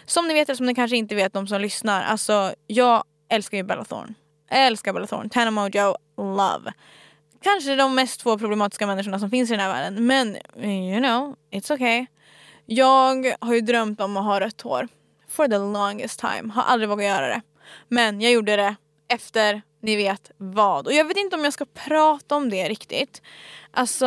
som 0.06 0.28
ni 0.28 0.34
vet 0.34 0.48
eller 0.48 0.56
som 0.56 0.66
ni 0.66 0.74
kanske 0.74 0.96
inte 0.96 1.14
vet 1.14 1.32
de 1.32 1.46
som 1.46 1.60
lyssnar, 1.60 2.02
alltså 2.02 2.54
jag 2.66 3.04
älskar 3.28 3.58
ju 3.58 3.64
Bella 3.64 3.84
Thorne. 3.84 4.14
Jag 4.50 4.66
älskar 4.66 4.92
Bella 4.92 5.06
Thorne, 5.06 5.28
Tana 5.28 5.50
Mojo, 5.50 5.96
love. 6.16 6.72
Kanske 7.42 7.76
de 7.76 7.94
mest 7.94 8.20
två 8.20 8.38
problematiska 8.38 8.86
människorna 8.86 9.18
som 9.18 9.30
finns 9.30 9.50
i 9.50 9.52
den 9.52 9.60
här 9.60 9.72
världen 9.72 10.06
men 10.06 10.36
you 10.64 11.00
know, 11.00 11.36
it's 11.50 11.74
okay. 11.74 12.06
Jag 12.66 13.34
har 13.40 13.54
ju 13.54 13.60
drömt 13.60 14.00
om 14.00 14.16
att 14.16 14.24
ha 14.24 14.40
rött 14.40 14.60
hår 14.60 14.88
for 15.28 15.48
the 15.48 15.58
longest 15.58 16.20
time, 16.20 16.52
har 16.52 16.62
aldrig 16.62 16.88
vågat 16.88 17.04
göra 17.04 17.26
det. 17.28 17.40
Men 17.88 18.20
jag 18.20 18.32
gjorde 18.32 18.56
det 18.56 18.76
efter 19.08 19.62
ni 19.80 19.96
vet 19.96 20.30
vad. 20.36 20.86
Och 20.86 20.92
jag 20.92 21.04
vet 21.04 21.16
inte 21.16 21.36
om 21.36 21.44
jag 21.44 21.52
ska 21.52 21.64
prata 21.64 22.36
om 22.36 22.50
det 22.50 22.68
riktigt. 22.68 23.22
Alltså 23.70 24.06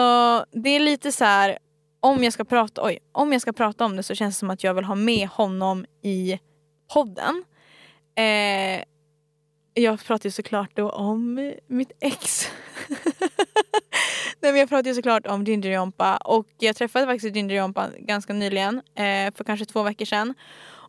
det 0.52 0.70
är 0.70 0.80
lite 0.80 1.12
så 1.12 1.26
här, 1.26 1.58
om 2.00 2.24
jag 2.24 2.34
ska 2.34 2.44
prata, 2.44 2.86
oj, 2.86 3.00
om 3.12 3.34
jag 3.34 3.42
ska 3.42 3.54
prata 3.54 3.86
om 3.86 3.96
det 3.96 4.04
så 4.04 4.16
känns 4.16 4.36
det 4.36 4.40
som 4.40 4.50
att 4.50 4.64
jag 4.64 4.74
vill 4.74 4.84
ha 4.84 4.96
med 4.96 5.28
honom 5.28 5.86
i 6.02 6.40
podden. 6.94 7.44
Eh, 8.16 8.84
jag 9.74 10.06
pratar 10.06 10.28
ju 10.28 10.32
såklart 10.32 10.76
då 10.76 10.90
om 10.90 11.54
mitt 11.68 11.92
ex. 12.00 12.48
Nej 14.42 14.52
men 14.52 14.56
jag 14.56 14.70
pratar 14.70 14.90
ju 14.90 14.96
såklart 14.96 15.28
om 15.28 15.44
Ginger 15.44 15.72
Jompa 15.72 16.18
och 16.18 16.48
jag 16.60 16.76
träffade 16.76 17.06
faktiskt 17.06 17.36
Ginger 17.36 17.56
Jompa 17.56 17.90
ganska 18.00 18.34
nyligen, 18.34 18.82
eh, 18.96 19.34
för 19.36 19.44
kanske 19.44 19.66
två 19.66 19.84
veckor 19.84 20.06
sedan. 20.06 20.34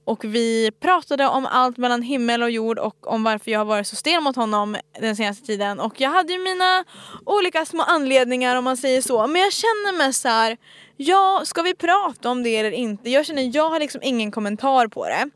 Och 0.05 0.25
vi 0.25 0.71
pratade 0.81 1.27
om 1.27 1.47
allt 1.47 1.77
mellan 1.77 2.03
himmel 2.03 2.43
och 2.43 2.51
jord 2.51 2.79
och 2.79 3.07
om 3.07 3.25
varför 3.25 3.51
jag 3.51 3.61
har 3.61 3.65
varit 3.65 3.87
så 3.87 3.97
stel 3.97 4.21
mot 4.21 4.37
honom 4.37 4.77
den 5.01 5.17
senaste 5.17 5.47
tiden. 5.47 5.81
Och 5.81 6.01
jag 6.01 6.11
hade 6.11 6.33
ju 6.33 6.39
mina 6.39 6.85
olika 7.27 7.65
små 7.65 7.83
anledningar 7.83 8.57
om 8.57 8.65
man 8.65 8.77
säger 8.77 9.03
så. 9.03 9.27
Men 9.27 9.43
jag 9.43 9.53
känner 9.53 9.99
mig 9.99 10.13
så 10.13 10.29
här, 10.29 10.57
ja 10.97 11.43
ska 11.45 11.63
vi 11.63 11.75
prata 11.75 12.31
om 12.31 12.43
det 12.43 12.57
eller 12.57 12.71
inte? 12.71 13.11
Jag 13.11 13.27
känner, 13.27 13.57
jag 13.57 13.71
har 13.71 13.81
liksom 13.81 14.01
ingen 14.05 14.31
kommentar 14.31 14.89
på 14.89 15.09
det. 15.09 15.31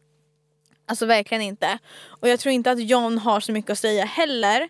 Alltså 0.87 1.07
verkligen 1.07 1.42
inte. 1.42 1.78
Och 2.20 2.28
jag 2.28 2.40
tror 2.40 2.52
inte 2.52 2.70
att 2.70 2.81
John 2.81 3.18
har 3.18 3.40
så 3.40 3.52
mycket 3.52 3.70
att 3.70 3.78
säga 3.78 4.04
heller. 4.04 4.68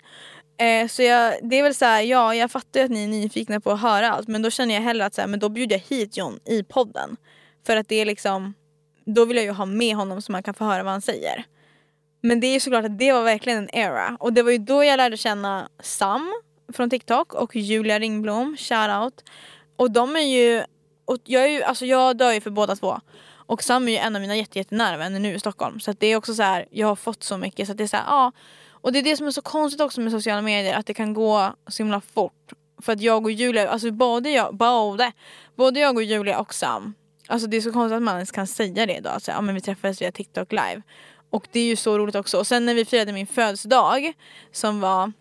Eh, 0.60 0.88
så 0.88 1.02
jag, 1.02 1.34
det 1.42 1.58
är 1.58 1.62
väl 1.62 1.74
så 1.74 1.84
här, 1.84 2.02
ja 2.02 2.34
jag 2.34 2.50
fattar 2.50 2.80
ju 2.80 2.84
att 2.84 2.90
ni 2.90 3.04
är 3.04 3.08
nyfikna 3.08 3.60
på 3.60 3.70
att 3.70 3.80
höra 3.80 4.10
allt 4.10 4.28
men 4.28 4.42
då 4.42 4.50
känner 4.50 4.74
jag 4.74 4.82
hellre 4.82 5.06
att 5.06 5.14
så 5.14 5.20
här, 5.20 5.28
men 5.28 5.40
då 5.40 5.48
bjuder 5.48 5.76
jag 5.76 5.96
hit 5.96 6.16
John 6.16 6.38
i 6.44 6.62
podden. 6.62 7.16
För 7.66 7.76
att 7.76 7.88
det 7.88 7.96
är 7.96 8.04
liksom 8.04 8.54
då 9.14 9.24
vill 9.24 9.36
jag 9.36 9.46
ju 9.46 9.52
ha 9.52 9.66
med 9.66 9.96
honom 9.96 10.22
så 10.22 10.32
man 10.32 10.42
kan 10.42 10.54
få 10.54 10.64
höra 10.64 10.82
vad 10.82 10.92
han 10.92 11.00
säger. 11.00 11.44
Men 12.20 12.40
det 12.40 12.46
är 12.46 12.52
ju 12.52 12.60
såklart 12.60 12.84
att 12.84 12.98
det 12.98 13.12
var 13.12 13.22
verkligen 13.22 13.58
en 13.58 13.74
era. 13.74 14.16
Och 14.20 14.32
det 14.32 14.42
var 14.42 14.50
ju 14.50 14.58
då 14.58 14.84
jag 14.84 14.96
lärde 14.96 15.16
känna 15.16 15.68
Sam 15.82 16.32
från 16.72 16.90
TikTok 16.90 17.34
och 17.34 17.56
Julia 17.56 17.98
Ringblom, 17.98 18.56
shoutout. 18.56 19.24
Och 19.76 19.90
de 19.90 20.16
är 20.16 20.20
ju, 20.20 20.62
och 21.04 21.18
jag, 21.24 21.42
är 21.42 21.48
ju 21.48 21.62
alltså 21.62 21.86
jag 21.86 22.16
dör 22.16 22.32
ju 22.32 22.40
för 22.40 22.50
båda 22.50 22.76
två. 22.76 23.00
Och 23.30 23.62
Sam 23.62 23.88
är 23.88 23.92
ju 23.92 23.98
en 23.98 24.16
av 24.16 24.22
mina 24.22 24.36
jättenära 24.36 24.96
vänner 24.96 25.20
nu 25.20 25.34
i 25.34 25.38
Stockholm. 25.38 25.80
Så 25.80 25.92
det 25.92 26.06
är 26.06 26.16
också 26.16 26.34
så 26.34 26.42
här, 26.42 26.66
jag 26.70 26.86
har 26.86 26.96
fått 26.96 27.22
så 27.22 27.36
mycket 27.36 27.68
så 27.68 27.74
det 27.74 27.84
är 27.84 27.88
så 27.88 27.96
här, 27.96 28.04
ja. 28.06 28.32
Och 28.80 28.92
det 28.92 28.98
är 28.98 29.02
det 29.02 29.16
som 29.16 29.26
är 29.26 29.30
så 29.30 29.42
konstigt 29.42 29.80
också 29.80 30.00
med 30.00 30.12
sociala 30.12 30.42
medier, 30.42 30.74
att 30.74 30.86
det 30.86 30.94
kan 30.94 31.14
gå 31.14 31.54
så 31.66 31.82
himla 31.82 32.00
fort. 32.00 32.52
För 32.82 32.92
att 32.92 33.00
jag 33.00 33.24
och 33.24 33.30
Julia, 33.30 33.68
alltså 33.68 33.90
både 33.90 34.30
jag, 34.30 34.54
både, 34.54 35.12
både 35.56 35.80
jag 35.80 35.96
och 35.96 36.02
Julia 36.02 36.38
och 36.38 36.54
Sam 36.54 36.94
Alltså 37.28 37.48
det 37.48 37.56
är 37.56 37.60
så 37.60 37.72
konstigt 37.72 37.96
att 37.96 38.02
man 38.02 38.14
ens 38.14 38.30
kan 38.30 38.46
säga 38.46 38.86
det 38.86 38.96
idag. 38.96 39.12
Alltså, 39.12 39.30
ja, 39.30 39.40
men 39.40 39.54
vi 39.54 39.60
träffades 39.60 40.02
via 40.02 40.12
TikTok 40.12 40.52
live. 40.52 40.82
Och 41.30 41.48
det 41.52 41.60
är 41.60 41.64
ju 41.64 41.76
så 41.76 41.98
roligt 41.98 42.14
också. 42.14 42.38
Och 42.38 42.46
sen 42.46 42.66
när 42.66 42.74
vi 42.74 42.84
firade 42.84 43.12
min 43.12 43.26
födelsedag 43.26 44.12
som 44.52 44.80
var 44.80 45.12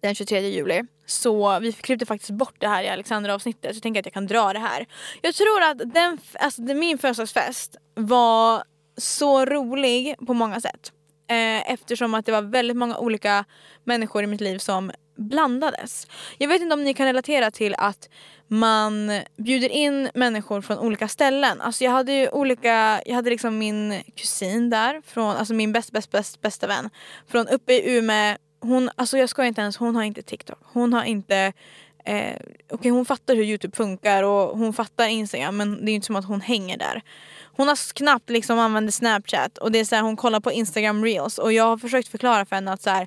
den 0.00 0.14
23 0.14 0.40
juli. 0.40 0.82
Så 1.06 1.58
vi 1.58 1.72
klippte 1.72 2.06
faktiskt 2.06 2.30
bort 2.30 2.54
det 2.58 2.68
här 2.68 2.82
i 2.82 2.88
Alexandra 2.88 3.34
avsnittet 3.34 3.70
så 3.70 3.76
jag 3.76 3.82
tänker 3.82 4.00
att 4.00 4.06
jag 4.06 4.12
kan 4.12 4.26
dra 4.26 4.52
det 4.52 4.58
här. 4.58 4.86
Jag 5.22 5.34
tror 5.34 5.62
att 5.62 5.78
den, 5.78 6.18
alltså, 6.32 6.62
min 6.62 6.98
födelsedagsfest 6.98 7.76
var 7.94 8.62
så 8.96 9.44
rolig 9.44 10.14
på 10.26 10.34
många 10.34 10.60
sätt. 10.60 10.92
Eh, 11.28 11.72
eftersom 11.72 12.14
att 12.14 12.26
det 12.26 12.32
var 12.32 12.42
väldigt 12.42 12.76
många 12.76 12.98
olika 12.98 13.44
människor 13.84 14.22
i 14.24 14.26
mitt 14.26 14.40
liv 14.40 14.58
som 14.58 14.92
blandades. 15.16 16.06
Jag 16.38 16.48
vet 16.48 16.62
inte 16.62 16.74
om 16.74 16.84
ni 16.84 16.94
kan 16.94 17.06
relatera 17.06 17.50
till 17.50 17.74
att 17.78 18.08
man 18.48 19.20
bjuder 19.36 19.68
in 19.68 20.10
människor 20.14 20.60
från 20.60 20.78
olika 20.78 21.08
ställen. 21.08 21.60
Alltså 21.60 21.84
jag 21.84 21.90
hade 21.90 22.12
ju 22.12 22.28
olika, 22.28 23.02
jag 23.06 23.14
hade 23.14 23.30
liksom 23.30 23.58
min 23.58 24.02
kusin 24.16 24.70
där, 24.70 25.02
från, 25.06 25.36
alltså 25.36 25.54
min 25.54 25.72
bäst, 25.72 25.92
bäst, 25.92 26.10
bäst, 26.10 26.40
bästa 26.40 26.66
vän. 26.66 26.90
Från 27.28 27.48
uppe 27.48 27.72
i 27.72 27.96
Umeå, 27.98 28.36
hon, 28.60 28.90
alltså 28.96 29.18
jag 29.18 29.28
skojar 29.28 29.48
inte 29.48 29.60
ens, 29.60 29.76
hon 29.76 29.96
har 29.96 30.02
inte 30.02 30.22
TikTok. 30.22 30.58
Hon 30.62 30.92
har 30.92 31.04
inte 31.04 31.52
eh, 32.04 32.36
okay, 32.70 32.90
hon 32.90 33.06
fattar 33.06 33.36
hur 33.36 33.44
youtube 33.44 33.76
funkar 33.76 34.22
och 34.22 34.58
hon 34.58 34.72
fattar 34.72 35.08
instagram 35.08 35.56
men 35.56 35.84
det 35.84 35.90
är 35.90 35.94
inte 35.94 36.06
som 36.06 36.16
att 36.16 36.24
hon 36.24 36.40
hänger 36.40 36.78
där. 36.78 37.02
Hon 37.56 37.68
har 37.68 37.94
knappt 37.94 38.30
liksom 38.30 38.58
använder 38.58 38.92
snapchat 38.92 39.58
och 39.58 39.72
det 39.72 39.78
är 39.78 39.84
så 39.84 39.94
här, 39.94 40.02
hon 40.02 40.16
kollar 40.16 40.40
på 40.40 40.52
instagram 40.52 41.04
reels 41.04 41.38
och 41.38 41.52
jag 41.52 41.64
har 41.64 41.78
försökt 41.78 42.08
förklara 42.08 42.46
för 42.46 42.56
henne 42.56 42.72
att 42.72 42.82
så 42.82 42.90
här, 42.90 43.06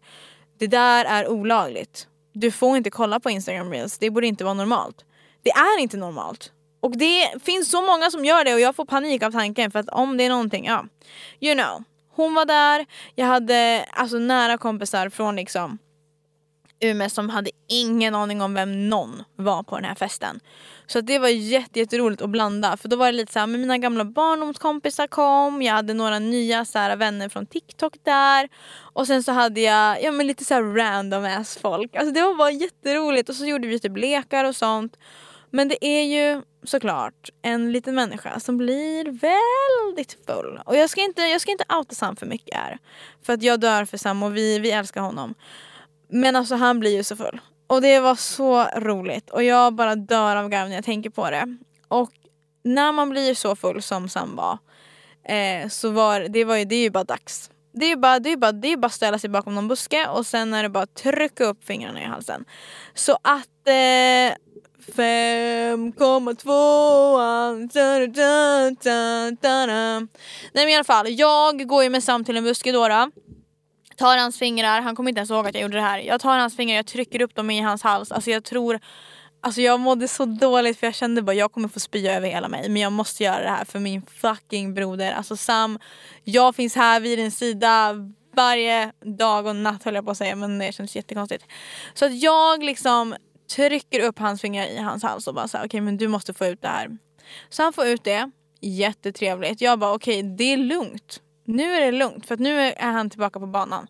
det 0.59 0.67
där 0.67 1.05
är 1.05 1.27
olagligt. 1.27 2.07
Du 2.33 2.51
får 2.51 2.77
inte 2.77 2.89
kolla 2.89 3.19
på 3.19 3.29
instagram 3.29 3.71
reels, 3.71 3.97
det 3.97 4.09
borde 4.09 4.27
inte 4.27 4.43
vara 4.43 4.53
normalt. 4.53 5.05
Det 5.43 5.49
är 5.49 5.79
inte 5.79 5.97
normalt. 5.97 6.51
Och 6.81 6.97
det 6.97 7.43
finns 7.43 7.69
så 7.71 7.81
många 7.81 8.11
som 8.11 8.25
gör 8.25 8.43
det 8.43 8.53
och 8.53 8.59
jag 8.59 8.75
får 8.75 8.85
panik 8.85 9.23
av 9.23 9.31
tanken 9.31 9.71
för 9.71 9.79
att 9.79 9.89
om 9.89 10.17
det 10.17 10.23
är 10.23 10.29
någonting, 10.29 10.65
ja. 10.65 10.85
You 11.39 11.55
know. 11.55 11.83
Hon 12.11 12.33
var 12.33 12.45
där, 12.45 12.85
jag 13.15 13.25
hade 13.25 13.85
alltså 13.91 14.17
nära 14.17 14.57
kompisar 14.57 15.09
från 15.09 15.35
liksom 15.35 15.77
Umeå 16.79 17.09
som 17.09 17.29
hade 17.29 17.51
ingen 17.67 18.15
aning 18.15 18.41
om 18.41 18.53
vem 18.53 18.89
någon 18.89 19.23
var 19.35 19.63
på 19.63 19.75
den 19.75 19.85
här 19.85 19.95
festen. 19.95 20.39
Så 20.91 21.01
det 21.01 21.19
var 21.19 21.27
jätteroligt 21.27 22.21
att 22.21 22.29
blanda 22.29 22.77
för 22.77 22.89
då 22.89 22.95
var 22.95 23.05
det 23.05 23.11
lite 23.11 23.33
såhär, 23.33 23.47
mina 23.47 23.77
gamla 23.77 24.05
barndomskompisar 24.05 25.07
kom, 25.07 25.61
jag 25.61 25.73
hade 25.73 25.93
några 25.93 26.19
nya 26.19 26.65
så 26.65 26.79
här, 26.79 26.95
vänner 26.95 27.29
från 27.29 27.45
TikTok 27.45 27.93
där 28.03 28.49
och 28.93 29.07
sen 29.07 29.23
så 29.23 29.31
hade 29.31 29.61
jag 29.61 30.03
ja, 30.03 30.11
men 30.11 30.27
lite 30.27 30.45
så 30.45 30.61
random 30.61 31.25
ass 31.25 31.57
folk. 31.57 31.95
Alltså 31.95 32.13
det 32.13 32.21
var 32.21 32.35
bara 32.35 32.51
jätteroligt 32.51 33.29
och 33.29 33.35
så 33.35 33.45
gjorde 33.45 33.67
vi 33.67 33.79
typ 33.79 33.97
lekar 33.97 34.45
och 34.45 34.55
sånt. 34.55 34.97
Men 35.49 35.67
det 35.67 35.85
är 35.85 36.03
ju 36.03 36.41
såklart 36.63 37.29
en 37.41 37.71
liten 37.71 37.95
människa 37.95 38.39
som 38.39 38.57
blir 38.57 39.05
väldigt 39.05 40.17
full. 40.25 40.61
Och 40.65 40.75
jag 40.75 40.89
ska 40.89 41.01
inte, 41.01 41.21
jag 41.21 41.41
ska 41.41 41.51
inte 41.51 41.65
outa 41.77 41.95
Sam 41.95 42.15
för 42.15 42.25
mycket 42.25 42.57
här. 42.57 42.77
För 43.25 43.33
att 43.33 43.43
jag 43.43 43.59
dör 43.59 43.85
för 43.85 43.97
Sam 43.97 44.23
och 44.23 44.37
vi, 44.37 44.59
vi 44.59 44.71
älskar 44.71 45.01
honom. 45.01 45.35
Men 46.09 46.35
alltså 46.35 46.55
han 46.55 46.79
blir 46.79 46.95
ju 46.95 47.03
så 47.03 47.15
full. 47.15 47.39
Och 47.69 47.81
det 47.81 47.99
var 47.99 48.15
så 48.15 48.63
roligt 48.63 49.29
och 49.29 49.43
jag 49.43 49.73
bara 49.73 49.95
dör 49.95 50.35
av 50.35 50.49
garv 50.49 50.69
när 50.69 50.75
jag 50.75 50.85
tänker 50.85 51.09
på 51.09 51.29
det. 51.29 51.57
Och 51.87 52.11
när 52.63 52.91
man 52.91 53.09
blir 53.09 53.33
så 53.33 53.55
full 53.55 53.81
som 53.81 54.09
Sam 54.09 54.35
var 54.35 54.57
eh, 55.23 55.67
så 55.69 55.89
var 55.89 56.19
det, 56.19 56.45
var 56.45 56.55
ju, 56.55 56.65
det 56.65 56.75
är 56.75 56.81
ju 56.81 56.89
bara 56.89 57.03
dags. 57.03 57.51
Det 57.73 57.85
är 57.85 57.89
ju 57.89 57.95
bara, 57.95 58.19
det 58.19 58.31
är 58.31 58.37
bara, 58.37 58.51
det 58.51 58.67
är 58.67 58.77
bara 58.77 58.87
att 58.87 58.93
ställa 58.93 59.19
sig 59.19 59.29
bakom 59.29 59.55
någon 59.55 59.67
buske 59.67 60.07
och 60.07 60.25
sen 60.25 60.53
är 60.53 60.63
det 60.63 60.69
bara 60.69 60.83
att 60.83 60.95
trycka 60.95 61.45
upp 61.45 61.63
fingrarna 61.63 62.01
i 62.01 62.05
halsen. 62.05 62.45
Så 62.93 63.17
att 63.21 63.67
eh, 63.67 64.33
5,2 64.95 67.67
Nej 70.53 70.65
men 70.65 70.69
i 70.69 70.75
alla 70.75 70.83
fall, 70.83 71.09
jag 71.09 71.67
går 71.67 71.83
ju 71.83 71.89
med 71.89 72.03
Sam 72.03 72.23
till 72.23 72.37
en 72.37 72.43
buske 72.43 72.71
då. 72.71 72.87
då 72.87 73.11
tar 73.99 74.17
hans 74.17 74.39
fingrar, 74.39 74.81
han 74.81 74.95
kommer 74.95 75.09
inte 75.09 75.19
ens 75.19 75.29
ihåg 75.29 75.47
att 75.47 75.53
jag 75.53 75.61
gjorde 75.61 75.75
det 75.75 75.81
här. 75.81 75.99
Jag 75.99 76.21
tar 76.21 76.37
hans 76.37 76.55
fingrar, 76.55 76.75
jag 76.75 76.85
trycker 76.85 77.21
upp 77.21 77.35
dem 77.35 77.49
i 77.49 77.61
hans 77.61 77.83
hals. 77.83 78.11
Alltså 78.11 78.31
jag 78.31 78.43
tror 78.43 78.79
Alltså 79.41 79.61
jag 79.61 79.79
mådde 79.79 80.07
så 80.07 80.25
dåligt 80.25 80.79
för 80.79 80.87
jag 80.87 80.95
kände 80.95 81.21
bara 81.21 81.33
jag 81.33 81.51
kommer 81.51 81.67
få 81.67 81.79
spya 81.79 82.15
över 82.15 82.27
hela 82.27 82.47
mig 82.47 82.69
men 82.69 82.81
jag 82.81 82.91
måste 82.91 83.23
göra 83.23 83.43
det 83.43 83.49
här 83.49 83.65
för 83.65 83.79
min 83.79 84.01
fucking 84.01 84.73
broder. 84.73 85.11
Alltså 85.11 85.37
Sam, 85.37 85.79
jag 86.23 86.55
finns 86.55 86.75
här 86.75 86.99
vid 86.99 87.19
din 87.19 87.31
sida 87.31 87.95
varje 88.35 88.91
dag 89.17 89.45
och 89.45 89.55
natt 89.55 89.83
höll 89.83 89.95
jag 89.95 90.05
på 90.05 90.11
att 90.11 90.17
säga 90.17 90.35
men 90.35 90.59
det 90.59 90.73
känns 90.73 90.95
jättekonstigt. 90.95 91.45
Så 91.93 92.05
att 92.05 92.21
jag 92.21 92.63
liksom 92.63 93.15
trycker 93.55 93.99
upp 93.99 94.19
hans 94.19 94.41
fingrar 94.41 94.65
i 94.65 94.77
hans 94.77 95.03
hals 95.03 95.27
och 95.27 95.33
bara 95.33 95.47
såhär 95.47 95.63
okej 95.63 95.67
okay, 95.67 95.81
men 95.81 95.97
du 95.97 96.07
måste 96.07 96.33
få 96.33 96.45
ut 96.45 96.61
det 96.61 96.67
här. 96.67 96.97
Så 97.49 97.63
han 97.63 97.73
får 97.73 97.87
ut 97.87 98.03
det, 98.03 98.31
jättetrevligt. 98.61 99.61
Jag 99.61 99.79
bara 99.79 99.93
okej 99.93 100.19
okay, 100.19 100.35
det 100.35 100.53
är 100.53 100.57
lugnt 100.57 101.21
nu 101.49 101.73
är 101.75 101.81
det 101.81 101.91
lugnt 101.91 102.25
för 102.25 102.33
att 102.33 102.39
nu 102.39 102.59
är 102.61 102.91
han 102.91 103.09
tillbaka 103.09 103.39
på 103.39 103.45
banan. 103.45 103.87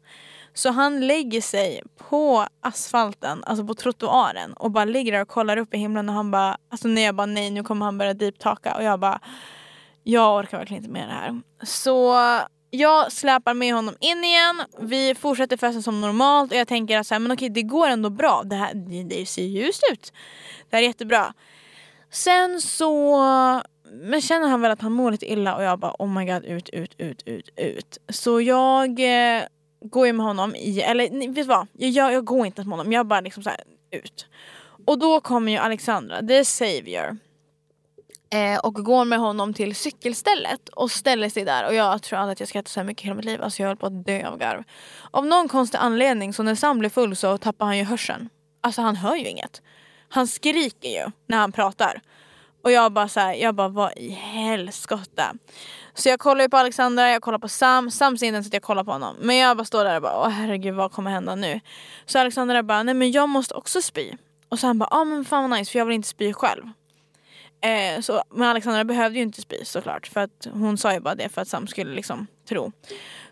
Så 0.53 0.69
han 0.69 1.07
lägger 1.07 1.41
sig 1.41 1.81
på 1.97 2.47
asfalten, 2.61 3.43
alltså 3.43 3.65
på 3.65 3.73
trottoaren 3.73 4.53
och 4.53 4.71
bara 4.71 4.85
ligger 4.85 5.11
där 5.11 5.21
och 5.21 5.27
kollar 5.27 5.57
upp 5.57 5.73
i 5.73 5.77
himlen 5.77 6.09
och 6.09 6.15
han 6.15 6.31
bara, 6.31 6.57
alltså 6.69 6.87
när 6.87 7.01
jag 7.01 7.15
bara 7.15 7.25
nej 7.25 7.51
nu 7.51 7.63
kommer 7.63 7.85
han 7.85 7.97
börja 7.97 8.13
deeptaka 8.13 8.75
och 8.75 8.83
jag 8.83 8.99
bara 8.99 9.21
jag 10.03 10.37
orkar 10.37 10.57
verkligen 10.57 10.83
inte 10.83 10.93
med 10.93 11.07
det 11.07 11.13
här. 11.13 11.41
Så 11.63 12.15
jag 12.69 13.11
släpar 13.11 13.53
med 13.53 13.73
honom 13.73 13.95
in 13.99 14.23
igen, 14.23 14.61
vi 14.79 15.15
fortsätter 15.15 15.57
festen 15.57 15.83
som 15.83 16.01
normalt 16.01 16.51
och 16.51 16.57
jag 16.57 16.67
tänker 16.67 16.97
att 16.97 17.07
så 17.07 17.13
här, 17.15 17.19
men 17.19 17.31
okej 17.31 17.49
det 17.49 17.61
går 17.61 17.87
ändå 17.87 18.09
bra, 18.09 18.41
det, 18.45 18.55
här, 18.55 18.73
det, 19.09 19.25
ser 19.25 19.43
ljust 19.43 19.83
ut. 19.91 20.13
Det 20.69 20.75
här 20.75 20.83
är 20.83 20.87
jättebra. 20.87 21.33
Sen 22.11 22.61
så 22.61 23.19
men 23.91 24.21
känner 24.21 24.47
han 24.47 24.61
väl 24.61 24.71
att 24.71 24.81
han 24.81 24.91
mår 24.91 25.11
lite 25.11 25.31
illa 25.31 25.55
och 25.55 25.63
jag 25.63 25.79
bara 25.79 25.95
oh 25.99 26.07
my 26.07 26.25
god 26.25 26.45
ut, 26.45 26.69
ut, 26.69 26.95
ut, 26.97 27.23
ut, 27.25 27.49
ut. 27.55 27.97
Så 28.09 28.41
jag 28.41 28.99
eh, 28.99 29.43
går 29.81 30.07
ju 30.07 30.13
med 30.13 30.25
honom 30.25 30.55
i, 30.55 30.81
eller 30.81 31.27
vet 31.27 31.35
du 31.35 31.43
vad? 31.43 31.67
Jag, 31.73 32.13
jag 32.13 32.25
går 32.25 32.45
inte 32.45 32.63
med 32.63 32.77
honom, 32.77 32.91
jag 32.91 33.05
bara 33.07 33.21
liksom 33.21 33.43
så 33.43 33.49
här, 33.49 33.63
ut. 33.91 34.27
Och 34.85 34.99
då 34.99 35.21
kommer 35.21 35.51
ju 35.51 35.57
Alexandra, 35.57 36.21
the 36.21 36.45
savior. 36.45 37.17
Eh, 38.31 38.59
och 38.59 38.73
går 38.73 39.05
med 39.05 39.19
honom 39.19 39.53
till 39.53 39.75
cykelstället 39.75 40.69
och 40.69 40.91
ställer 40.91 41.29
sig 41.29 41.45
där 41.45 41.67
och 41.67 41.73
jag 41.73 42.01
tror 42.01 42.19
aldrig 42.19 42.33
att 42.33 42.39
jag 42.39 42.49
skrattat 42.49 42.71
så 42.71 42.79
här 42.79 42.87
mycket 42.87 43.03
i 43.03 43.05
hela 43.05 43.15
mitt 43.15 43.25
liv. 43.25 43.41
Alltså 43.41 43.61
jag 43.63 43.67
höll 43.67 43.77
på 43.77 43.85
att 43.85 44.05
dö 44.05 44.27
av 44.27 44.37
garv. 44.37 44.63
Av 45.11 45.25
någon 45.25 45.47
konstig 45.47 45.77
anledning 45.77 46.33
så 46.33 46.43
när 46.43 46.55
Sam 46.55 46.79
blir 46.79 46.89
full 46.89 47.15
så 47.15 47.37
tappar 47.37 47.65
han 47.65 47.77
ju 47.77 47.83
hörseln. 47.83 48.29
Alltså 48.61 48.81
han 48.81 48.95
hör 48.95 49.15
ju 49.15 49.27
inget. 49.27 49.61
Han 50.09 50.27
skriker 50.27 50.89
ju 50.89 51.11
när 51.27 51.37
han 51.37 51.51
pratar. 51.51 52.01
Och 52.61 52.71
jag 52.71 52.91
bara 52.91 53.07
så 53.07 53.19
här, 53.19 53.33
jag 53.33 53.55
bara 53.55 53.67
vad 53.67 53.97
i 53.97 54.09
helskotta. 54.09 55.35
Så 55.93 56.09
jag 56.09 56.19
kollar 56.19 56.41
ju 56.41 56.49
på 56.49 56.57
Alexandra, 56.57 57.09
jag 57.09 57.21
kollar 57.21 57.39
på 57.39 57.47
Sam. 57.47 57.91
Sam 57.91 58.17
ser 58.17 58.25
inte 58.25 58.35
ens 58.35 58.47
att 58.47 58.53
jag 58.53 58.63
kollar 58.63 58.83
på 58.83 58.91
honom. 58.91 59.15
Men 59.19 59.37
jag 59.37 59.57
bara 59.57 59.65
står 59.65 59.83
där 59.83 59.95
och 59.95 60.01
bara 60.01 60.19
åh 60.19 60.29
herregud 60.29 60.75
vad 60.75 60.91
kommer 60.91 61.11
hända 61.11 61.35
nu? 61.35 61.59
Så 62.05 62.19
Alexandra 62.19 62.63
bara 62.63 62.83
nej 62.83 62.93
men 62.93 63.11
jag 63.11 63.29
måste 63.29 63.53
också 63.53 63.81
spy. 63.81 64.11
Och 64.49 64.59
så 64.59 64.67
han 64.67 64.79
bara 64.79 64.87
ja 64.91 64.97
ah, 64.97 65.05
men 65.05 65.25
fan 65.25 65.49
vad 65.49 65.59
nice 65.59 65.71
för 65.71 65.79
jag 65.79 65.85
vill 65.85 65.95
inte 65.95 66.07
spy 66.07 66.33
själv. 66.33 66.63
Eh, 67.61 68.01
så, 68.01 68.23
men 68.29 68.49
Alexandra 68.49 68.83
behövde 68.83 69.17
ju 69.17 69.23
inte 69.23 69.41
spy 69.41 69.65
såklart 69.65 70.07
för 70.07 70.19
att 70.19 70.47
hon 70.53 70.77
sa 70.77 70.93
ju 70.93 70.99
bara 70.99 71.15
det 71.15 71.29
för 71.29 71.41
att 71.41 71.47
Sam 71.47 71.67
skulle 71.67 71.95
liksom 71.95 72.27
tro. 72.49 72.71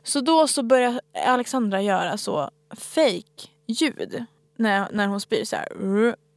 Så 0.03 0.21
då 0.21 0.47
så 0.47 0.63
börjar 0.63 1.01
Alexandra 1.25 1.82
göra 1.82 2.17
så 2.17 2.49
fake 2.75 3.47
ljud 3.67 4.25
när, 4.55 4.88
när 4.91 5.07
hon 5.07 5.21
spyr 5.21 5.45
så 5.45 5.55
här. 5.55 5.67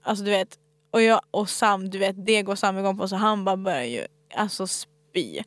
Alltså 0.02 0.24
du 0.24 0.30
vet 0.30 0.58
och, 0.90 1.02
jag, 1.02 1.20
och 1.30 1.48
Sam, 1.48 1.90
du 1.90 1.98
vet 1.98 2.26
det 2.26 2.42
går 2.42 2.54
Sam 2.54 2.78
igång 2.78 2.98
på 2.98 3.08
så 3.08 3.16
han 3.16 3.44
bara 3.44 3.56
börjar 3.56 3.84
ju 3.84 4.06
alltså 4.34 4.66
spy. 4.66 5.42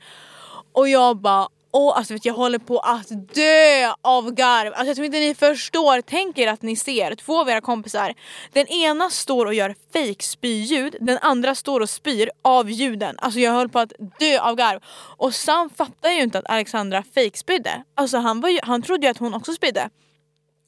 Och 0.74 0.90
jag 0.90 1.18
bara 1.18 1.48
Åh, 1.76 1.98
alltså 1.98 2.14
vet, 2.14 2.26
jag 2.26 2.34
håller 2.34 2.60
på 2.60 2.80
att 2.80 3.08
dö 3.34 3.94
av 4.02 4.32
garv. 4.32 4.74
Alltså, 4.74 4.86
jag 4.86 4.96
tror 4.96 5.06
inte 5.06 5.20
ni 5.20 5.36
förstår. 5.36 6.02
Tänk 6.02 6.38
er 6.38 6.48
att 6.48 6.62
ni 6.62 6.76
ser 6.76 7.16
två 7.16 7.40
av 7.40 7.50
era 7.50 7.62
kompisar. 7.62 8.14
Den 8.52 8.68
ena 8.68 9.10
står 9.10 9.46
och 9.46 9.54
gör 9.54 9.76
fake 9.94 10.24
spyljud. 10.24 10.96
Den 11.02 11.18
andra 11.22 11.56
står 11.56 11.80
och 11.80 11.90
spyr 11.90 12.30
av 12.42 12.70
ljuden. 12.70 13.16
Alltså 13.20 13.40
jag 13.40 13.52
höll 13.52 13.70
på 13.70 13.80
att 13.80 13.94
dö 14.20 14.40
av 14.40 14.56
garv. 14.56 14.80
Och 15.18 15.34
Sam 15.34 15.70
fattar 15.70 16.10
ju 16.10 16.22
inte 16.22 16.40
att 16.40 16.50
Alexandra 16.50 17.04
fake 17.16 17.38
spydde. 17.38 17.84
Alltså 17.96 18.18
han, 18.18 18.42
var 18.42 18.50
ju, 18.50 18.60
han 18.64 18.82
trodde 18.82 19.08
ju 19.08 19.12
att 19.12 19.18
hon 19.18 19.34
också 19.34 19.54
spydde. 19.54 19.90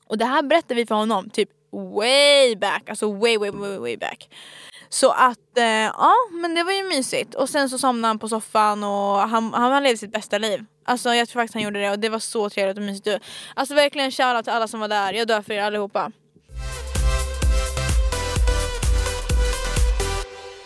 Och 0.07 0.17
det 0.17 0.25
här 0.25 0.43
berättade 0.43 0.75
vi 0.75 0.85
för 0.85 0.95
honom 0.95 1.29
typ 1.29 1.49
way 1.75 2.55
back, 2.55 2.89
alltså 2.89 3.13
way 3.13 3.37
way 3.37 3.51
way 3.51 3.77
way 3.77 3.97
back. 3.97 4.29
Så 4.89 5.11
att, 5.11 5.57
eh, 5.57 5.65
ja 5.65 6.13
men 6.31 6.55
det 6.55 6.63
var 6.63 6.71
ju 6.71 6.83
mysigt. 6.83 7.35
Och 7.35 7.49
sen 7.49 7.69
så 7.69 7.77
somnade 7.77 8.09
han 8.09 8.19
på 8.19 8.29
soffan 8.29 8.83
och 8.83 9.19
han, 9.29 9.53
han 9.53 9.83
levde 9.83 9.97
sitt 9.97 10.11
bästa 10.11 10.37
liv. 10.37 10.65
Alltså 10.85 11.13
jag 11.13 11.29
tror 11.29 11.41
faktiskt 11.41 11.53
han 11.53 11.63
gjorde 11.63 11.81
det 11.81 11.91
och 11.91 11.99
det 11.99 12.09
var 12.09 12.19
så 12.19 12.49
trevligt 12.49 12.77
och 12.77 12.83
mysigt. 12.83 13.25
Alltså 13.53 13.75
verkligen 13.75 14.11
shoutout 14.11 14.43
till 14.43 14.53
alla 14.53 14.67
som 14.67 14.79
var 14.79 14.87
där, 14.87 15.13
jag 15.13 15.27
dör 15.27 15.41
för 15.41 15.53
er 15.53 15.63
allihopa. 15.63 16.11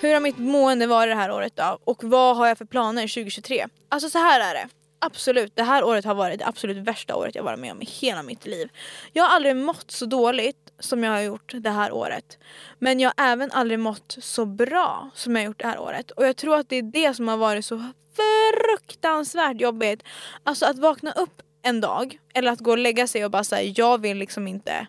Hur 0.02 0.14
har 0.14 0.20
mitt 0.20 0.38
mående 0.38 0.88
varit 0.88 1.12
det 1.12 1.16
här 1.16 1.32
året 1.32 1.56
då? 1.56 1.80
Och 1.84 2.04
vad 2.04 2.38
har 2.38 2.48
jag 2.48 2.58
för 2.58 2.66
planer 2.66 3.02
2023? 3.02 3.68
Alltså 3.90 4.10
så 4.10 4.18
här 4.18 4.40
är 4.40 4.54
det 4.54 4.79
absolut, 5.00 5.56
det 5.56 5.64
här 5.64 5.84
året 5.84 6.06
har 6.06 6.16
varit 6.16 6.40
det 6.40 6.48
absolut 6.48 6.78
värsta 6.78 7.16
året 7.16 7.36
jag 7.36 7.44
varit 7.44 7.60
med 7.60 7.72
om 7.72 7.82
i 7.82 7.86
hela 7.86 8.24
mitt 8.24 8.46
liv. 8.46 8.70
Jag 9.14 9.24
har 9.24 9.36
aldrig 9.36 9.56
mått 9.56 9.92
så 9.92 10.06
dåligt 10.06 10.74
som 10.80 11.04
jag 11.04 11.12
har 11.12 11.22
gjort 11.22 11.54
det 11.56 11.70
här 11.70 11.92
året. 11.92 12.38
Men 12.80 13.00
jag 13.00 13.14
har 13.18 13.26
även 13.26 13.52
aldrig 13.52 13.80
mått 13.80 14.18
så 14.20 14.46
bra 14.46 15.10
som 15.14 15.36
jag 15.36 15.42
har 15.42 15.48
gjort 15.48 15.62
det 15.62 15.68
här 15.68 15.80
året. 15.80 16.12
Och 16.12 16.26
jag 16.26 16.38
tror 16.38 16.56
att 16.56 16.70
det 16.70 16.76
är 16.76 16.84
det 16.84 17.14
som 17.14 17.28
har 17.28 17.38
varit 17.38 17.66
så 17.66 17.84
fruktansvärt 18.16 19.62
jobbigt. 19.62 20.04
Alltså 20.44 20.66
att 20.66 20.80
vakna 20.80 21.12
upp 21.12 21.42
en 21.62 21.82
dag 21.82 22.20
eller 22.34 22.52
att 22.52 22.60
gå 22.60 22.72
och 22.72 22.78
lägga 22.78 23.08
sig 23.08 23.26
och 23.26 23.32
bara 23.32 23.44
säga 23.44 23.74
jag 23.76 24.02
vill 24.02 24.18
liksom 24.18 24.48
inte 24.48 24.88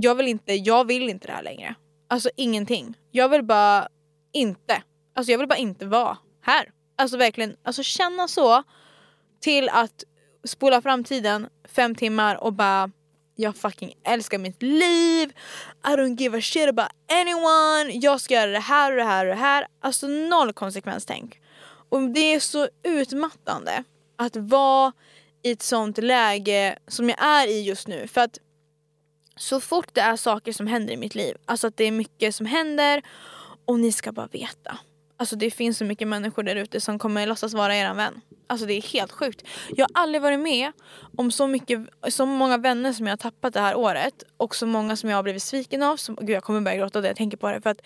jag 0.00 0.14
vill 0.14 0.28
inte, 0.28 0.54
jag 0.54 0.86
vill 0.86 1.08
inte 1.08 1.26
det 1.26 1.32
här 1.32 1.42
längre. 1.42 1.74
Alltså 2.08 2.30
ingenting. 2.36 2.94
Jag 3.10 3.28
vill 3.28 3.44
bara 3.44 3.88
inte. 4.32 4.82
Alltså 5.14 5.32
jag 5.32 5.38
vill 5.38 5.48
bara 5.48 5.58
inte 5.58 5.86
vara 5.86 6.18
här. 6.42 6.70
Alltså 6.96 7.16
verkligen, 7.16 7.56
alltså 7.62 7.82
känna 7.82 8.28
så 8.28 8.62
till 9.40 9.68
att 9.68 10.04
spola 10.44 10.82
fram 10.82 11.04
tiden 11.04 11.48
fem 11.64 11.94
timmar 11.94 12.44
och 12.44 12.52
bara 12.52 12.90
jag 13.40 13.56
fucking 13.56 13.94
älskar 14.04 14.38
mitt 14.38 14.62
liv. 14.62 15.32
I 15.84 15.88
don't 15.88 16.20
give 16.20 16.38
a 16.38 16.40
shit 16.40 16.68
about 16.68 16.90
anyone. 17.08 17.92
Jag 17.92 18.20
ska 18.20 18.34
göra 18.34 18.50
det 18.50 18.58
här 18.58 18.90
och 18.92 18.96
det 18.96 19.04
här 19.04 19.26
och 19.26 19.30
det 19.30 19.40
här. 19.40 19.66
Alltså 19.80 20.06
noll 20.06 20.52
konsekvenstänk. 20.52 21.40
Och 21.88 22.10
det 22.10 22.34
är 22.34 22.40
så 22.40 22.68
utmattande 22.82 23.84
att 24.16 24.36
vara 24.36 24.92
i 25.42 25.50
ett 25.50 25.62
sånt 25.62 25.98
läge 25.98 26.78
som 26.86 27.08
jag 27.08 27.22
är 27.22 27.48
i 27.48 27.62
just 27.62 27.88
nu. 27.88 28.08
För 28.08 28.20
att 28.20 28.38
så 29.36 29.60
fort 29.60 29.88
det 29.92 30.00
är 30.00 30.16
saker 30.16 30.52
som 30.52 30.66
händer 30.66 30.92
i 30.92 30.96
mitt 30.96 31.14
liv, 31.14 31.36
alltså 31.44 31.66
att 31.66 31.76
det 31.76 31.84
är 31.84 31.92
mycket 31.92 32.34
som 32.34 32.46
händer 32.46 33.02
och 33.64 33.80
ni 33.80 33.92
ska 33.92 34.12
bara 34.12 34.26
veta. 34.26 34.78
Alltså 35.20 35.36
det 35.36 35.50
finns 35.50 35.78
så 35.78 35.84
mycket 35.84 36.08
människor 36.08 36.42
där 36.42 36.56
ute 36.56 36.80
som 36.80 36.98
kommer 36.98 37.26
låtsas 37.26 37.54
vara 37.54 37.76
eran 37.76 37.96
vän. 37.96 38.20
Alltså 38.46 38.66
det 38.66 38.74
är 38.74 38.82
helt 38.82 39.12
sjukt. 39.12 39.42
Jag 39.70 39.86
har 39.94 40.02
aldrig 40.02 40.22
varit 40.22 40.40
med 40.40 40.72
om 41.16 41.30
så, 41.30 41.46
mycket, 41.46 41.80
så 42.08 42.26
många 42.26 42.56
vänner 42.56 42.92
som 42.92 43.06
jag 43.06 43.12
har 43.12 43.16
tappat 43.16 43.54
det 43.54 43.60
här 43.60 43.76
året 43.76 44.22
och 44.36 44.56
så 44.56 44.66
många 44.66 44.96
som 44.96 45.10
jag 45.10 45.16
har 45.16 45.22
blivit 45.22 45.42
sviken 45.42 45.82
av. 45.82 45.96
Som, 45.96 46.16
gud 46.16 46.30
jag 46.30 46.44
kommer 46.44 46.60
börja 46.60 46.76
gråta 46.76 47.00
när 47.00 47.08
jag 47.08 47.16
tänker 47.16 47.36
på 47.36 47.50
det. 47.50 47.60
För 47.60 47.70
att 47.70 47.80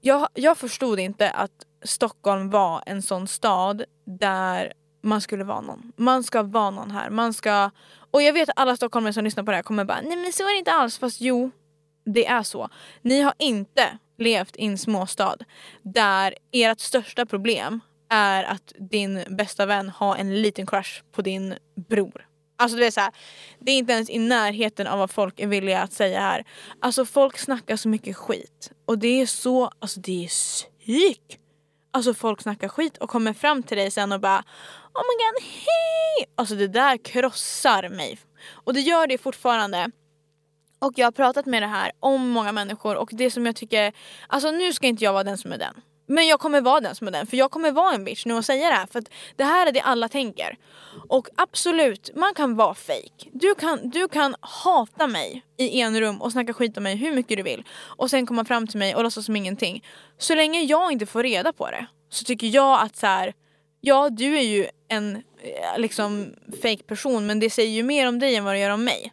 jag, 0.00 0.28
jag 0.34 0.58
förstod 0.58 1.00
inte 1.00 1.30
att 1.30 1.50
Stockholm 1.84 2.50
var 2.50 2.82
en 2.86 3.02
sån 3.02 3.28
stad 3.28 3.84
där 4.04 4.72
man 5.02 5.20
skulle 5.20 5.44
vara 5.44 5.60
någon. 5.60 5.92
Man 5.96 6.24
ska 6.24 6.42
vara 6.42 6.70
någon 6.70 6.90
här. 6.90 7.10
Man 7.10 7.34
ska... 7.34 7.70
Och 8.10 8.22
jag 8.22 8.32
vet 8.32 8.48
att 8.48 8.58
alla 8.58 8.76
stockholmare 8.76 9.12
som 9.12 9.24
lyssnar 9.24 9.44
på 9.44 9.50
det 9.50 9.56
här 9.56 9.62
kommer 9.62 9.84
bara 9.84 10.00
nej 10.00 10.16
men 10.16 10.32
så 10.32 10.42
är 10.42 10.52
det 10.52 10.58
inte 10.58 10.72
alls. 10.72 10.98
Fast 10.98 11.20
jo, 11.20 11.50
det 12.04 12.26
är 12.26 12.42
så. 12.42 12.68
Ni 13.02 13.20
har 13.20 13.34
inte 13.38 13.98
levt 14.18 14.56
i 14.56 14.66
en 14.66 14.78
småstad 14.78 15.36
där 15.82 16.34
ert 16.52 16.80
största 16.80 17.26
problem 17.26 17.80
är 18.10 18.44
att 18.44 18.72
din 18.90 19.24
bästa 19.28 19.66
vän 19.66 19.88
har 19.88 20.16
en 20.16 20.42
liten 20.42 20.66
crush 20.66 21.02
på 21.12 21.22
din 21.22 21.54
bror. 21.88 22.24
Alltså 22.58 22.78
det 22.78 22.86
är 22.86 22.90
så 22.90 23.00
här, 23.00 23.12
det 23.58 23.72
är 23.72 23.78
inte 23.78 23.92
ens 23.92 24.10
i 24.10 24.18
närheten 24.18 24.86
av 24.86 24.98
vad 24.98 25.10
folk 25.10 25.40
är 25.40 25.46
villiga 25.46 25.82
att 25.82 25.92
säga 25.92 26.20
här. 26.20 26.44
Alltså 26.80 27.04
folk 27.04 27.38
snackar 27.38 27.76
så 27.76 27.88
mycket 27.88 28.16
skit. 28.16 28.72
Och 28.86 28.98
det 28.98 29.20
är 29.20 29.26
så, 29.26 29.70
alltså 29.78 30.00
det 30.00 30.24
är 30.24 30.28
psyk. 30.28 31.38
Alltså 31.90 32.14
folk 32.14 32.42
snackar 32.42 32.68
skit 32.68 32.96
och 32.96 33.10
kommer 33.10 33.32
fram 33.32 33.62
till 33.62 33.76
dig 33.76 33.90
sen 33.90 34.12
och 34.12 34.20
bara 34.20 34.44
Oh 34.94 35.02
my 35.02 35.24
god, 35.24 35.42
hej! 35.42 36.32
Alltså 36.36 36.54
det 36.54 36.68
där 36.68 37.04
krossar 37.04 37.88
mig. 37.88 38.18
Och 38.50 38.74
det 38.74 38.80
gör 38.80 39.06
det 39.06 39.18
fortfarande. 39.18 39.90
Och 40.78 40.92
jag 40.96 41.06
har 41.06 41.12
pratat 41.12 41.46
med 41.46 41.62
det 41.62 41.66
här 41.66 41.92
om 42.00 42.28
många 42.28 42.52
människor 42.52 42.96
och 42.96 43.10
det 43.12 43.30
som 43.30 43.46
jag 43.46 43.56
tycker, 43.56 43.92
alltså 44.28 44.50
nu 44.50 44.72
ska 44.72 44.86
inte 44.86 45.04
jag 45.04 45.12
vara 45.12 45.24
den 45.24 45.38
som 45.38 45.52
är 45.52 45.58
den. 45.58 45.74
Men 46.10 46.26
jag 46.26 46.40
kommer 46.40 46.60
vara 46.60 46.80
den 46.80 46.94
som 46.94 47.08
är 47.08 47.12
den 47.12 47.26
för 47.26 47.36
jag 47.36 47.50
kommer 47.50 47.72
vara 47.72 47.94
en 47.94 48.04
bitch 48.04 48.26
nu 48.26 48.34
och 48.34 48.44
säga 48.44 48.68
det 48.68 48.74
här 48.74 48.86
för 48.86 48.98
att 48.98 49.10
det 49.36 49.44
här 49.44 49.66
är 49.66 49.72
det 49.72 49.80
alla 49.80 50.08
tänker. 50.08 50.56
Och 51.08 51.28
absolut, 51.36 52.10
man 52.14 52.34
kan 52.34 52.56
vara 52.56 52.74
fake. 52.74 53.28
Du 53.32 53.54
kan, 53.54 53.90
du 53.90 54.08
kan 54.08 54.34
hata 54.40 55.06
mig 55.06 55.42
i 55.56 55.80
en 55.80 56.00
rum 56.00 56.22
och 56.22 56.32
snacka 56.32 56.52
skit 56.52 56.76
om 56.76 56.82
mig 56.82 56.96
hur 56.96 57.12
mycket 57.12 57.36
du 57.36 57.42
vill 57.42 57.64
och 57.80 58.10
sen 58.10 58.26
komma 58.26 58.44
fram 58.44 58.66
till 58.66 58.78
mig 58.78 58.94
och 58.94 59.02
låtsas 59.02 59.24
som 59.24 59.36
ingenting. 59.36 59.84
Så 60.18 60.34
länge 60.34 60.62
jag 60.62 60.92
inte 60.92 61.06
får 61.06 61.22
reda 61.22 61.52
på 61.52 61.70
det 61.70 61.86
så 62.10 62.24
tycker 62.24 62.46
jag 62.46 62.82
att 62.82 62.96
så 62.96 63.06
här, 63.06 63.34
ja 63.80 64.10
du 64.10 64.38
är 64.38 64.42
ju 64.42 64.66
en 64.88 65.16
eh, 65.16 65.78
liksom 65.78 66.34
fake 66.62 66.82
person 66.82 67.26
men 67.26 67.40
det 67.40 67.50
säger 67.50 67.70
ju 67.70 67.82
mer 67.82 68.08
om 68.08 68.18
dig 68.18 68.36
än 68.36 68.44
vad 68.44 68.54
det 68.54 68.58
gör 68.58 68.70
om 68.70 68.84
mig. 68.84 69.12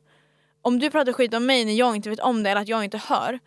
Om 0.66 0.80
du 0.80 0.90
pratar 0.90 1.14
skit 1.14 1.34
om 1.34 1.46
mig 1.46 1.66
när 1.66 1.74
jag 1.74 1.96
inte 1.96 2.10
vet 2.10 2.20
om 2.20 2.44
det 2.44 2.50
eller 2.50 2.62
att 2.62 2.68
jag 2.68 2.84
inte 2.84 2.98
hör 2.98 3.40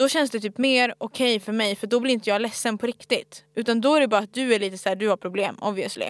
då 0.00 0.08
känns 0.08 0.30
det 0.30 0.40
typ 0.40 0.58
mer 0.58 0.94
okej 0.98 1.36
okay 1.36 1.40
för 1.40 1.52
mig 1.52 1.76
för 1.76 1.86
då 1.86 2.00
blir 2.00 2.14
inte 2.14 2.30
jag 2.30 2.42
ledsen 2.42 2.78
på 2.78 2.86
riktigt. 2.86 3.44
Utan 3.54 3.80
då 3.80 3.94
är 3.94 4.00
det 4.00 4.08
bara 4.08 4.20
att 4.20 4.34
du 4.34 4.54
är 4.54 4.58
lite 4.58 4.78
såhär, 4.78 4.96
du 4.96 5.08
har 5.08 5.16
problem 5.16 5.58
obviously. 5.60 6.08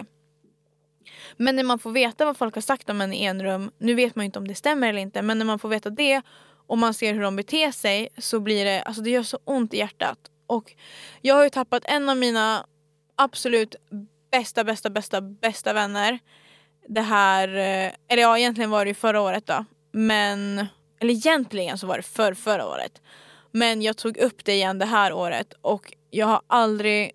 Men 1.37 1.55
när 1.55 1.63
man 1.63 1.79
får 1.79 1.91
veta 1.91 2.25
vad 2.25 2.37
folk 2.37 2.55
har 2.55 2.61
sagt 2.61 2.89
om 2.89 3.01
en 3.01 3.13
i 3.13 3.23
en 3.23 3.43
rum, 3.43 3.71
nu 3.77 3.93
vet 3.93 4.15
man 4.15 4.23
ju 4.23 4.25
inte 4.25 4.39
om 4.39 4.47
det 4.47 4.55
stämmer 4.55 4.89
eller 4.89 4.99
inte, 4.99 5.21
men 5.21 5.37
när 5.37 5.45
man 5.45 5.59
får 5.59 5.69
veta 5.69 5.89
det 5.89 6.21
och 6.67 6.77
man 6.77 6.93
ser 6.93 7.13
hur 7.13 7.21
de 7.21 7.35
beter 7.35 7.71
sig 7.71 8.09
så 8.17 8.39
blir 8.39 8.65
det, 8.65 8.81
alltså 8.81 9.01
det 9.01 9.09
gör 9.09 9.23
så 9.23 9.39
ont 9.43 9.73
i 9.73 9.77
hjärtat. 9.77 10.19
Och 10.47 10.73
jag 11.21 11.35
har 11.35 11.43
ju 11.43 11.49
tappat 11.49 11.83
en 11.85 12.09
av 12.09 12.17
mina 12.17 12.65
absolut 13.15 13.75
bästa, 14.31 14.63
bästa, 14.63 14.89
bästa, 14.89 15.21
bästa 15.21 15.73
vänner. 15.73 16.19
Det 16.87 17.01
här, 17.01 17.47
eh, 17.47 17.91
eller 18.07 18.21
ja 18.21 18.37
egentligen 18.37 18.69
var 18.69 18.85
det 18.85 18.89
ju 18.89 18.95
förra 18.95 19.21
året 19.21 19.47
då. 19.47 19.65
Men, 19.91 20.65
eller 20.99 21.13
egentligen 21.13 21.77
så 21.77 21.87
var 21.87 21.97
det 21.97 22.03
för 22.03 22.33
förra 22.33 22.67
året. 22.67 23.01
Men 23.51 23.81
jag 23.81 23.97
tog 23.97 24.17
upp 24.17 24.45
det 24.45 24.53
igen 24.53 24.79
det 24.79 24.85
här 24.85 25.13
året 25.13 25.53
och 25.61 25.93
jag 26.09 26.27
har 26.27 26.41
aldrig 26.47 27.11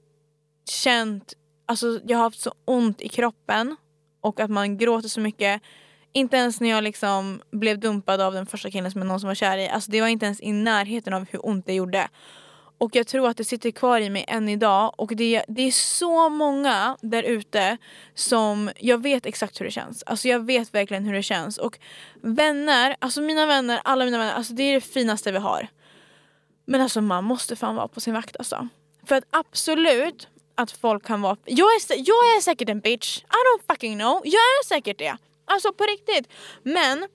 känt, 0.71 1.33
alltså 1.67 2.01
jag 2.05 2.19
har 2.19 2.25
haft 2.25 2.41
så 2.41 2.53
ont 2.65 3.01
i 3.01 3.09
kroppen 3.09 3.77
och 4.21 4.41
att 4.41 4.51
man 4.51 4.79
gråter 4.79 5.09
så 5.09 5.21
mycket. 5.21 5.63
Inte 6.13 6.37
ens 6.37 6.61
när 6.61 6.69
jag 6.69 6.85
liksom 6.85 7.43
blev 7.51 7.79
dumpad 7.79 8.21
av 8.21 8.33
den 8.33 8.47
första 8.47 8.71
killen 8.71 8.91
som 8.91 9.01
jag 9.01 9.07
någonsin 9.07 9.29
var 9.29 9.35
kär 9.35 9.59
i. 9.59 9.69
Alltså 9.69 9.91
det 9.91 10.01
var 10.01 10.09
inte 10.09 10.27
ens 10.27 10.41
i 10.41 10.53
närheten 10.53 11.13
av 11.13 11.27
hur 11.31 11.47
ont 11.47 11.67
det 11.67 11.75
gjorde. 11.75 12.09
Och 12.79 12.97
jag 12.97 13.07
tror 13.07 13.29
att 13.29 13.37
det 13.37 13.45
sitter 13.45 13.71
kvar 13.71 14.01
i 14.01 14.11
mig 14.11 14.25
än 14.29 14.49
idag 14.49 14.93
och 14.97 15.17
det, 15.17 15.45
det 15.49 15.63
är 15.63 15.71
så 15.71 16.29
många 16.29 16.97
där 17.01 17.23
ute 17.23 17.77
som, 18.15 18.71
jag 18.79 19.03
vet 19.03 19.27
exakt 19.27 19.61
hur 19.61 19.65
det 19.65 19.71
känns. 19.71 20.03
Alltså 20.03 20.29
jag 20.29 20.47
vet 20.47 20.75
verkligen 20.75 21.05
hur 21.05 21.13
det 21.13 21.23
känns. 21.23 21.59
Och 21.59 21.79
vänner, 22.21 22.97
alltså 22.99 23.21
mina 23.21 23.47
vänner, 23.47 23.81
alla 23.85 24.05
mina 24.05 24.19
vänner, 24.19 24.33
alltså 24.33 24.53
det 24.53 24.63
är 24.63 24.75
det 24.75 24.81
finaste 24.81 25.33
vi 25.33 25.39
har. 25.39 25.69
Men 26.65 26.81
alltså 26.81 27.01
man 27.01 27.25
måste 27.25 27.57
fan 27.57 27.77
vara 27.77 27.89
på 27.89 28.01
sin 28.01 28.15
vakt 28.15 28.37
alltså. 28.37 28.69
För 29.05 29.15
att 29.15 29.25
absolut 29.31 30.29
att 30.55 30.71
folk 30.71 31.07
kan 31.07 31.23
vara... 31.23 31.37
Jag 31.45 31.67
är, 31.67 31.97
jag 31.97 32.37
är 32.37 32.41
säkert 32.41 32.69
en 32.69 32.81
bitch. 32.81 33.19
I 33.19 33.23
don't 33.23 33.73
fucking 33.73 33.99
know. 33.99 34.21
Jag 34.25 34.33
är 34.35 34.67
säkert 34.67 34.99
det. 34.99 35.17
Alltså 35.45 35.73
på 35.73 35.85
riktigt. 35.85 36.29
Men 36.63 37.09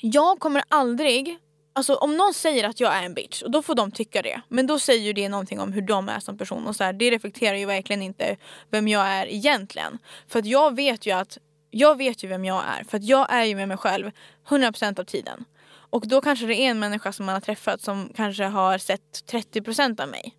jag 0.00 0.40
kommer 0.40 0.62
aldrig... 0.68 1.38
Alltså 1.76 1.94
om 1.94 2.16
någon 2.16 2.34
säger 2.34 2.64
att 2.68 2.80
jag 2.80 2.94
är 2.94 3.02
en 3.02 3.14
bitch 3.14 3.42
och 3.42 3.50
då 3.50 3.62
får 3.62 3.74
de 3.74 3.90
tycka 3.90 4.22
det. 4.22 4.40
Men 4.48 4.66
då 4.66 4.78
säger 4.78 5.02
ju 5.02 5.12
det 5.12 5.28
någonting 5.28 5.60
om 5.60 5.72
hur 5.72 5.82
de 5.82 6.08
är 6.08 6.20
som 6.20 6.38
person 6.38 6.66
och 6.66 6.76
så 6.76 6.84
här, 6.84 6.92
det 6.92 7.10
reflekterar 7.10 7.56
ju 7.56 7.66
verkligen 7.66 8.02
inte 8.02 8.36
vem 8.70 8.88
jag 8.88 9.06
är 9.06 9.26
egentligen. 9.26 9.98
För 10.28 10.38
att 10.38 10.46
jag 10.46 10.76
vet 10.76 11.06
ju 11.06 11.10
att 11.10 11.38
jag 11.70 11.98
vet 11.98 12.24
ju 12.24 12.28
vem 12.28 12.44
jag 12.44 12.62
är 12.78 12.84
för 12.84 12.96
att 12.96 13.04
jag 13.04 13.32
är 13.32 13.44
ju 13.44 13.56
med 13.56 13.68
mig 13.68 13.76
själv 13.76 14.10
100% 14.48 15.00
av 15.00 15.04
tiden. 15.04 15.44
Och 15.90 16.08
då 16.08 16.20
kanske 16.20 16.46
det 16.46 16.54
är 16.54 16.70
en 16.70 16.78
människa 16.78 17.12
som 17.12 17.26
man 17.26 17.32
har 17.32 17.40
träffat 17.40 17.80
som 17.80 18.12
kanske 18.16 18.44
har 18.44 18.78
sett 18.78 19.32
30% 19.32 20.00
av 20.00 20.08
mig. 20.08 20.34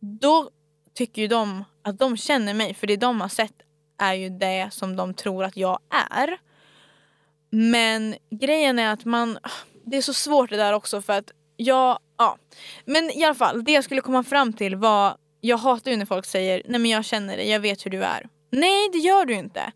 Då 0.00 0.50
tycker 0.94 1.22
ju 1.22 1.28
de 1.28 1.64
att 1.82 1.98
de 1.98 2.16
känner 2.16 2.54
mig 2.54 2.74
för 2.74 2.86
det 2.86 2.96
de 2.96 3.20
har 3.20 3.28
sett 3.28 3.54
är 3.98 4.14
ju 4.14 4.28
det 4.28 4.68
som 4.72 4.96
de 4.96 5.14
tror 5.14 5.44
att 5.44 5.56
jag 5.56 5.78
är. 6.10 6.38
Men 7.50 8.14
grejen 8.30 8.78
är 8.78 8.92
att 8.92 9.04
man, 9.04 9.38
det 9.90 9.96
är 9.96 10.02
så 10.02 10.14
svårt 10.14 10.50
det 10.50 10.56
där 10.56 10.72
också 10.72 11.02
för 11.02 11.12
att 11.12 11.30
jag, 11.56 11.98
ja. 12.18 12.36
Men 12.84 13.10
i 13.10 13.24
alla 13.24 13.34
fall, 13.34 13.64
det 13.64 13.72
jag 13.72 13.84
skulle 13.84 14.00
komma 14.00 14.24
fram 14.24 14.52
till 14.52 14.76
var, 14.76 15.16
jag 15.40 15.58
hatar 15.58 15.90
ju 15.90 15.96
när 15.96 16.06
folk 16.06 16.26
säger 16.26 16.62
nej 16.64 16.80
men 16.80 16.90
jag 16.90 17.04
känner 17.04 17.36
dig, 17.36 17.50
jag 17.50 17.60
vet 17.60 17.86
hur 17.86 17.90
du 17.90 18.02
är. 18.02 18.28
Nej 18.50 18.88
det 18.92 18.98
gör 18.98 19.24
du 19.24 19.34
inte. 19.34 19.72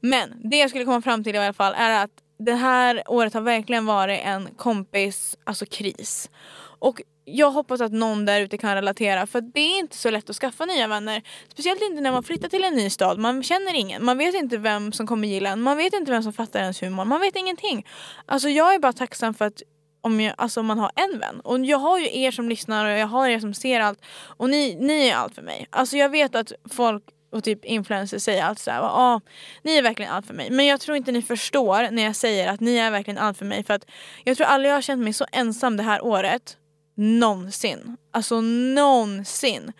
Men 0.00 0.50
det 0.50 0.56
jag 0.56 0.70
skulle 0.70 0.84
komma 0.84 1.02
fram 1.02 1.24
till 1.24 1.34
i 1.34 1.38
alla 1.38 1.52
fall 1.52 1.74
är 1.76 2.04
att 2.04 2.10
det 2.38 2.54
här 2.54 3.02
året 3.06 3.34
har 3.34 3.40
verkligen 3.40 3.86
varit 3.86 4.20
en 4.24 4.48
kompis, 4.56 5.38
alltså 5.44 5.66
kris. 5.66 6.30
Och 6.78 7.02
jag 7.24 7.50
hoppas 7.50 7.80
att 7.80 7.92
någon 7.92 8.24
där 8.24 8.40
ute 8.40 8.58
kan 8.58 8.74
relatera 8.74 9.26
för 9.26 9.40
det 9.40 9.60
är 9.60 9.78
inte 9.78 9.96
så 9.96 10.10
lätt 10.10 10.30
att 10.30 10.36
skaffa 10.36 10.64
nya 10.64 10.86
vänner. 10.86 11.22
Speciellt 11.48 11.82
inte 11.82 12.00
när 12.00 12.12
man 12.12 12.22
flyttar 12.22 12.48
till 12.48 12.64
en 12.64 12.74
ny 12.74 12.90
stad. 12.90 13.18
Man 13.18 13.42
känner 13.42 13.74
ingen. 13.74 14.04
Man 14.04 14.18
vet 14.18 14.34
inte 14.34 14.56
vem 14.56 14.92
som 14.92 15.06
kommer 15.06 15.28
gilla 15.28 15.50
en. 15.50 15.62
Man 15.62 15.76
vet 15.76 15.94
inte 15.94 16.10
vem 16.10 16.22
som 16.22 16.32
fattar 16.32 16.60
ens 16.60 16.82
humor. 16.82 17.04
Man 17.04 17.20
vet 17.20 17.36
ingenting. 17.36 17.86
Alltså 18.26 18.48
jag 18.48 18.74
är 18.74 18.78
bara 18.78 18.92
tacksam 18.92 19.34
för 19.34 19.44
att 19.44 19.62
om 20.00 20.20
jag, 20.20 20.34
alltså 20.38 20.62
man 20.62 20.78
har 20.78 20.90
en 20.94 21.18
vän. 21.18 21.40
Och 21.40 21.64
jag 21.64 21.78
har 21.78 21.98
ju 21.98 22.20
er 22.20 22.30
som 22.30 22.48
lyssnar 22.48 22.84
och 22.86 22.98
jag 22.98 23.06
har 23.06 23.28
er 23.28 23.38
som 23.40 23.54
ser 23.54 23.80
allt. 23.80 23.98
Och 24.36 24.50
ni, 24.50 24.76
ni 24.80 25.08
är 25.08 25.16
allt 25.16 25.34
för 25.34 25.42
mig. 25.42 25.66
Alltså 25.70 25.96
jag 25.96 26.08
vet 26.08 26.34
att 26.34 26.52
folk 26.70 27.04
och 27.32 27.44
typ 27.44 27.64
influencers 27.64 28.22
säger 28.22 28.44
alltid 28.44 28.62
såhär, 28.62 28.80
ah, 28.82 29.20
ni 29.62 29.76
är 29.76 29.82
verkligen 29.82 30.12
allt 30.12 30.26
för 30.26 30.34
mig. 30.34 30.50
Men 30.50 30.66
jag 30.66 30.80
tror 30.80 30.96
inte 30.96 31.12
ni 31.12 31.22
förstår 31.22 31.90
när 31.90 32.02
jag 32.02 32.16
säger 32.16 32.48
att 32.48 32.60
ni 32.60 32.76
är 32.76 32.90
verkligen 32.90 33.18
allt 33.18 33.38
för 33.38 33.44
mig. 33.44 33.64
För 33.64 33.74
att 33.74 33.86
jag 34.24 34.36
tror 34.36 34.46
aldrig 34.46 34.70
jag 34.70 34.76
har 34.76 34.82
känt 34.82 35.02
mig 35.02 35.12
så 35.12 35.26
ensam 35.32 35.76
det 35.76 35.82
här 35.82 36.04
året. 36.04 36.56
Någonsin. 36.94 37.96
Alltså 38.10 38.40
någonsin. 38.40 39.72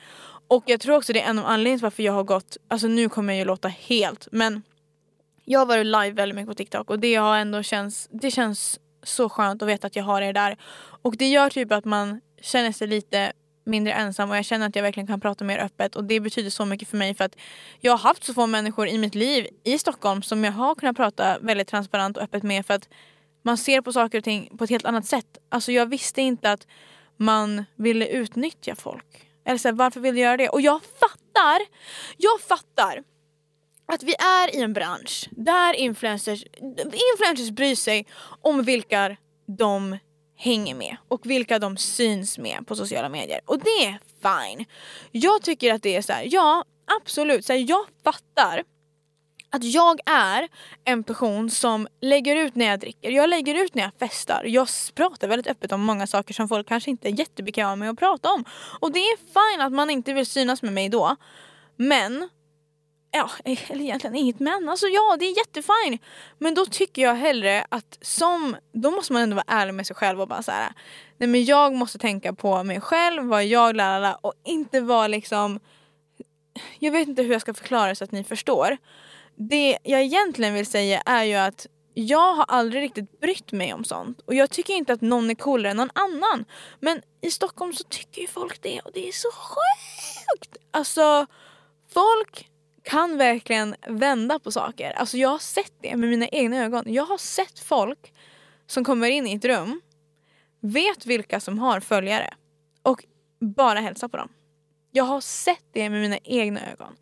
Och 0.48 0.64
jag 0.66 0.80
tror 0.80 0.96
också 0.96 1.12
det 1.12 1.20
är 1.20 1.30
en 1.30 1.38
av 1.38 1.46
anledningarna 1.46 1.78
till 1.78 1.84
varför 1.84 2.02
jag 2.02 2.12
har 2.12 2.24
gått, 2.24 2.56
alltså 2.68 2.88
nu 2.88 3.08
kommer 3.08 3.32
jag 3.32 3.38
ju 3.38 3.44
låta 3.44 3.68
helt 3.68 4.28
men 4.32 4.62
jag 5.44 5.60
har 5.60 5.66
varit 5.66 5.86
live 5.86 6.10
väldigt 6.10 6.36
mycket 6.36 6.48
på 6.48 6.54
TikTok 6.54 6.90
och 6.90 6.98
det 6.98 7.14
har 7.14 7.38
ändå 7.38 7.62
känns, 7.62 8.08
det 8.12 8.30
känns 8.30 8.80
så 9.02 9.28
skönt 9.28 9.62
att 9.62 9.68
veta 9.68 9.86
att 9.86 9.96
jag 9.96 10.04
har 10.04 10.22
er 10.22 10.32
där. 10.32 10.56
Och 11.02 11.16
det 11.16 11.28
gör 11.28 11.50
typ 11.50 11.72
att 11.72 11.84
man 11.84 12.20
känner 12.40 12.72
sig 12.72 12.88
lite 12.88 13.32
mindre 13.64 13.92
ensam 13.92 14.30
och 14.30 14.36
jag 14.36 14.44
känner 14.44 14.66
att 14.66 14.76
jag 14.76 14.82
verkligen 14.82 15.06
kan 15.06 15.20
prata 15.20 15.44
mer 15.44 15.58
öppet 15.58 15.96
och 15.96 16.04
det 16.04 16.20
betyder 16.20 16.50
så 16.50 16.64
mycket 16.64 16.88
för 16.88 16.96
mig 16.96 17.14
för 17.14 17.24
att 17.24 17.36
jag 17.80 17.92
har 17.92 17.98
haft 17.98 18.24
så 18.24 18.34
få 18.34 18.46
människor 18.46 18.88
i 18.88 18.98
mitt 18.98 19.14
liv 19.14 19.46
i 19.64 19.78
Stockholm 19.78 20.22
som 20.22 20.44
jag 20.44 20.52
har 20.52 20.74
kunnat 20.74 20.96
prata 20.96 21.38
väldigt 21.38 21.68
transparent 21.68 22.16
och 22.16 22.22
öppet 22.22 22.42
med 22.42 22.66
för 22.66 22.74
att 22.74 22.88
man 23.42 23.58
ser 23.58 23.80
på 23.80 23.92
saker 23.92 24.18
och 24.18 24.24
ting 24.24 24.56
på 24.58 24.64
ett 24.64 24.70
helt 24.70 24.84
annat 24.84 25.06
sätt. 25.06 25.38
Alltså 25.48 25.72
jag 25.72 25.86
visste 25.86 26.22
inte 26.22 26.52
att 26.52 26.66
man 27.22 27.64
ville 27.76 28.06
utnyttja 28.06 28.74
folk. 28.74 29.26
Eller 29.44 29.58
så 29.58 29.68
här, 29.68 29.72
varför 29.72 30.00
vill 30.00 30.14
du 30.14 30.20
göra 30.20 30.36
det? 30.36 30.48
Och 30.48 30.60
jag 30.60 30.80
fattar, 30.82 31.60
jag 32.16 32.40
fattar 32.40 33.02
att 33.86 34.02
vi 34.02 34.14
är 34.14 34.56
i 34.56 34.62
en 34.62 34.72
bransch 34.72 35.28
där 35.30 35.74
influencers, 35.74 36.44
influencers 37.14 37.50
bryr 37.50 37.74
sig 37.74 38.06
om 38.42 38.62
vilka 38.62 39.16
de 39.46 39.98
hänger 40.36 40.74
med 40.74 40.96
och 41.08 41.20
vilka 41.24 41.58
de 41.58 41.76
syns 41.76 42.38
med 42.38 42.66
på 42.66 42.76
sociala 42.76 43.08
medier. 43.08 43.40
Och 43.44 43.58
det 43.58 43.84
är 43.84 43.98
fine. 44.22 44.64
Jag 45.10 45.42
tycker 45.42 45.74
att 45.74 45.82
det 45.82 45.96
är 45.96 46.02
så 46.02 46.12
här, 46.12 46.28
ja 46.30 46.64
absolut, 47.00 47.44
så 47.44 47.52
här, 47.52 47.64
jag 47.68 47.86
fattar 48.04 48.64
att 49.52 49.64
jag 49.64 50.00
är 50.06 50.48
en 50.84 51.04
person 51.04 51.50
som 51.50 51.88
lägger 52.00 52.36
ut 52.36 52.54
när 52.54 52.66
jag 52.66 52.80
dricker, 52.80 53.10
jag 53.10 53.30
lägger 53.30 53.54
ut 53.54 53.74
när 53.74 53.82
jag 53.82 53.92
festar. 53.98 54.44
Jag 54.44 54.68
pratar 54.94 55.28
väldigt 55.28 55.46
öppet 55.46 55.72
om 55.72 55.80
många 55.80 56.06
saker 56.06 56.34
som 56.34 56.48
folk 56.48 56.68
kanske 56.68 56.90
inte 56.90 57.08
är 57.08 57.18
jättebekväma 57.18 57.76
med 57.76 57.90
att 57.90 57.98
prata 57.98 58.32
om. 58.32 58.44
Och 58.80 58.92
det 58.92 58.98
är 58.98 59.16
fine 59.16 59.60
att 59.60 59.72
man 59.72 59.90
inte 59.90 60.12
vill 60.12 60.26
synas 60.26 60.62
med 60.62 60.72
mig 60.72 60.88
då. 60.88 61.16
Men 61.76 62.28
Ja, 63.14 63.30
eh, 63.44 63.70
eller 63.70 63.80
egentligen 63.84 64.16
inget 64.16 64.40
men. 64.40 64.68
Alltså 64.68 64.86
ja, 64.86 65.16
det 65.18 65.24
är 65.24 65.36
jättefint. 65.36 66.02
Men 66.38 66.54
då 66.54 66.66
tycker 66.66 67.02
jag 67.02 67.14
hellre 67.14 67.66
att 67.68 67.98
som, 68.00 68.56
då 68.72 68.90
måste 68.90 69.12
man 69.12 69.22
ändå 69.22 69.36
vara 69.36 69.44
ärlig 69.48 69.74
med 69.74 69.86
sig 69.86 69.96
själv 69.96 70.20
och 70.20 70.28
bara 70.28 70.42
så 70.42 70.50
här. 70.50 70.72
Nej 71.16 71.28
men 71.28 71.44
jag 71.44 71.74
måste 71.74 71.98
tänka 71.98 72.32
på 72.32 72.64
mig 72.64 72.80
själv, 72.80 73.22
vad 73.22 73.44
jag 73.44 73.76
lalala. 73.76 74.14
och 74.14 74.34
inte 74.44 74.80
vara 74.80 75.06
liksom, 75.06 75.60
jag 76.78 76.92
vet 76.92 77.08
inte 77.08 77.22
hur 77.22 77.32
jag 77.32 77.40
ska 77.40 77.54
förklara 77.54 77.94
så 77.94 78.04
att 78.04 78.12
ni 78.12 78.24
förstår 78.24 78.76
det 79.48 79.78
jag 79.82 80.02
egentligen 80.02 80.54
vill 80.54 80.66
säga 80.66 81.02
är 81.06 81.24
ju 81.24 81.34
att 81.34 81.66
jag 81.94 82.34
har 82.34 82.44
aldrig 82.48 82.82
riktigt 82.82 83.20
brytt 83.20 83.52
mig 83.52 83.74
om 83.74 83.84
sånt. 83.84 84.20
Och 84.20 84.34
jag 84.34 84.50
tycker 84.50 84.74
inte 84.74 84.92
att 84.92 85.00
någon 85.00 85.30
är 85.30 85.34
coolare 85.34 85.70
än 85.70 85.76
någon 85.76 85.90
annan. 85.94 86.44
Men 86.80 87.02
i 87.20 87.30
Stockholm 87.30 87.72
så 87.72 87.84
tycker 87.84 88.20
ju 88.20 88.26
folk 88.26 88.62
det 88.62 88.80
och 88.80 88.90
det 88.94 89.08
är 89.08 89.12
så 89.12 89.28
sjukt! 89.32 90.56
Alltså, 90.70 91.26
folk 91.94 92.48
kan 92.82 93.18
verkligen 93.18 93.74
vända 93.88 94.38
på 94.38 94.52
saker. 94.52 94.90
Alltså 94.90 95.16
jag 95.16 95.28
har 95.28 95.38
sett 95.38 95.72
det 95.80 95.96
med 95.96 96.08
mina 96.08 96.28
egna 96.28 96.64
ögon. 96.64 96.84
Jag 96.86 97.04
har 97.04 97.18
sett 97.18 97.58
folk 97.58 98.12
som 98.66 98.84
kommer 98.84 99.10
in 99.10 99.26
i 99.26 99.34
ett 99.34 99.44
rum, 99.44 99.80
vet 100.60 101.06
vilka 101.06 101.40
som 101.40 101.58
har 101.58 101.80
följare 101.80 102.34
och 102.82 103.04
bara 103.40 103.80
hälsar 103.80 104.08
på 104.08 104.16
dem. 104.16 104.28
Jag 104.90 105.04
har 105.04 105.20
sett 105.20 105.64
det 105.72 105.90
med 105.90 106.00
mina 106.00 106.18
egna 106.18 106.70
ögon. 106.72 106.96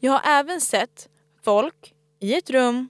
Jag 0.00 0.12
har 0.12 0.20
även 0.24 0.60
sett 0.60 1.08
folk 1.46 1.94
i 2.20 2.34
ett 2.34 2.50
rum 2.50 2.88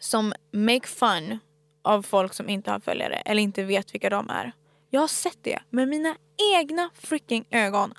som 0.00 0.32
make 0.52 0.88
fun 0.88 1.38
av 1.82 2.02
folk 2.02 2.34
som 2.34 2.48
inte 2.48 2.70
har 2.70 2.80
följare 2.80 3.14
eller 3.14 3.42
inte 3.42 3.64
vet 3.64 3.94
vilka 3.94 4.10
de 4.10 4.30
är. 4.30 4.52
Jag 4.90 5.00
har 5.00 5.08
sett 5.08 5.38
det 5.42 5.58
med 5.70 5.88
mina 5.88 6.16
egna 6.54 6.90
freaking 6.94 7.44
ögon. 7.50 7.94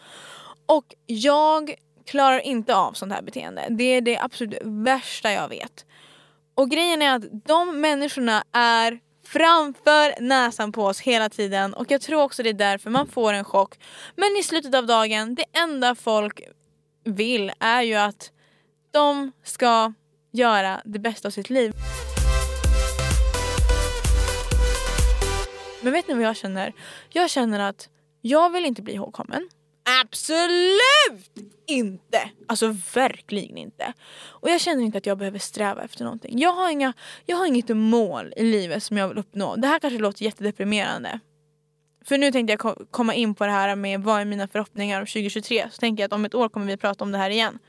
Och 0.65 0.95
jag 1.05 1.73
klarar 2.05 2.39
inte 2.39 2.75
av 2.75 2.93
sånt 2.93 3.13
här 3.13 3.21
beteende. 3.21 3.67
Det 3.69 3.83
är 3.83 4.01
det 4.01 4.17
absolut 4.17 4.59
värsta 4.63 5.31
jag 5.31 5.49
vet. 5.49 5.85
Och 6.55 6.69
grejen 6.69 7.01
är 7.01 7.15
att 7.15 7.45
de 7.45 7.81
människorna 7.81 8.43
är 8.51 8.99
framför 9.25 10.21
näsan 10.21 10.71
på 10.71 10.85
oss 10.85 10.99
hela 10.99 11.29
tiden 11.29 11.73
och 11.73 11.91
jag 11.91 12.01
tror 12.01 12.23
också 12.23 12.43
det 12.43 12.49
är 12.49 12.53
därför 12.53 12.89
man 12.89 13.07
får 13.07 13.33
en 13.33 13.45
chock. 13.45 13.79
Men 14.15 14.37
i 14.39 14.43
slutet 14.43 14.75
av 14.75 14.85
dagen, 14.85 15.35
det 15.35 15.45
enda 15.53 15.95
folk 15.95 16.41
vill 17.03 17.51
är 17.59 17.81
ju 17.81 17.95
att 17.95 18.31
de 18.91 19.31
ska 19.43 19.93
göra 20.31 20.81
det 20.85 20.99
bästa 20.99 21.27
av 21.27 21.31
sitt 21.31 21.49
liv. 21.49 21.73
Men 25.81 25.93
vet 25.93 26.07
ni 26.07 26.13
vad 26.13 26.23
jag 26.23 26.37
känner? 26.37 26.73
Jag 27.09 27.29
känner 27.29 27.59
att 27.59 27.89
jag 28.21 28.49
vill 28.49 28.65
inte 28.65 28.81
bli 28.81 28.93
ihågkommen. 28.93 29.49
Absolut 30.01 31.53
inte! 31.67 32.29
Alltså 32.47 32.75
verkligen 32.93 33.57
inte. 33.57 33.93
Och 34.27 34.49
jag 34.49 34.61
känner 34.61 34.83
inte 34.83 34.97
att 34.97 35.05
jag 35.05 35.17
behöver 35.17 35.39
sträva 35.39 35.83
efter 35.83 36.03
någonting. 36.03 36.39
Jag 36.39 36.51
har, 36.51 36.69
inga, 36.69 36.93
jag 37.25 37.37
har 37.37 37.45
inget 37.45 37.69
mål 37.69 38.33
i 38.35 38.43
livet 38.43 38.83
som 38.83 38.97
jag 38.97 39.07
vill 39.07 39.17
uppnå. 39.17 39.55
Det 39.55 39.67
här 39.67 39.79
kanske 39.79 39.99
låter 39.99 40.25
jättedeprimerande. 40.25 41.19
För 42.05 42.17
nu 42.17 42.31
tänkte 42.31 42.53
jag 42.53 42.87
komma 42.91 43.13
in 43.13 43.35
på 43.35 43.45
det 43.45 43.51
här 43.51 43.75
med 43.75 44.01
vad 44.03 44.21
är 44.21 44.25
mina 44.25 44.47
förhoppningar 44.47 44.99
om 44.99 45.07
2023. 45.07 45.67
Så 45.71 45.79
tänker 45.79 46.03
jag 46.03 46.07
att 46.07 46.13
om 46.13 46.25
ett 46.25 46.35
år 46.35 46.49
kommer 46.49 46.65
vi 46.65 46.77
prata 46.77 47.03
om 47.03 47.11
det 47.11 47.17
här 47.17 47.29
igen. 47.29 47.59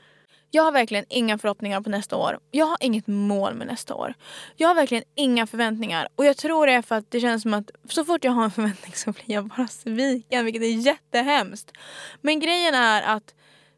Jag 0.53 0.63
har 0.63 0.71
verkligen 0.71 1.05
inga 1.09 1.37
förhoppningar 1.37 1.81
på 1.81 1.89
nästa 1.89 2.15
år. 2.15 2.39
Jag 2.51 2.65
har 2.65 2.77
inget 2.79 3.07
mål 3.07 3.53
med 3.53 3.67
nästa 3.67 3.95
år. 3.95 4.13
Jag 4.55 4.67
har 4.67 4.75
verkligen 4.75 5.03
inga 5.15 5.47
förväntningar. 5.47 6.07
Och 6.15 6.25
jag 6.25 6.37
tror 6.37 6.67
det 6.67 6.73
är 6.73 6.81
för 6.81 6.95
att 6.95 7.11
det 7.11 7.19
känns 7.19 7.41
som 7.41 7.53
att 7.53 7.71
så 7.89 8.05
fort 8.05 8.23
jag 8.23 8.31
har 8.31 8.43
en 8.43 8.51
förväntning 8.51 8.93
så 8.95 9.11
blir 9.11 9.31
jag 9.35 9.47
bara 9.47 9.67
sviken. 9.67 10.45
Vilket 10.45 10.63
är 10.63 10.85
jättehemskt. 10.85 11.71
Men 12.21 12.39
grejen 12.39 12.75
är 12.75 13.01
att 13.01 13.33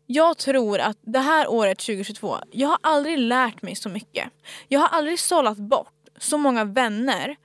jag 0.06 0.38
tror 0.38 0.80
att 0.80 0.98
det 1.02 1.20
här 1.20 1.48
året 1.48 1.80
2022, 1.80 2.38
jag 2.52 2.68
har 2.68 2.78
aldrig 2.82 3.18
lärt 3.18 3.62
mig 3.62 3.76
så 3.76 3.90
mycket. 3.90 4.30
Jag 4.68 4.80
har 4.80 4.88
aldrig 4.88 5.20
sållat 5.20 5.58
bort 5.58 5.94
så 6.18 6.38
många 6.38 6.64
vänner 6.64 7.36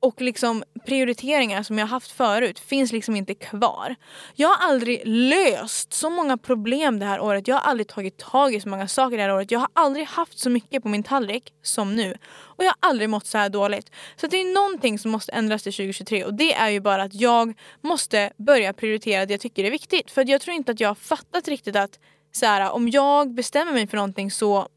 och 0.00 0.20
liksom 0.20 0.64
prioriteringar 0.86 1.62
som 1.62 1.78
jag 1.78 1.86
haft 1.86 2.10
förut 2.10 2.58
finns 2.58 2.92
liksom 2.92 3.16
inte 3.16 3.34
kvar. 3.34 3.94
Jag 4.34 4.48
har 4.48 4.68
aldrig 4.68 5.02
löst 5.04 5.92
så 5.92 6.10
många 6.10 6.38
problem 6.38 6.98
det 6.98 7.06
här 7.06 7.20
året. 7.20 7.48
Jag 7.48 7.56
har 7.56 7.70
aldrig 7.70 7.88
tagit 7.88 8.18
tag 8.18 8.54
i 8.54 8.60
så 8.60 8.68
många 8.68 8.88
saker 8.88 9.16
det 9.16 9.22
här 9.22 9.34
året. 9.34 9.50
Jag 9.50 9.58
har 9.58 9.68
aldrig 9.72 10.06
haft 10.06 10.38
så 10.38 10.50
mycket 10.50 10.82
på 10.82 10.88
min 10.88 11.02
tallrik 11.02 11.52
som 11.62 11.96
nu. 11.96 12.16
Och 12.40 12.64
jag 12.64 12.68
har 12.68 12.88
aldrig 12.90 13.10
mått 13.10 13.26
så 13.26 13.38
här 13.38 13.48
dåligt. 13.48 13.90
Så 14.16 14.26
det 14.26 14.36
är 14.36 14.54
någonting 14.54 14.98
som 14.98 15.10
måste 15.10 15.32
ändras 15.32 15.62
till 15.62 15.72
2023 15.72 16.24
och 16.24 16.34
det 16.34 16.54
är 16.54 16.68
ju 16.68 16.80
bara 16.80 17.02
att 17.02 17.14
jag 17.14 17.58
måste 17.80 18.32
börja 18.36 18.72
prioritera 18.72 19.26
det 19.26 19.32
jag 19.32 19.40
tycker 19.40 19.64
är 19.64 19.70
viktigt. 19.70 20.10
För 20.10 20.30
jag 20.30 20.40
tror 20.40 20.56
inte 20.56 20.72
att 20.72 20.80
jag 20.80 20.88
har 20.88 20.94
fattat 20.94 21.48
riktigt 21.48 21.76
att 21.76 21.98
så 22.32 22.46
här, 22.46 22.70
om 22.70 22.88
jag 22.88 23.34
bestämmer 23.34 23.72
mig 23.72 23.86
för 23.86 23.96
någonting 23.96 24.30
så 24.30 24.68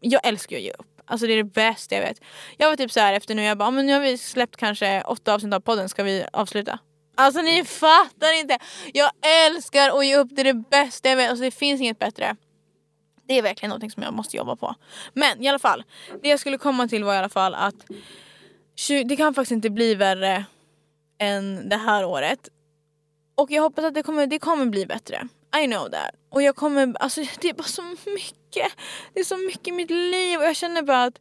jag 0.00 0.26
älskar 0.26 0.56
ju 0.56 0.60
att 0.60 0.64
ge 0.64 0.72
upp. 0.72 0.89
Alltså 1.10 1.26
det 1.26 1.32
är 1.32 1.36
det 1.36 1.44
bästa 1.44 1.94
jag 1.94 2.02
vet. 2.02 2.20
Jag 2.56 2.68
var 2.68 2.76
typ 2.76 2.92
så 2.92 3.00
här 3.00 3.12
efter 3.12 3.34
nu, 3.34 3.42
jag 3.42 3.58
bara 3.58 3.68
ah, 3.68 3.70
men 3.70 3.86
nu 3.86 3.92
har 3.92 4.00
vi 4.00 4.18
släppt 4.18 4.56
kanske 4.56 5.02
åtta 5.02 5.34
avsnitt 5.34 5.54
av 5.54 5.60
podden, 5.60 5.88
ska 5.88 6.02
vi 6.02 6.24
avsluta? 6.32 6.78
Alltså 7.14 7.42
ni 7.42 7.64
fattar 7.64 8.40
inte! 8.40 8.58
Jag 8.92 9.10
älskar 9.46 9.98
att 9.98 10.06
ge 10.06 10.16
upp, 10.16 10.28
det 10.30 10.42
är 10.42 10.44
det 10.44 10.64
bästa 10.70 11.08
jag 11.08 11.16
vet. 11.16 11.30
Alltså 11.30 11.44
det 11.44 11.50
finns 11.50 11.80
inget 11.80 11.98
bättre. 11.98 12.36
Det 13.28 13.38
är 13.38 13.42
verkligen 13.42 13.68
någonting 13.68 13.90
som 13.90 14.02
jag 14.02 14.14
måste 14.14 14.36
jobba 14.36 14.56
på. 14.56 14.74
Men 15.12 15.42
i 15.42 15.48
alla 15.48 15.58
fall, 15.58 15.84
det 16.22 16.28
jag 16.28 16.40
skulle 16.40 16.58
komma 16.58 16.88
till 16.88 17.04
var 17.04 17.14
i 17.14 17.18
alla 17.18 17.28
fall 17.28 17.54
att 17.54 17.86
det 19.04 19.16
kan 19.16 19.34
faktiskt 19.34 19.52
inte 19.52 19.70
bli 19.70 19.94
värre 19.94 20.44
än 21.18 21.68
det 21.68 21.76
här 21.76 22.04
året. 22.04 22.48
Och 23.34 23.50
jag 23.50 23.62
hoppas 23.62 23.84
att 23.84 23.94
det 23.94 24.02
kommer, 24.02 24.26
det 24.26 24.38
kommer 24.38 24.66
bli 24.66 24.86
bättre. 24.86 25.28
I 25.56 25.66
know 25.66 25.88
that. 25.88 26.10
Och 26.30 26.42
jag 26.42 26.56
kommer, 26.56 26.94
alltså 27.00 27.20
det 27.40 27.48
är 27.48 27.54
bara 27.54 27.62
så 27.62 27.82
mycket. 28.06 28.72
Det 29.14 29.20
är 29.20 29.24
så 29.24 29.36
mycket 29.36 29.68
i 29.68 29.72
mitt 29.72 29.90
liv 29.90 30.38
och 30.38 30.44
jag 30.44 30.56
känner 30.56 30.82
bara 30.82 31.04
att 31.04 31.20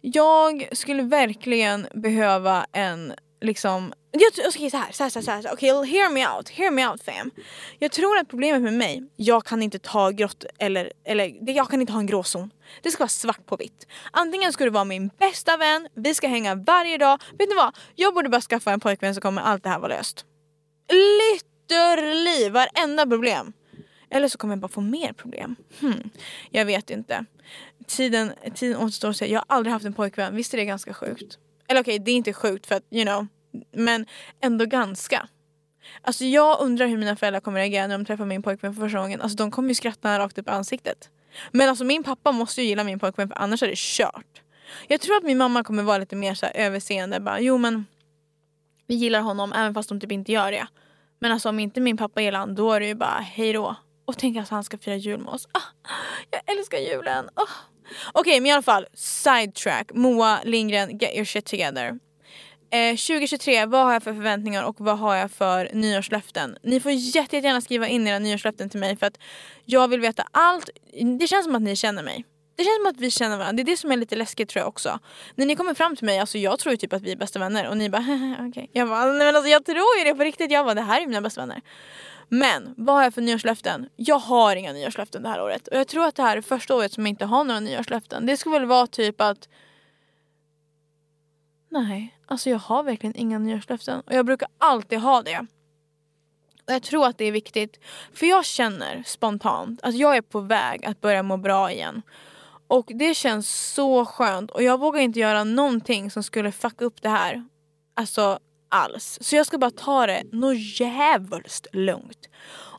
jag 0.00 0.68
skulle 0.72 1.02
verkligen 1.02 1.86
behöva 1.94 2.66
en 2.72 3.14
liksom 3.40 3.92
jag, 4.10 4.46
okay, 4.48 4.70
så 4.70 4.76
här, 4.76 4.92
så 4.92 5.02
här, 5.02 5.10
så 5.10 5.30
här, 5.30 5.52
okej 5.52 5.72
okay, 5.72 5.90
hear 5.90 6.10
me 6.10 6.28
out, 6.28 6.48
hear 6.48 6.70
me 6.70 6.88
out 6.88 7.02
fam. 7.02 7.30
Jag 7.78 7.92
tror 7.92 8.18
att 8.18 8.28
problemet 8.28 8.62
med 8.62 8.72
mig, 8.72 9.02
jag 9.16 9.44
kan 9.44 9.62
inte 9.62 9.78
ta 9.78 10.10
grått 10.10 10.44
eller, 10.58 10.92
eller 11.04 11.50
jag 11.50 11.70
kan 11.70 11.80
inte 11.80 11.92
ha 11.92 12.00
en 12.00 12.06
gråzon. 12.06 12.50
Det 12.82 12.90
ska 12.90 13.02
vara 13.02 13.08
svart 13.08 13.46
på 13.46 13.56
vitt. 13.56 13.86
Antingen 14.10 14.52
ska 14.52 14.64
du 14.64 14.70
vara 14.70 14.84
min 14.84 15.10
bästa 15.18 15.56
vän, 15.56 15.88
vi 15.94 16.14
ska 16.14 16.28
hänga 16.28 16.54
varje 16.54 16.98
dag. 16.98 17.22
Vet 17.38 17.48
ni 17.48 17.54
vad? 17.54 17.76
Jag 17.94 18.14
borde 18.14 18.28
bara 18.28 18.40
skaffa 18.40 18.72
en 18.72 18.80
pojkvän 18.80 19.14
så 19.14 19.20
kommer 19.20 19.42
allt 19.42 19.62
det 19.62 19.68
här 19.68 19.78
vara 19.78 19.96
löst. 19.96 20.24
Literally 20.92 22.50
varenda 22.50 23.06
problem. 23.06 23.52
Eller 24.14 24.28
så 24.28 24.38
kommer 24.38 24.54
jag 24.54 24.60
bara 24.60 24.68
få 24.68 24.80
mer 24.80 25.12
problem. 25.12 25.56
Hmm. 25.80 26.10
Jag 26.50 26.64
vet 26.64 26.90
inte. 26.90 27.24
Tiden, 27.86 28.32
tiden 28.54 28.76
återstår 28.76 29.10
att 29.10 29.16
se. 29.16 29.32
Jag 29.32 29.40
har 29.40 29.56
aldrig 29.56 29.72
haft 29.72 29.84
en 29.84 29.92
pojkvän. 29.92 30.36
Visst 30.36 30.54
är 30.54 30.58
det 30.58 30.64
ganska 30.64 30.94
sjukt? 30.94 31.38
Eller 31.68 31.80
okej, 31.80 31.94
okay, 31.94 32.04
det 32.04 32.10
är 32.10 32.14
inte 32.16 32.32
sjukt 32.32 32.66
för 32.66 32.74
att 32.74 32.82
you 32.90 33.04
know. 33.04 33.26
Men 33.72 34.06
ändå 34.40 34.64
ganska. 34.64 35.28
Alltså 36.02 36.24
jag 36.24 36.60
undrar 36.60 36.86
hur 36.86 36.96
mina 36.96 37.16
föräldrar 37.16 37.40
kommer 37.40 37.60
reagera 37.60 37.86
när 37.86 37.98
de 37.98 38.04
träffar 38.04 38.24
min 38.24 38.42
pojkvän 38.42 38.74
för 38.74 38.80
första 38.80 38.98
gången. 38.98 39.20
Alltså 39.20 39.36
de 39.36 39.50
kommer 39.50 39.68
ju 39.68 39.74
skratta 39.74 40.18
rakt 40.18 40.38
upp 40.38 40.48
i 40.48 40.50
ansiktet. 40.50 41.10
Men 41.50 41.68
alltså 41.68 41.84
min 41.84 42.04
pappa 42.04 42.32
måste 42.32 42.62
ju 42.62 42.68
gilla 42.68 42.84
min 42.84 42.98
pojkvän 42.98 43.28
för 43.28 43.38
annars 43.38 43.62
är 43.62 43.68
det 43.68 43.78
kört. 43.78 44.42
Jag 44.88 45.00
tror 45.00 45.16
att 45.16 45.24
min 45.24 45.38
mamma 45.38 45.64
kommer 45.64 45.82
vara 45.82 45.98
lite 45.98 46.16
mer 46.16 46.34
så 46.34 46.46
här 46.46 46.56
överseende. 46.56 47.20
Bara, 47.20 47.40
jo 47.40 47.58
men 47.58 47.86
vi 48.86 48.94
gillar 48.94 49.20
honom 49.20 49.52
även 49.52 49.74
fast 49.74 49.88
de 49.88 50.00
typ 50.00 50.12
inte 50.12 50.32
gör 50.32 50.52
det. 50.52 50.66
Men 51.18 51.32
alltså 51.32 51.48
om 51.48 51.60
inte 51.60 51.80
min 51.80 51.96
pappa 51.96 52.22
gillar 52.22 52.40
honom 52.40 52.54
då 52.54 52.72
är 52.72 52.80
det 52.80 52.86
ju 52.86 52.94
bara 52.94 53.20
hejdå. 53.20 53.76
Och 54.04 54.18
tänk 54.18 54.36
att 54.36 54.48
han 54.48 54.64
ska 54.64 54.78
fira 54.78 54.96
jul 54.96 55.20
med 55.20 55.28
oss. 55.28 55.48
Ah, 55.52 55.88
jag 56.30 56.56
älskar 56.56 56.78
julen. 56.78 57.28
Ah. 57.34 57.42
Okej 58.12 58.20
okay, 58.20 58.40
men 58.40 58.46
i 58.46 58.52
alla 58.52 58.62
fall, 58.62 58.86
sidetrack. 58.94 59.90
Moa 59.94 60.40
Lindgren, 60.44 60.98
get 60.98 61.14
your 61.14 61.24
shit 61.24 61.46
together. 61.46 61.98
Eh, 62.70 62.96
2023, 62.96 63.66
vad 63.66 63.84
har 63.84 63.92
jag 63.92 64.02
för 64.02 64.14
förväntningar 64.14 64.62
och 64.62 64.76
vad 64.78 64.98
har 64.98 65.14
jag 65.14 65.30
för 65.30 65.70
nyårslöften? 65.72 66.56
Ni 66.62 66.80
får 66.80 66.92
jättegärna 66.92 67.60
skriva 67.60 67.88
in 67.88 68.06
era 68.06 68.18
nyårslöften 68.18 68.70
till 68.70 68.80
mig 68.80 68.96
för 68.96 69.06
att 69.06 69.18
jag 69.64 69.88
vill 69.88 70.00
veta 70.00 70.26
allt. 70.30 70.70
Det 71.18 71.26
känns 71.26 71.44
som 71.44 71.54
att 71.54 71.62
ni 71.62 71.76
känner 71.76 72.02
mig. 72.02 72.24
Det 72.56 72.64
känns 72.64 72.76
som 72.76 72.86
att 72.86 73.00
vi 73.00 73.10
känner 73.10 73.36
varandra. 73.36 73.52
Det 73.52 73.62
är 73.62 73.72
det 73.72 73.76
som 73.76 73.92
är 73.92 73.96
lite 73.96 74.16
läskigt 74.16 74.48
tror 74.48 74.60
jag 74.60 74.68
också. 74.68 74.98
När 75.34 75.46
ni 75.46 75.56
kommer 75.56 75.74
fram 75.74 75.96
till 75.96 76.06
mig, 76.06 76.18
alltså 76.18 76.38
jag 76.38 76.58
tror 76.58 76.72
ju 76.72 76.76
typ 76.76 76.92
att 76.92 77.02
vi 77.02 77.12
är 77.12 77.16
bästa 77.16 77.38
vänner 77.38 77.68
och 77.68 77.76
ni 77.76 77.90
bara 77.90 78.02
okej. 78.38 78.48
Okay. 78.48 78.66
Jag 78.72 78.88
bara, 78.88 79.04
nej 79.04 79.26
men 79.26 79.36
alltså 79.36 79.50
jag 79.50 79.64
tror 79.64 79.98
ju 79.98 80.04
det 80.04 80.14
på 80.14 80.24
riktigt. 80.24 80.50
Jag 80.50 80.64
bara, 80.64 80.74
det 80.74 80.80
här 80.80 81.00
är 81.00 81.06
mina 81.06 81.20
bästa 81.20 81.40
vänner. 81.40 81.60
Men 82.28 82.74
vad 82.76 82.96
har 82.96 83.02
jag 83.02 83.14
för 83.14 83.22
nyårslöften? 83.22 83.88
Jag 83.96 84.18
har 84.18 84.56
inga 84.56 84.72
nyårslöften 84.72 85.22
det 85.22 85.28
här 85.28 85.42
året. 85.42 85.68
Och 85.68 85.76
jag 85.76 85.88
tror 85.88 86.06
att 86.06 86.14
det 86.14 86.22
här 86.22 86.36
är 86.36 86.40
första 86.40 86.74
året 86.74 86.92
som 86.92 87.06
jag 87.06 87.10
inte 87.10 87.24
har 87.24 87.44
några 87.44 87.60
nyårslöften. 87.60 88.26
Det 88.26 88.36
skulle 88.36 88.58
väl 88.58 88.68
vara 88.68 88.86
typ 88.86 89.20
att 89.20 89.48
Nej, 91.68 92.18
alltså 92.26 92.50
jag 92.50 92.58
har 92.58 92.82
verkligen 92.82 93.16
inga 93.16 93.38
nyårslöften. 93.38 94.00
Och 94.00 94.12
jag 94.12 94.26
brukar 94.26 94.48
alltid 94.58 94.98
ha 94.98 95.22
det. 95.22 95.46
Och 96.66 96.72
jag 96.72 96.82
tror 96.82 97.06
att 97.06 97.18
det 97.18 97.24
är 97.24 97.32
viktigt. 97.32 97.80
För 98.12 98.26
jag 98.26 98.44
känner 98.44 99.02
spontant 99.06 99.80
att 99.82 99.94
jag 99.94 100.16
är 100.16 100.22
på 100.22 100.40
väg 100.40 100.84
att 100.84 101.00
börja 101.00 101.22
må 101.22 101.36
bra 101.36 101.70
igen. 101.70 102.02
Och 102.66 102.90
det 102.94 103.14
känns 103.14 103.72
så 103.74 104.04
skönt. 104.04 104.50
Och 104.50 104.62
jag 104.62 104.80
vågar 104.80 105.00
inte 105.00 105.20
göra 105.20 105.44
någonting 105.44 106.10
som 106.10 106.22
skulle 106.22 106.52
fucka 106.52 106.84
upp 106.84 107.02
det 107.02 107.08
här. 107.08 107.44
Alltså 107.94 108.38
alls. 108.74 109.18
Så 109.20 109.36
jag 109.36 109.46
ska 109.46 109.58
bara 109.58 109.70
ta 109.70 110.06
det 110.06 110.22
något 110.32 110.80
jävligt 110.80 111.66
lugnt. 111.72 112.28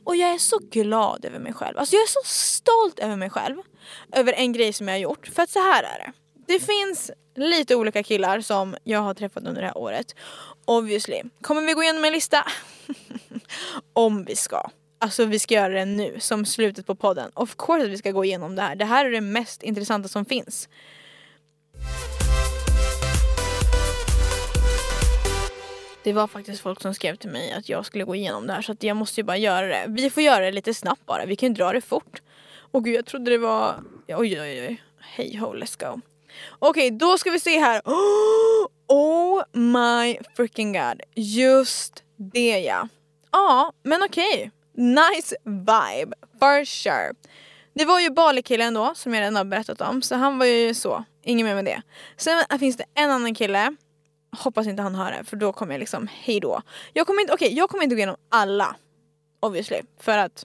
Och 0.04 0.16
jag 0.16 0.30
är 0.30 0.38
så 0.38 0.58
glad 0.58 1.24
över 1.24 1.38
mig 1.38 1.52
själv. 1.52 1.78
Alltså 1.78 1.94
jag 1.94 2.02
är 2.02 2.08
så 2.08 2.20
stolt 2.24 2.98
över 2.98 3.16
mig 3.16 3.30
själv. 3.30 3.56
Över 4.12 4.32
en 4.32 4.52
grej 4.52 4.72
som 4.72 4.88
jag 4.88 4.94
har 4.94 5.00
gjort. 5.00 5.28
För 5.28 5.42
att 5.42 5.50
så 5.50 5.58
här 5.58 5.82
är 5.82 5.98
det. 5.98 6.12
Det 6.52 6.60
finns 6.60 7.10
lite 7.36 7.76
olika 7.76 8.02
killar 8.02 8.40
som 8.40 8.76
jag 8.84 9.00
har 9.00 9.14
träffat 9.14 9.46
under 9.46 9.60
det 9.60 9.66
här 9.66 9.78
året. 9.78 10.14
Obviously. 10.64 11.22
Kommer 11.40 11.62
vi 11.62 11.72
gå 11.72 11.82
igenom 11.82 12.04
en 12.04 12.12
lista? 12.12 12.46
Om 13.92 14.24
vi 14.24 14.36
ska. 14.36 14.70
Alltså 14.98 15.24
vi 15.24 15.38
ska 15.38 15.54
göra 15.54 15.74
det 15.74 15.84
nu, 15.84 16.16
som 16.20 16.46
slutet 16.46 16.86
på 16.86 16.94
podden. 16.94 17.30
Of 17.34 17.56
course 17.56 17.84
att 17.84 17.90
vi 17.90 17.98
ska 17.98 18.10
gå 18.10 18.24
igenom 18.24 18.56
det 18.56 18.62
här. 18.62 18.76
Det 18.76 18.84
här 18.84 19.04
är 19.04 19.10
det 19.10 19.20
mest 19.20 19.62
intressanta 19.62 20.08
som 20.08 20.24
finns. 20.24 20.68
Det 26.06 26.12
var 26.12 26.26
faktiskt 26.26 26.62
folk 26.62 26.82
som 26.82 26.94
skrev 26.94 27.16
till 27.16 27.30
mig 27.30 27.52
att 27.52 27.68
jag 27.68 27.86
skulle 27.86 28.04
gå 28.04 28.14
igenom 28.14 28.46
det 28.46 28.52
här 28.52 28.62
så 28.62 28.72
att 28.72 28.82
jag 28.82 28.96
måste 28.96 29.20
ju 29.20 29.24
bara 29.24 29.36
göra 29.36 29.66
det. 29.66 29.84
Vi 29.88 30.10
får 30.10 30.22
göra 30.22 30.44
det 30.44 30.52
lite 30.52 30.74
snabbt 30.74 31.06
bara, 31.06 31.24
vi 31.26 31.36
kan 31.36 31.48
ju 31.48 31.54
dra 31.54 31.72
det 31.72 31.80
fort. 31.80 32.22
Och 32.72 32.84
gud 32.84 32.94
jag 32.94 33.06
trodde 33.06 33.30
det 33.30 33.38
var... 33.38 33.74
Oj 34.08 34.40
oj 34.40 34.40
oj. 34.40 34.82
Hej 35.00 35.36
ho, 35.36 35.54
let's 35.54 35.94
go. 35.94 36.00
Okej, 36.58 36.90
då 36.90 37.18
ska 37.18 37.30
vi 37.30 37.40
se 37.40 37.58
här. 37.58 37.82
Oh 38.88 39.42
my 39.52 40.18
freaking 40.36 40.72
god. 40.72 41.00
Just 41.14 42.02
det 42.16 42.58
ja. 42.58 42.88
Ja, 43.32 43.72
men 43.82 44.02
okej. 44.02 44.50
Nice 44.74 45.36
vibe, 45.44 46.16
for 46.38 46.64
sure. 46.64 47.12
Det 47.74 47.84
var 47.84 48.00
ju 48.00 48.10
Bali-killen 48.10 48.74
då, 48.74 48.92
som 48.94 49.14
jag 49.14 49.20
redan 49.20 49.36
har 49.36 49.44
berättat 49.44 49.80
om. 49.80 50.02
Så 50.02 50.14
han 50.14 50.38
var 50.38 50.46
ju 50.46 50.74
så, 50.74 51.04
inget 51.22 51.46
mer 51.46 51.54
med 51.54 51.64
det. 51.64 51.82
Sen 52.16 52.58
finns 52.58 52.76
det 52.76 52.84
en 52.94 53.10
annan 53.10 53.34
kille. 53.34 53.76
Hoppas 54.38 54.66
inte 54.66 54.82
han 54.82 54.94
hör 54.94 55.12
det, 55.12 55.24
för 55.24 55.36
då 55.36 55.52
kommer 55.52 55.74
jag 55.74 55.78
liksom, 55.78 56.08
hejdå. 56.12 56.62
Jag 56.92 57.06
kommer 57.06 57.20
inte, 57.20 57.32
okej, 57.32 57.46
okay, 57.46 57.58
jag 57.58 57.70
kommer 57.70 57.84
inte 57.84 57.94
gå 57.94 57.98
igenom 57.98 58.16
alla. 58.28 58.76
Obviously. 59.40 59.80
För 60.00 60.18
att 60.18 60.44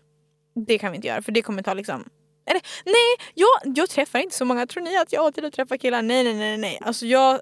det 0.56 0.78
kan 0.78 0.92
vi 0.92 0.96
inte 0.96 1.08
göra, 1.08 1.22
för 1.22 1.32
det 1.32 1.42
kommer 1.42 1.64
ta 1.64 1.74
liksom 1.74 2.10
eller 2.46 2.62
nej, 2.86 3.32
jag, 3.34 3.78
jag 3.78 3.90
träffar 3.90 4.20
inte 4.20 4.36
så 4.36 4.46
många. 4.46 4.68
Tror 4.68 4.84
ni 4.84 4.98
att 4.98 5.14
jag 5.14 5.22
har 5.22 5.32
tid 5.32 5.46
att 5.46 5.54
träffa 5.54 5.78
killar? 5.78 6.02
Nej, 6.02 6.24
nej, 6.24 6.34
nej, 6.34 6.58
nej. 6.58 6.80
Alltså 6.82 7.06
jag, 7.06 7.42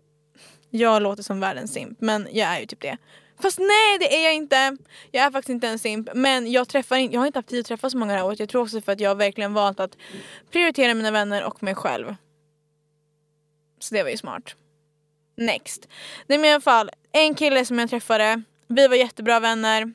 jag 0.69 1.01
låter 1.01 1.23
som 1.23 1.39
världens 1.39 1.73
simp, 1.73 2.01
men 2.01 2.27
jag 2.31 2.49
är 2.49 2.59
ju 2.59 2.65
typ 2.65 2.81
det. 2.81 2.97
Fast 3.41 3.59
nej 3.59 3.97
det 3.99 4.15
är 4.15 4.23
jag 4.23 4.35
inte. 4.35 4.77
Jag 5.11 5.25
är 5.25 5.31
faktiskt 5.31 5.49
inte 5.49 5.67
en 5.67 5.79
simp. 5.79 6.09
Men 6.13 6.51
jag, 6.51 6.67
träffar, 6.67 6.97
jag 6.97 7.19
har 7.19 7.27
inte 7.27 7.39
haft 7.39 7.49
tid 7.49 7.59
att 7.59 7.65
träffa 7.65 7.89
så 7.89 7.97
många 7.97 8.13
det 8.13 8.19
här 8.19 8.25
året. 8.25 8.39
Jag 8.39 8.49
tror 8.49 8.61
också 8.61 8.81
för 8.81 8.91
att 8.91 8.99
jag 8.99 9.15
verkligen 9.15 9.53
valt 9.53 9.79
att 9.79 9.97
prioritera 10.51 10.93
mina 10.93 11.11
vänner 11.11 11.43
och 11.43 11.63
mig 11.63 11.75
själv. 11.75 12.15
Så 13.79 13.95
det 13.95 14.03
var 14.03 14.09
ju 14.09 14.17
smart. 14.17 14.55
Next. 15.39 15.87
Nej 16.27 16.37
men 16.37 16.45
i 16.49 16.53
alla 16.53 16.61
fall, 16.61 16.89
en 17.11 17.35
kille 17.35 17.65
som 17.65 17.79
jag 17.79 17.89
träffade. 17.89 18.41
Vi 18.67 18.87
var 18.87 18.95
jättebra 18.95 19.39
vänner. 19.39 19.93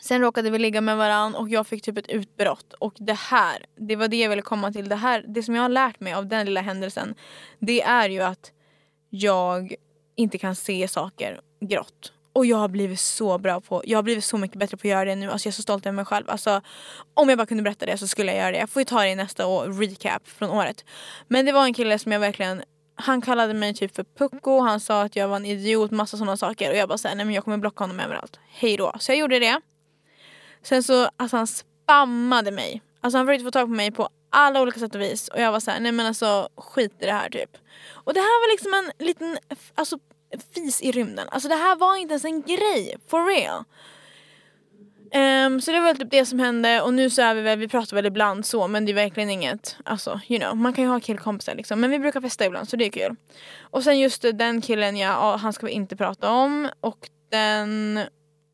Sen 0.00 0.20
råkade 0.20 0.50
vi 0.50 0.58
ligga 0.58 0.80
med 0.80 0.96
varandra 0.96 1.38
och 1.38 1.48
jag 1.48 1.66
fick 1.66 1.82
typ 1.82 1.98
ett 1.98 2.08
utbrott. 2.08 2.72
Och 2.72 2.94
det 2.98 3.18
här, 3.18 3.66
det 3.76 3.96
var 3.96 4.08
det 4.08 4.16
jag 4.16 4.28
ville 4.28 4.42
komma 4.42 4.72
till. 4.72 4.88
Det, 4.88 4.96
här, 4.96 5.24
det 5.28 5.42
som 5.42 5.54
jag 5.54 5.62
har 5.62 5.68
lärt 5.68 6.00
mig 6.00 6.12
av 6.12 6.26
den 6.26 6.46
lilla 6.46 6.60
händelsen. 6.60 7.14
Det 7.58 7.82
är 7.82 8.08
ju 8.08 8.20
att 8.20 8.52
jag 9.10 9.74
inte 10.16 10.38
kan 10.38 10.56
se 10.56 10.88
saker 10.88 11.40
grått. 11.60 12.12
Och 12.32 12.46
jag 12.46 12.56
har 12.56 12.68
blivit 12.68 13.00
så 13.00 13.38
bra 13.38 13.60
på, 13.60 13.82
jag 13.84 13.98
har 13.98 14.02
blivit 14.02 14.24
så 14.24 14.38
mycket 14.38 14.58
bättre 14.58 14.76
på 14.76 14.80
att 14.80 14.90
göra 14.90 15.04
det 15.04 15.14
nu. 15.14 15.30
Alltså 15.30 15.46
jag 15.46 15.50
är 15.50 15.56
så 15.56 15.62
stolt 15.62 15.86
över 15.86 15.96
mig 15.96 16.04
själv. 16.04 16.30
Alltså, 16.30 16.60
om 17.14 17.28
jag 17.28 17.38
bara 17.38 17.46
kunde 17.46 17.62
berätta 17.62 17.86
det 17.86 17.98
så 17.98 18.06
skulle 18.06 18.32
jag 18.32 18.40
göra 18.40 18.52
det. 18.52 18.58
Jag 18.58 18.70
får 18.70 18.80
ju 18.80 18.84
ta 18.84 19.00
det 19.00 19.08
i 19.08 19.14
nästa 19.14 19.46
år, 19.46 19.80
recap 19.80 20.28
från 20.28 20.50
året. 20.50 20.84
Men 21.28 21.46
det 21.46 21.52
var 21.52 21.64
en 21.64 21.74
kille 21.74 21.98
som 21.98 22.12
jag 22.12 22.20
verkligen 22.20 22.62
han 22.98 23.20
kallade 23.20 23.54
mig 23.54 23.74
typ 23.74 23.96
för 23.96 24.04
pucko, 24.18 24.60
han 24.60 24.80
sa 24.80 25.02
att 25.02 25.16
jag 25.16 25.28
var 25.28 25.36
en 25.36 25.46
idiot, 25.46 25.90
massa 25.90 26.16
sådana 26.16 26.36
saker. 26.36 26.70
Och 26.70 26.76
jag 26.76 26.88
bara 26.88 26.98
såhär, 26.98 27.14
nej 27.14 27.24
men 27.24 27.34
jag 27.34 27.44
kommer 27.44 27.58
blocka 27.58 27.84
honom 27.84 28.00
överallt. 28.00 28.38
Hej 28.48 28.76
då. 28.76 28.92
Så 28.98 29.12
jag 29.12 29.18
gjorde 29.18 29.38
det. 29.38 29.60
Sen 30.62 30.82
så, 30.82 31.08
alltså 31.16 31.36
han 31.36 31.46
spammade 31.46 32.50
mig. 32.50 32.82
Alltså 33.00 33.18
han 33.18 33.26
försökte 33.26 33.44
få 33.44 33.50
tag 33.50 33.66
på 33.66 33.74
mig 33.74 33.90
på 33.90 34.08
alla 34.30 34.62
olika 34.62 34.80
sätt 34.80 34.94
och 34.94 35.00
vis. 35.00 35.28
Och 35.28 35.40
jag 35.40 35.52
var 35.52 35.60
såhär, 35.60 35.80
nej 35.80 35.92
men 35.92 36.06
alltså 36.06 36.48
skit 36.56 36.92
i 37.00 37.06
det 37.06 37.12
här 37.12 37.30
typ. 37.30 37.56
Och 37.92 38.14
det 38.14 38.20
här 38.20 38.40
var 38.42 38.52
liksom 38.52 38.74
en 38.74 39.06
liten, 39.06 39.38
alltså 39.74 39.98
fis 40.54 40.82
i 40.82 40.92
rymden. 40.92 41.28
Alltså 41.28 41.48
det 41.48 41.54
här 41.54 41.76
var 41.76 41.96
inte 41.96 42.12
ens 42.12 42.24
en 42.24 42.42
grej, 42.42 42.96
for 43.08 43.26
real. 43.26 43.64
Um, 45.14 45.60
så 45.60 45.70
det 45.70 45.80
var 45.80 45.86
väl 45.86 45.96
typ 45.98 46.10
det 46.10 46.26
som 46.26 46.38
hände 46.38 46.80
och 46.80 46.94
nu 46.94 47.10
så 47.10 47.22
är 47.22 47.34
vi 47.34 47.42
väl, 47.42 47.58
vi 47.58 47.68
pratar 47.68 47.96
väl 47.96 48.06
ibland 48.06 48.46
så 48.46 48.68
men 48.68 48.84
det 48.84 48.92
är 48.92 48.94
verkligen 48.94 49.30
inget, 49.30 49.76
alltså 49.84 50.20
you 50.28 50.40
know, 50.40 50.56
man 50.56 50.72
kan 50.72 50.84
ju 50.84 50.90
ha 50.90 51.00
killkompisar 51.00 51.54
liksom. 51.54 51.80
Men 51.80 51.90
vi 51.90 51.98
brukar 51.98 52.20
festa 52.20 52.46
ibland 52.46 52.68
så 52.68 52.76
det 52.76 52.86
är 52.86 52.90
kul. 52.90 53.16
Och 53.60 53.84
sen 53.84 53.98
just 53.98 54.24
den 54.34 54.60
killen 54.60 54.96
ja, 54.96 55.36
han 55.36 55.52
ska 55.52 55.66
vi 55.66 55.72
inte 55.72 55.96
prata 55.96 56.30
om 56.30 56.68
och 56.80 57.08
den 57.30 58.00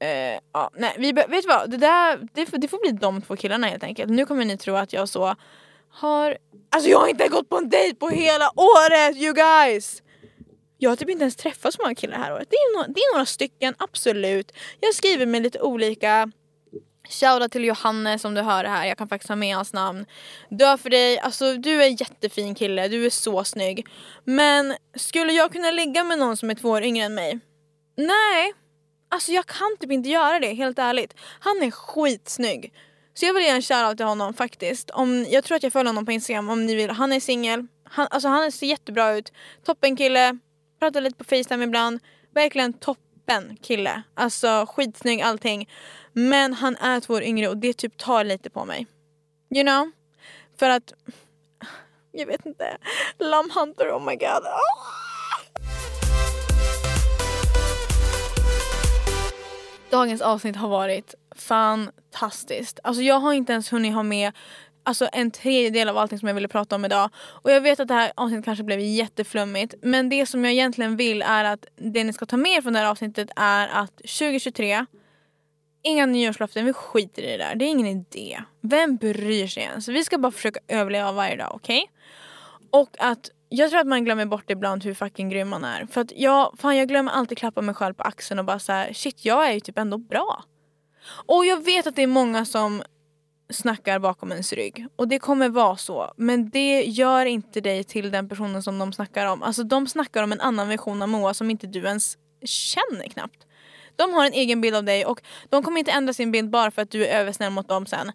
Uh, 0.05 0.40
ja, 0.52 0.70
nej, 0.76 0.94
vi, 0.98 1.12
vet 1.12 1.42
du 1.42 1.48
vad? 1.48 1.70
Det, 1.70 1.76
där, 1.76 2.28
det, 2.32 2.44
det, 2.52 2.68
får 2.68 2.78
bli 2.78 2.98
de 3.00 3.22
två 3.22 3.36
killarna 3.36 3.66
helt 3.66 3.82
enkelt. 3.82 4.11
Nu 4.11 4.26
kommer 4.26 4.44
ni 4.44 4.59
tro 4.59 4.74
att 4.74 4.92
jag 4.92 5.09
så 5.09 5.34
har... 5.90 6.38
Alltså 6.70 6.90
jag 6.90 6.98
har 6.98 7.09
inte 7.09 7.28
gått 7.28 7.48
på 7.48 7.57
en 7.57 7.68
dejt 7.68 7.96
på 7.96 8.09
hela 8.09 8.50
året 8.57 9.16
you 9.16 9.34
guys! 9.34 10.02
Jag 10.78 10.90
har 10.90 10.96
typ 10.96 11.11
inte 11.11 11.22
ens 11.22 11.36
träffat 11.36 11.74
så 11.74 11.82
många 11.82 11.94
killar 11.94 12.18
det 12.18 12.24
här 12.24 12.32
året. 12.32 12.48
Det 12.50 12.57
är, 12.57 12.76
några, 12.76 12.88
det 12.88 13.00
är 13.00 13.14
några 13.14 13.26
stycken, 13.26 13.74
absolut. 13.78 14.52
Jag 14.80 14.94
skriver 14.94 15.26
med 15.26 15.42
lite 15.42 15.61
olika. 15.61 16.30
Shoutout 17.09 17.52
till 17.52 17.64
Johannes 17.64 18.24
om 18.24 18.34
du 18.34 18.40
hör 18.40 18.62
det 18.62 18.68
här, 18.68 18.86
jag 18.86 18.98
kan 18.98 19.09
faktiskt 19.09 19.28
ha 19.28 19.36
med 19.36 19.57
hans 19.57 19.72
namn. 19.72 20.07
Dö 20.50 20.76
för 20.78 20.90
dig, 20.90 21.18
alltså 21.18 21.55
du 21.55 21.82
är 21.82 21.86
en 21.86 21.96
jättefin 21.96 22.55
kille, 22.55 22.88
du 22.88 23.07
är 23.07 23.11
så 23.11 23.44
snygg. 23.44 23.86
Men 24.24 24.74
skulle 24.96 25.32
jag 25.32 25.52
kunna 25.52 25.70
ligga 25.70 26.05
med 26.05 26.18
någon 26.18 26.36
som 26.36 26.50
är 26.50 26.55
två 26.55 26.68
år 26.68 26.82
yngre 26.82 27.05
än 27.05 27.14
mig? 27.14 27.40
Nej, 27.96 28.52
alltså 29.09 29.32
jag 29.32 29.46
kan 29.46 29.76
typ 29.80 29.90
inte 29.90 30.09
göra 30.09 30.40
det 30.40 30.55
helt 30.55 30.78
ärligt. 30.78 31.14
Han 31.40 31.62
är 31.62 31.70
skitsnygg. 31.70 32.72
Så 33.14 33.26
jag 33.26 33.34
vill 33.34 33.42
ge 33.42 33.48
en 33.48 33.62
shoutout 33.62 33.96
till 33.96 34.07
honom 34.07 34.34
faktiskt. 34.34 34.90
Om, 34.90 35.26
jag 35.28 35.44
tror 35.44 35.57
att 35.57 35.62
jag 35.62 35.72
följer 35.72 35.86
honom 35.86 36.07
på 36.07 36.12
Instagram 36.12 36.48
om 36.48 36.66
ni 36.66 36.74
vill. 36.74 36.90
Han 36.90 37.12
är 37.12 37.20
singel, 37.20 37.66
han, 37.84 38.07
alltså 38.11 38.28
han 38.28 38.52
ser 38.52 38.66
jättebra 38.66 39.16
ut. 39.16 39.32
Toppen 39.64 39.96
kille, 39.96 40.38
pratar 40.78 41.00
lite 41.00 41.16
på 41.16 41.24
Facetime 41.24 41.64
ibland. 41.64 42.00
Verkligen 42.34 42.72
toppen 42.72 43.13
kille. 43.62 44.03
Alltså 44.14 44.66
skitsnygg 44.68 45.20
allting. 45.20 45.68
Men 46.12 46.55
han 46.55 46.77
är 46.77 47.01
två 47.01 47.14
år 47.14 47.22
yngre 47.22 47.49
och 47.49 47.57
det 47.57 47.72
typ 47.72 47.97
tar 47.97 48.25
lite 48.25 48.51
på 48.51 48.64
mig. 48.64 48.87
You 49.51 49.64
know? 49.64 49.91
För 50.59 50.68
att... 50.68 50.93
Jag 52.12 52.27
vet 52.27 52.47
inte. 52.47 52.77
Lamhunter, 53.18 53.91
oh 53.91 54.07
my 54.07 54.16
god. 54.16 54.43
Oh! 54.43 55.05
Dagens 59.91 60.22
avsnitt 60.22 60.57
har 60.57 60.68
varit 60.68 61.14
fantastiskt. 61.37 62.81
Alltså 62.83 63.03
jag 63.03 63.20
har 63.20 63.33
inte 63.33 63.53
ens 63.53 63.72
hunnit 63.72 63.95
ha 63.95 64.03
med 64.03 64.33
alltså 64.85 65.09
en 65.12 65.30
tredjedel 65.30 65.89
av 65.89 65.99
allting 65.99 66.18
som 66.18 66.28
jag 66.28 66.35
ville 66.35 66.49
prata 66.49 66.76
om 66.76 66.85
idag. 66.85 67.11
Och 67.16 67.51
jag 67.51 67.61
vet 67.61 67.80
att 67.80 67.89
det 67.89 67.95
här 67.95 68.12
avsnittet 68.16 68.45
kanske 68.45 68.64
blev 68.64 68.80
jätteflummigt. 68.80 69.74
Men 69.82 70.09
det 70.09 70.26
som 70.26 70.45
jag 70.45 70.53
egentligen 70.53 70.97
vill 70.97 71.22
är 71.22 71.45
att 71.45 71.66
det 71.76 72.05
ni 72.05 72.12
ska 72.12 72.26
ta 72.26 72.37
med 72.37 72.53
er 72.53 72.62
från 72.62 72.72
det 72.72 72.78
här 72.78 72.91
avsnittet 72.91 73.28
är 73.37 73.68
att 73.68 73.97
2023 73.97 74.87
Inga 75.87 76.07
nyårslöften, 76.07 76.64
vi 76.64 76.72
skiter 76.72 77.22
i 77.22 77.26
det 77.26 77.37
där. 77.37 77.55
Det 77.55 77.64
är 77.64 77.68
ingen 77.68 77.87
idé. 77.87 78.41
Vem 78.61 78.97
bryr 78.97 79.47
sig 79.47 79.62
ens? 79.62 79.89
Vi 79.89 80.05
ska 80.05 80.18
bara 80.18 80.32
försöka 80.32 80.61
överleva 80.68 81.12
varje 81.12 81.37
dag, 81.37 81.51
okej? 81.55 81.82
Okay? 81.82 82.80
Och 82.80 82.97
att 82.99 83.30
jag 83.49 83.70
tror 83.70 83.80
att 83.80 83.87
man 83.87 84.05
glömmer 84.05 84.26
bort 84.26 84.51
ibland 84.51 84.85
hur 84.85 84.95
fucking 84.95 85.28
grym 85.28 85.49
man 85.49 85.64
är. 85.64 85.87
För 85.87 86.01
att 86.01 86.12
jag, 86.16 86.55
fan 86.59 86.76
jag 86.76 86.89
glömmer 86.89 87.12
alltid 87.12 87.39
klappa 87.39 87.61
mig 87.61 87.74
själv 87.74 87.95
på 87.95 88.03
axeln 88.03 88.39
och 88.39 88.45
bara 88.45 88.59
så 88.59 88.72
här, 88.72 88.93
shit 88.93 89.24
jag 89.24 89.49
är 89.49 89.53
ju 89.53 89.61
typ 89.61 89.78
ändå 89.78 89.99
bra. 89.99 90.45
Och 91.26 91.47
jag 91.47 91.64
vet 91.64 91.87
att 91.87 91.97
det 91.97 92.03
är 92.03 92.07
många 92.07 92.45
som 92.45 92.82
snackar 93.51 93.99
bakom 93.99 94.32
ens 94.32 94.53
rygg. 94.53 94.86
Och 94.97 95.09
det 95.09 95.18
kommer 95.18 95.49
vara 95.49 95.76
så. 95.76 96.12
Men 96.16 96.51
det 96.51 96.82
gör 96.82 97.26
inte 97.26 97.61
dig 97.61 97.84
till 97.84 98.11
den 98.11 98.28
personen 98.28 98.62
som 98.62 98.78
de 98.78 98.92
snackar 98.92 99.26
om. 99.26 99.42
Alltså 99.42 99.62
de 99.62 99.86
snackar 99.86 100.22
om 100.22 100.32
en 100.32 100.40
annan 100.40 100.68
version 100.68 101.03
av 101.03 101.09
Moa 101.09 101.34
som 101.34 101.51
inte 101.51 101.66
du 101.66 101.84
ens 101.84 102.16
känner 102.45 103.09
knappt. 103.09 103.47
De 103.97 104.14
har 104.14 104.24
en 104.26 104.32
egen 104.32 104.61
bild 104.61 104.76
av 104.76 104.84
dig 104.84 105.07
och 105.07 105.20
de 105.49 105.62
kommer 105.62 105.78
inte 105.78 105.90
ändra 105.90 106.12
sin 106.12 106.32
bild 106.32 106.51
bara 106.51 106.70
för 106.70 106.82
att 106.82 106.90
du 106.90 107.07
är 107.07 107.20
översnäll 107.20 107.53
mot 107.53 107.68
dem 107.68 107.86
sen. 107.86 108.12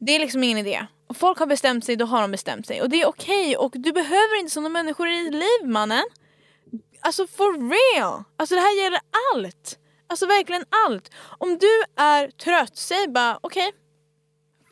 Det 0.00 0.14
är 0.14 0.18
liksom 0.18 0.44
ingen 0.44 0.58
idé. 0.58 0.86
Och 1.06 1.16
folk 1.16 1.38
har 1.38 1.46
bestämt 1.46 1.84
sig, 1.84 1.96
då 1.96 2.04
har 2.04 2.20
de 2.22 2.30
bestämt 2.30 2.66
sig. 2.66 2.82
Och 2.82 2.88
det 2.88 3.02
är 3.02 3.06
okej 3.06 3.56
okay. 3.56 3.56
och 3.56 3.72
du 3.74 3.92
behöver 3.92 4.40
inte 4.40 4.52
sådana 4.52 4.68
människor 4.68 5.08
i 5.08 5.22
ditt 5.22 5.34
liv 5.34 5.68
mannen. 5.70 6.04
Alltså 7.00 7.26
for 7.26 7.70
real! 7.70 8.24
Alltså 8.36 8.54
det 8.54 8.60
här 8.60 8.82
gäller 8.82 9.00
allt. 9.34 9.78
Alltså 10.06 10.26
verkligen 10.26 10.64
allt. 10.86 11.10
Om 11.38 11.58
du 11.58 12.02
är 12.02 12.30
trött, 12.30 12.76
säg 12.76 13.08
bara 13.08 13.38
okej. 13.40 13.68
Okay, 13.68 13.80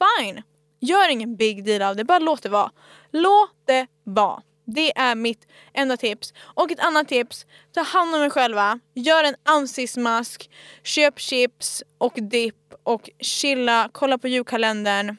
fine. 0.03 0.43
Gör 0.81 1.09
ingen 1.09 1.37
big 1.37 1.65
deal 1.65 1.83
av 1.83 1.97
det, 1.97 2.05
bara 2.05 2.19
låt 2.19 2.43
det 2.43 2.49
vara. 2.49 2.71
Låt 3.11 3.67
det 3.67 3.87
vara. 4.05 4.43
Det 4.65 4.99
är 4.99 5.15
mitt 5.15 5.47
enda 5.73 5.97
tips. 5.97 6.35
Och 6.39 6.73
ett 6.73 6.81
annat 6.81 7.09
tips, 7.09 7.47
ta 7.75 7.83
hand 7.83 8.15
om 8.15 8.23
er 8.23 8.31
själva. 8.31 8.81
Gör 8.95 9.25
en 9.25 9.35
ansiktsmask, 9.43 10.51
köp 10.83 11.21
chips 11.21 11.83
och 11.99 12.13
dipp 12.15 12.75
och 12.83 13.11
chilla, 13.19 13.89
kolla 13.93 14.19
på 14.19 14.29
julkalendern. 14.29 15.17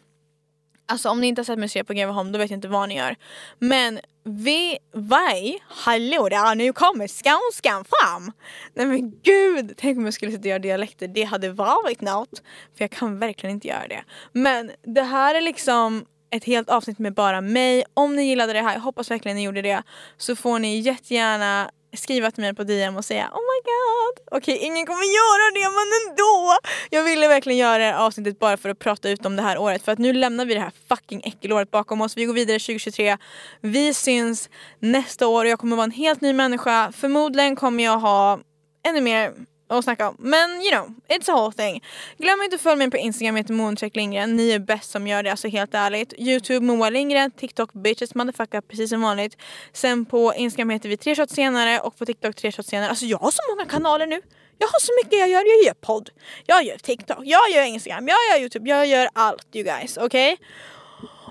Alltså 0.86 1.10
om 1.10 1.22
ni 1.22 1.28
inte 1.28 1.40
har 1.40 1.44
sett 1.44 1.60
mig 1.60 1.70
se 1.70 1.84
på 1.84 1.94
Greveholm 1.94 2.32
då 2.32 2.40
vet 2.40 2.50
jag 2.50 2.58
inte 2.58 2.68
vad 2.68 2.90
ni 2.90 2.98
gör. 2.98 3.16
Men 3.60 4.00
vi, 4.26 4.78
vad? 4.94 5.54
Hallå 5.68 6.30
där, 6.30 6.56
nu 6.56 6.74
kommer 6.74 7.08
skånskan 7.08 7.86
fram! 7.86 8.32
Nej 8.74 8.86
men 8.86 9.12
gud! 9.24 9.74
Tänk 9.78 9.98
om 9.98 10.06
jag 10.06 10.14
skulle 10.14 10.32
sitta 10.32 10.42
och 10.42 10.46
göra 10.46 10.60
dialekter, 10.60 11.08
det 11.08 11.24
hade 11.24 11.50
varit 11.50 12.02
något. 12.02 12.42
För 12.78 12.84
jag 12.84 12.92
kan 12.92 13.20
verkligen 13.20 13.56
inte 13.56 13.68
göra 13.68 13.88
det. 13.88 14.04
Men 14.32 14.72
det 14.96 15.02
här 15.02 15.36
är 15.36 15.42
liksom 15.42 16.06
ett 16.32 16.44
helt 16.44 16.70
avsnitt 16.70 17.00
med 17.00 17.14
bara 17.14 17.42
mig. 17.42 17.86
Om 17.94 18.16
ni 18.16 18.24
gillade 18.24 18.54
det 18.54 18.62
här, 18.62 18.74
jag 18.74 18.82
hoppas 18.82 19.12
verkligen 19.12 19.38
ni 19.38 19.44
gjorde 19.44 19.62
det, 19.62 19.84
så 20.18 20.36
får 20.36 20.60
ni 20.60 20.80
jättegärna 20.80 21.70
skriva 21.94 22.32
till 22.32 22.44
mig 22.44 22.54
på 22.54 22.64
DM 22.64 22.98
och 22.98 23.06
säga 23.06 23.26
oh 23.26 23.40
my 23.40 23.60
god. 23.72 24.38
Okej, 24.38 24.58
ingen 24.58 24.86
kommer 24.86 25.04
göra 25.04 25.54
det 25.54 25.70
men 25.70 26.12
ändå. 26.12 26.58
Jag 26.90 27.04
ville 27.04 27.28
verkligen 27.28 27.58
göra 27.60 27.78
det 27.78 27.84
här 27.84 28.06
avsnittet 28.06 28.40
bara 28.40 28.58
för 28.58 28.70
att 28.70 28.80
prata 28.80 29.10
ut 29.10 29.26
om 29.26 29.36
det 29.36 29.42
här 29.42 29.58
året 29.58 29.86
för 29.86 29.92
att 29.92 30.00
nu 30.00 30.14
lämnar 30.14 30.46
vi 30.46 30.54
det 30.54 30.60
här 30.60 30.72
fucking 30.90 31.22
äckelåret 31.26 31.72
bakom 31.72 32.02
oss. 32.02 32.18
Vi 32.18 32.26
går 32.26 32.34
vidare 32.34 32.60
2023. 32.60 33.18
Vi 33.62 33.94
syns 33.94 34.50
nästa 34.80 35.28
år 35.28 35.46
och 35.46 35.52
jag 35.52 35.60
kommer 35.60 35.76
vara 35.76 35.86
en 35.86 35.92
helt 35.92 36.22
ny 36.22 36.34
människa. 36.34 36.92
Förmodligen 36.92 37.56
kommer 37.56 37.84
jag 37.84 38.00
ha 38.00 38.40
ännu 38.88 39.02
mer 39.02 39.34
att 39.78 39.84
snacka 39.84 40.10
om. 40.10 40.16
Men 40.20 40.62
you 40.62 40.72
know, 40.72 40.94
it's 41.10 41.32
a 41.32 41.36
whole 41.36 41.54
thing. 41.54 41.84
Glöm 42.18 42.42
inte 42.42 42.56
att 42.56 42.62
följa 42.62 42.76
mig 42.76 42.92
på 42.92 42.98
Instagram, 42.98 43.36
jag 43.36 43.44
heter 43.44 43.54
Mooncheck 43.54 43.96
Lindgren. 43.96 44.36
Ni 44.36 44.52
är 44.52 44.60
bäst 44.60 44.92
som 44.92 45.08
gör 45.08 45.24
det, 45.24 45.32
alltså 45.32 45.48
helt 45.48 45.74
ärligt. 45.74 46.14
Youtube 46.18 46.66
Moa 46.66 46.90
Lindgren, 46.90 47.32
TikTok 47.32 47.74
bitches 47.74 48.16
motherfucker 48.16 48.62
precis 48.62 48.90
som 48.90 49.02
vanligt. 49.02 49.38
Sen 49.74 50.06
på 50.06 50.34
Instagram 50.34 50.70
heter 50.70 50.90
vi 50.90 50.98
tre 50.98 51.28
senare 51.28 51.80
och 51.80 51.98
på 51.98 52.06
TikTok 52.06 52.36
tre 52.36 52.52
senare. 52.52 52.90
Alltså 52.90 53.06
jag 53.06 53.18
har 53.18 53.32
så 53.32 53.42
många 53.50 53.70
kanaler 53.70 54.08
nu. 54.08 54.22
Jag 54.58 54.68
har 54.68 54.80
så 54.80 54.92
mycket 55.04 55.20
jag 55.20 55.30
gör. 55.30 55.44
Jag 55.46 55.66
gör 55.66 55.74
podd, 55.74 56.10
jag 56.46 56.64
gör 56.64 56.78
TikTok, 56.78 57.20
jag 57.24 57.52
gör 57.52 57.64
Instagram, 57.64 58.08
jag 58.08 58.18
gör 58.32 58.42
Youtube, 58.42 58.70
jag 58.70 58.88
gör 58.88 59.10
allt 59.14 59.48
you 59.54 59.66
guys. 59.66 59.98
Okej? 59.98 60.34
Okay? 60.34 60.46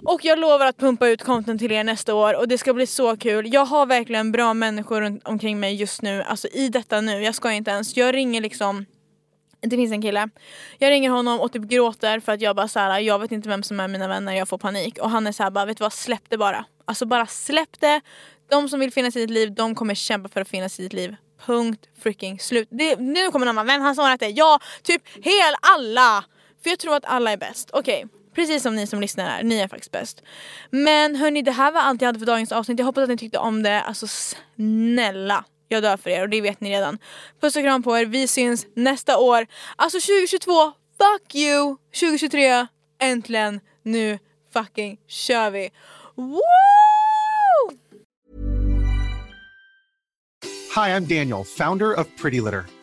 Och 0.05 0.25
jag 0.25 0.39
lovar 0.39 0.67
att 0.67 0.77
pumpa 0.77 1.09
ut 1.09 1.23
content 1.23 1.61
till 1.61 1.73
er 1.73 1.85
nästa 1.85 2.15
år 2.15 2.39
och 2.39 2.49
det 2.49 2.59
ska 2.59 2.75
bli 2.75 2.87
så 2.87 3.17
kul. 3.17 3.55
Jag 3.55 3.65
har 3.65 3.87
verkligen 3.87 4.33
bra 4.33 4.55
människor 4.55 5.01
runt 5.01 5.29
omkring 5.29 5.61
mig 5.61 5.75
just 5.75 6.03
nu, 6.03 6.23
alltså 6.23 6.49
i 6.49 6.69
detta 6.69 7.01
nu. 7.01 7.23
Jag 7.23 7.35
ska 7.35 7.53
inte 7.53 7.71
ens. 7.71 7.97
Jag 7.97 8.15
ringer 8.15 8.41
liksom 8.41 8.87
det 9.61 9.77
finns 9.77 9.93
en 9.93 10.03
kille. 10.03 10.29
Jag 10.79 10.91
ringer 10.91 11.11
honom 11.11 11.41
och 11.41 11.53
typ 11.53 11.63
gråter 11.63 12.21
för 12.21 12.33
att 12.33 12.41
jag 12.41 12.57
bara 12.57 12.69
såhär, 12.69 13.01
jag 13.01 13.19
vet 13.19 13.33
inte 13.33 13.49
vem 13.49 13.63
som 13.63 13.81
är 13.81 13.89
mina 13.89 14.09
vänner, 14.09 14.33
jag 14.33 14.49
får 14.49 14.59
panik. 14.59 14.99
Och 14.99 15.11
han 15.11 15.27
är 15.27 15.33
såhär 15.33 15.51
bara, 15.51 15.65
vet 15.65 15.77
du 15.77 15.85
vad, 15.85 15.93
släpp 15.93 16.23
det 16.29 16.39
bara. 16.39 16.65
Alltså 16.85 17.07
bara 17.07 17.27
släpp 17.27 17.81
det. 17.81 18.01
De 18.51 18.69
som 18.69 18.81
vill 18.81 18.93
finnas 18.93 19.17
i 19.17 19.21
ditt 19.21 19.31
liv, 19.31 19.55
de 19.55 19.75
kommer 19.75 19.95
kämpa 19.95 20.29
för 20.29 20.41
att 20.41 20.49
finnas 20.49 20.81
i 20.81 20.83
ditt 20.83 20.93
liv. 20.93 21.17
Punkt 21.47 21.89
freaking 22.03 22.41
slut. 22.41 22.69
Det, 22.71 22.97
nu 22.97 23.31
kommer 23.31 23.47
någon 23.47 23.57
bara, 23.57 23.65
vem 23.65 23.83
har 23.83 23.95
svarat 23.95 24.21
det? 24.21 24.29
Ja, 24.29 24.61
typ 24.83 25.03
hel 25.25 25.55
alla! 25.63 26.25
För 26.63 26.71
jag 26.71 26.79
tror 26.79 26.97
att 26.97 27.05
alla 27.05 27.33
är 27.33 27.37
bäst. 27.37 27.71
Okej. 27.73 28.05
Okay. 28.05 28.22
Precis 28.35 28.63
som 28.63 28.77
ni 28.77 28.87
som 28.87 29.01
lyssnar 29.01 29.39
är, 29.39 29.43
ni 29.43 29.59
är 29.59 29.69
faktiskt 29.69 29.93
bäst. 29.93 30.23
Men 30.71 31.17
hörni, 31.17 31.43
det 31.43 31.53
här 31.53 31.73
var 31.73 31.81
allt 31.81 32.01
jag 32.01 32.09
hade 32.09 32.19
för 32.19 32.27
dagens 32.27 32.53
avsnitt. 32.53 32.79
Jag 32.79 32.87
hoppas 32.87 33.03
att 33.03 33.09
ni 33.09 33.17
tyckte 33.17 33.39
om 33.39 33.63
det. 33.63 33.83
Alltså 33.83 34.07
snälla. 34.07 35.45
Jag 35.69 35.83
dör 35.83 35.97
för 35.97 36.11
er 36.11 36.23
och 36.23 36.29
det 36.29 36.41
vet 36.41 36.61
ni 36.61 36.71
redan. 36.71 36.99
Puss 37.41 37.57
och 37.57 37.63
kram 37.63 37.83
på 37.83 37.99
er, 37.99 38.07
vi 38.07 38.27
syns 38.29 38.67
nästa 38.77 39.19
år. 39.19 39.47
Alltså 39.77 40.01
2022, 40.01 40.73
fuck 40.99 41.35
you! 41.35 41.77
2023, 42.01 42.67
äntligen, 43.01 43.61
nu 43.83 44.19
fucking 44.53 44.99
kör 45.09 45.51
vi! 45.51 45.71
Woo! 46.15 46.41
Hi, 50.75 50.89
I'm 50.91 51.07
Daniel, 51.07 51.45
founder 51.45 52.01
of 52.01 52.07
Pretty 52.23 52.41
Litter. 52.41 52.65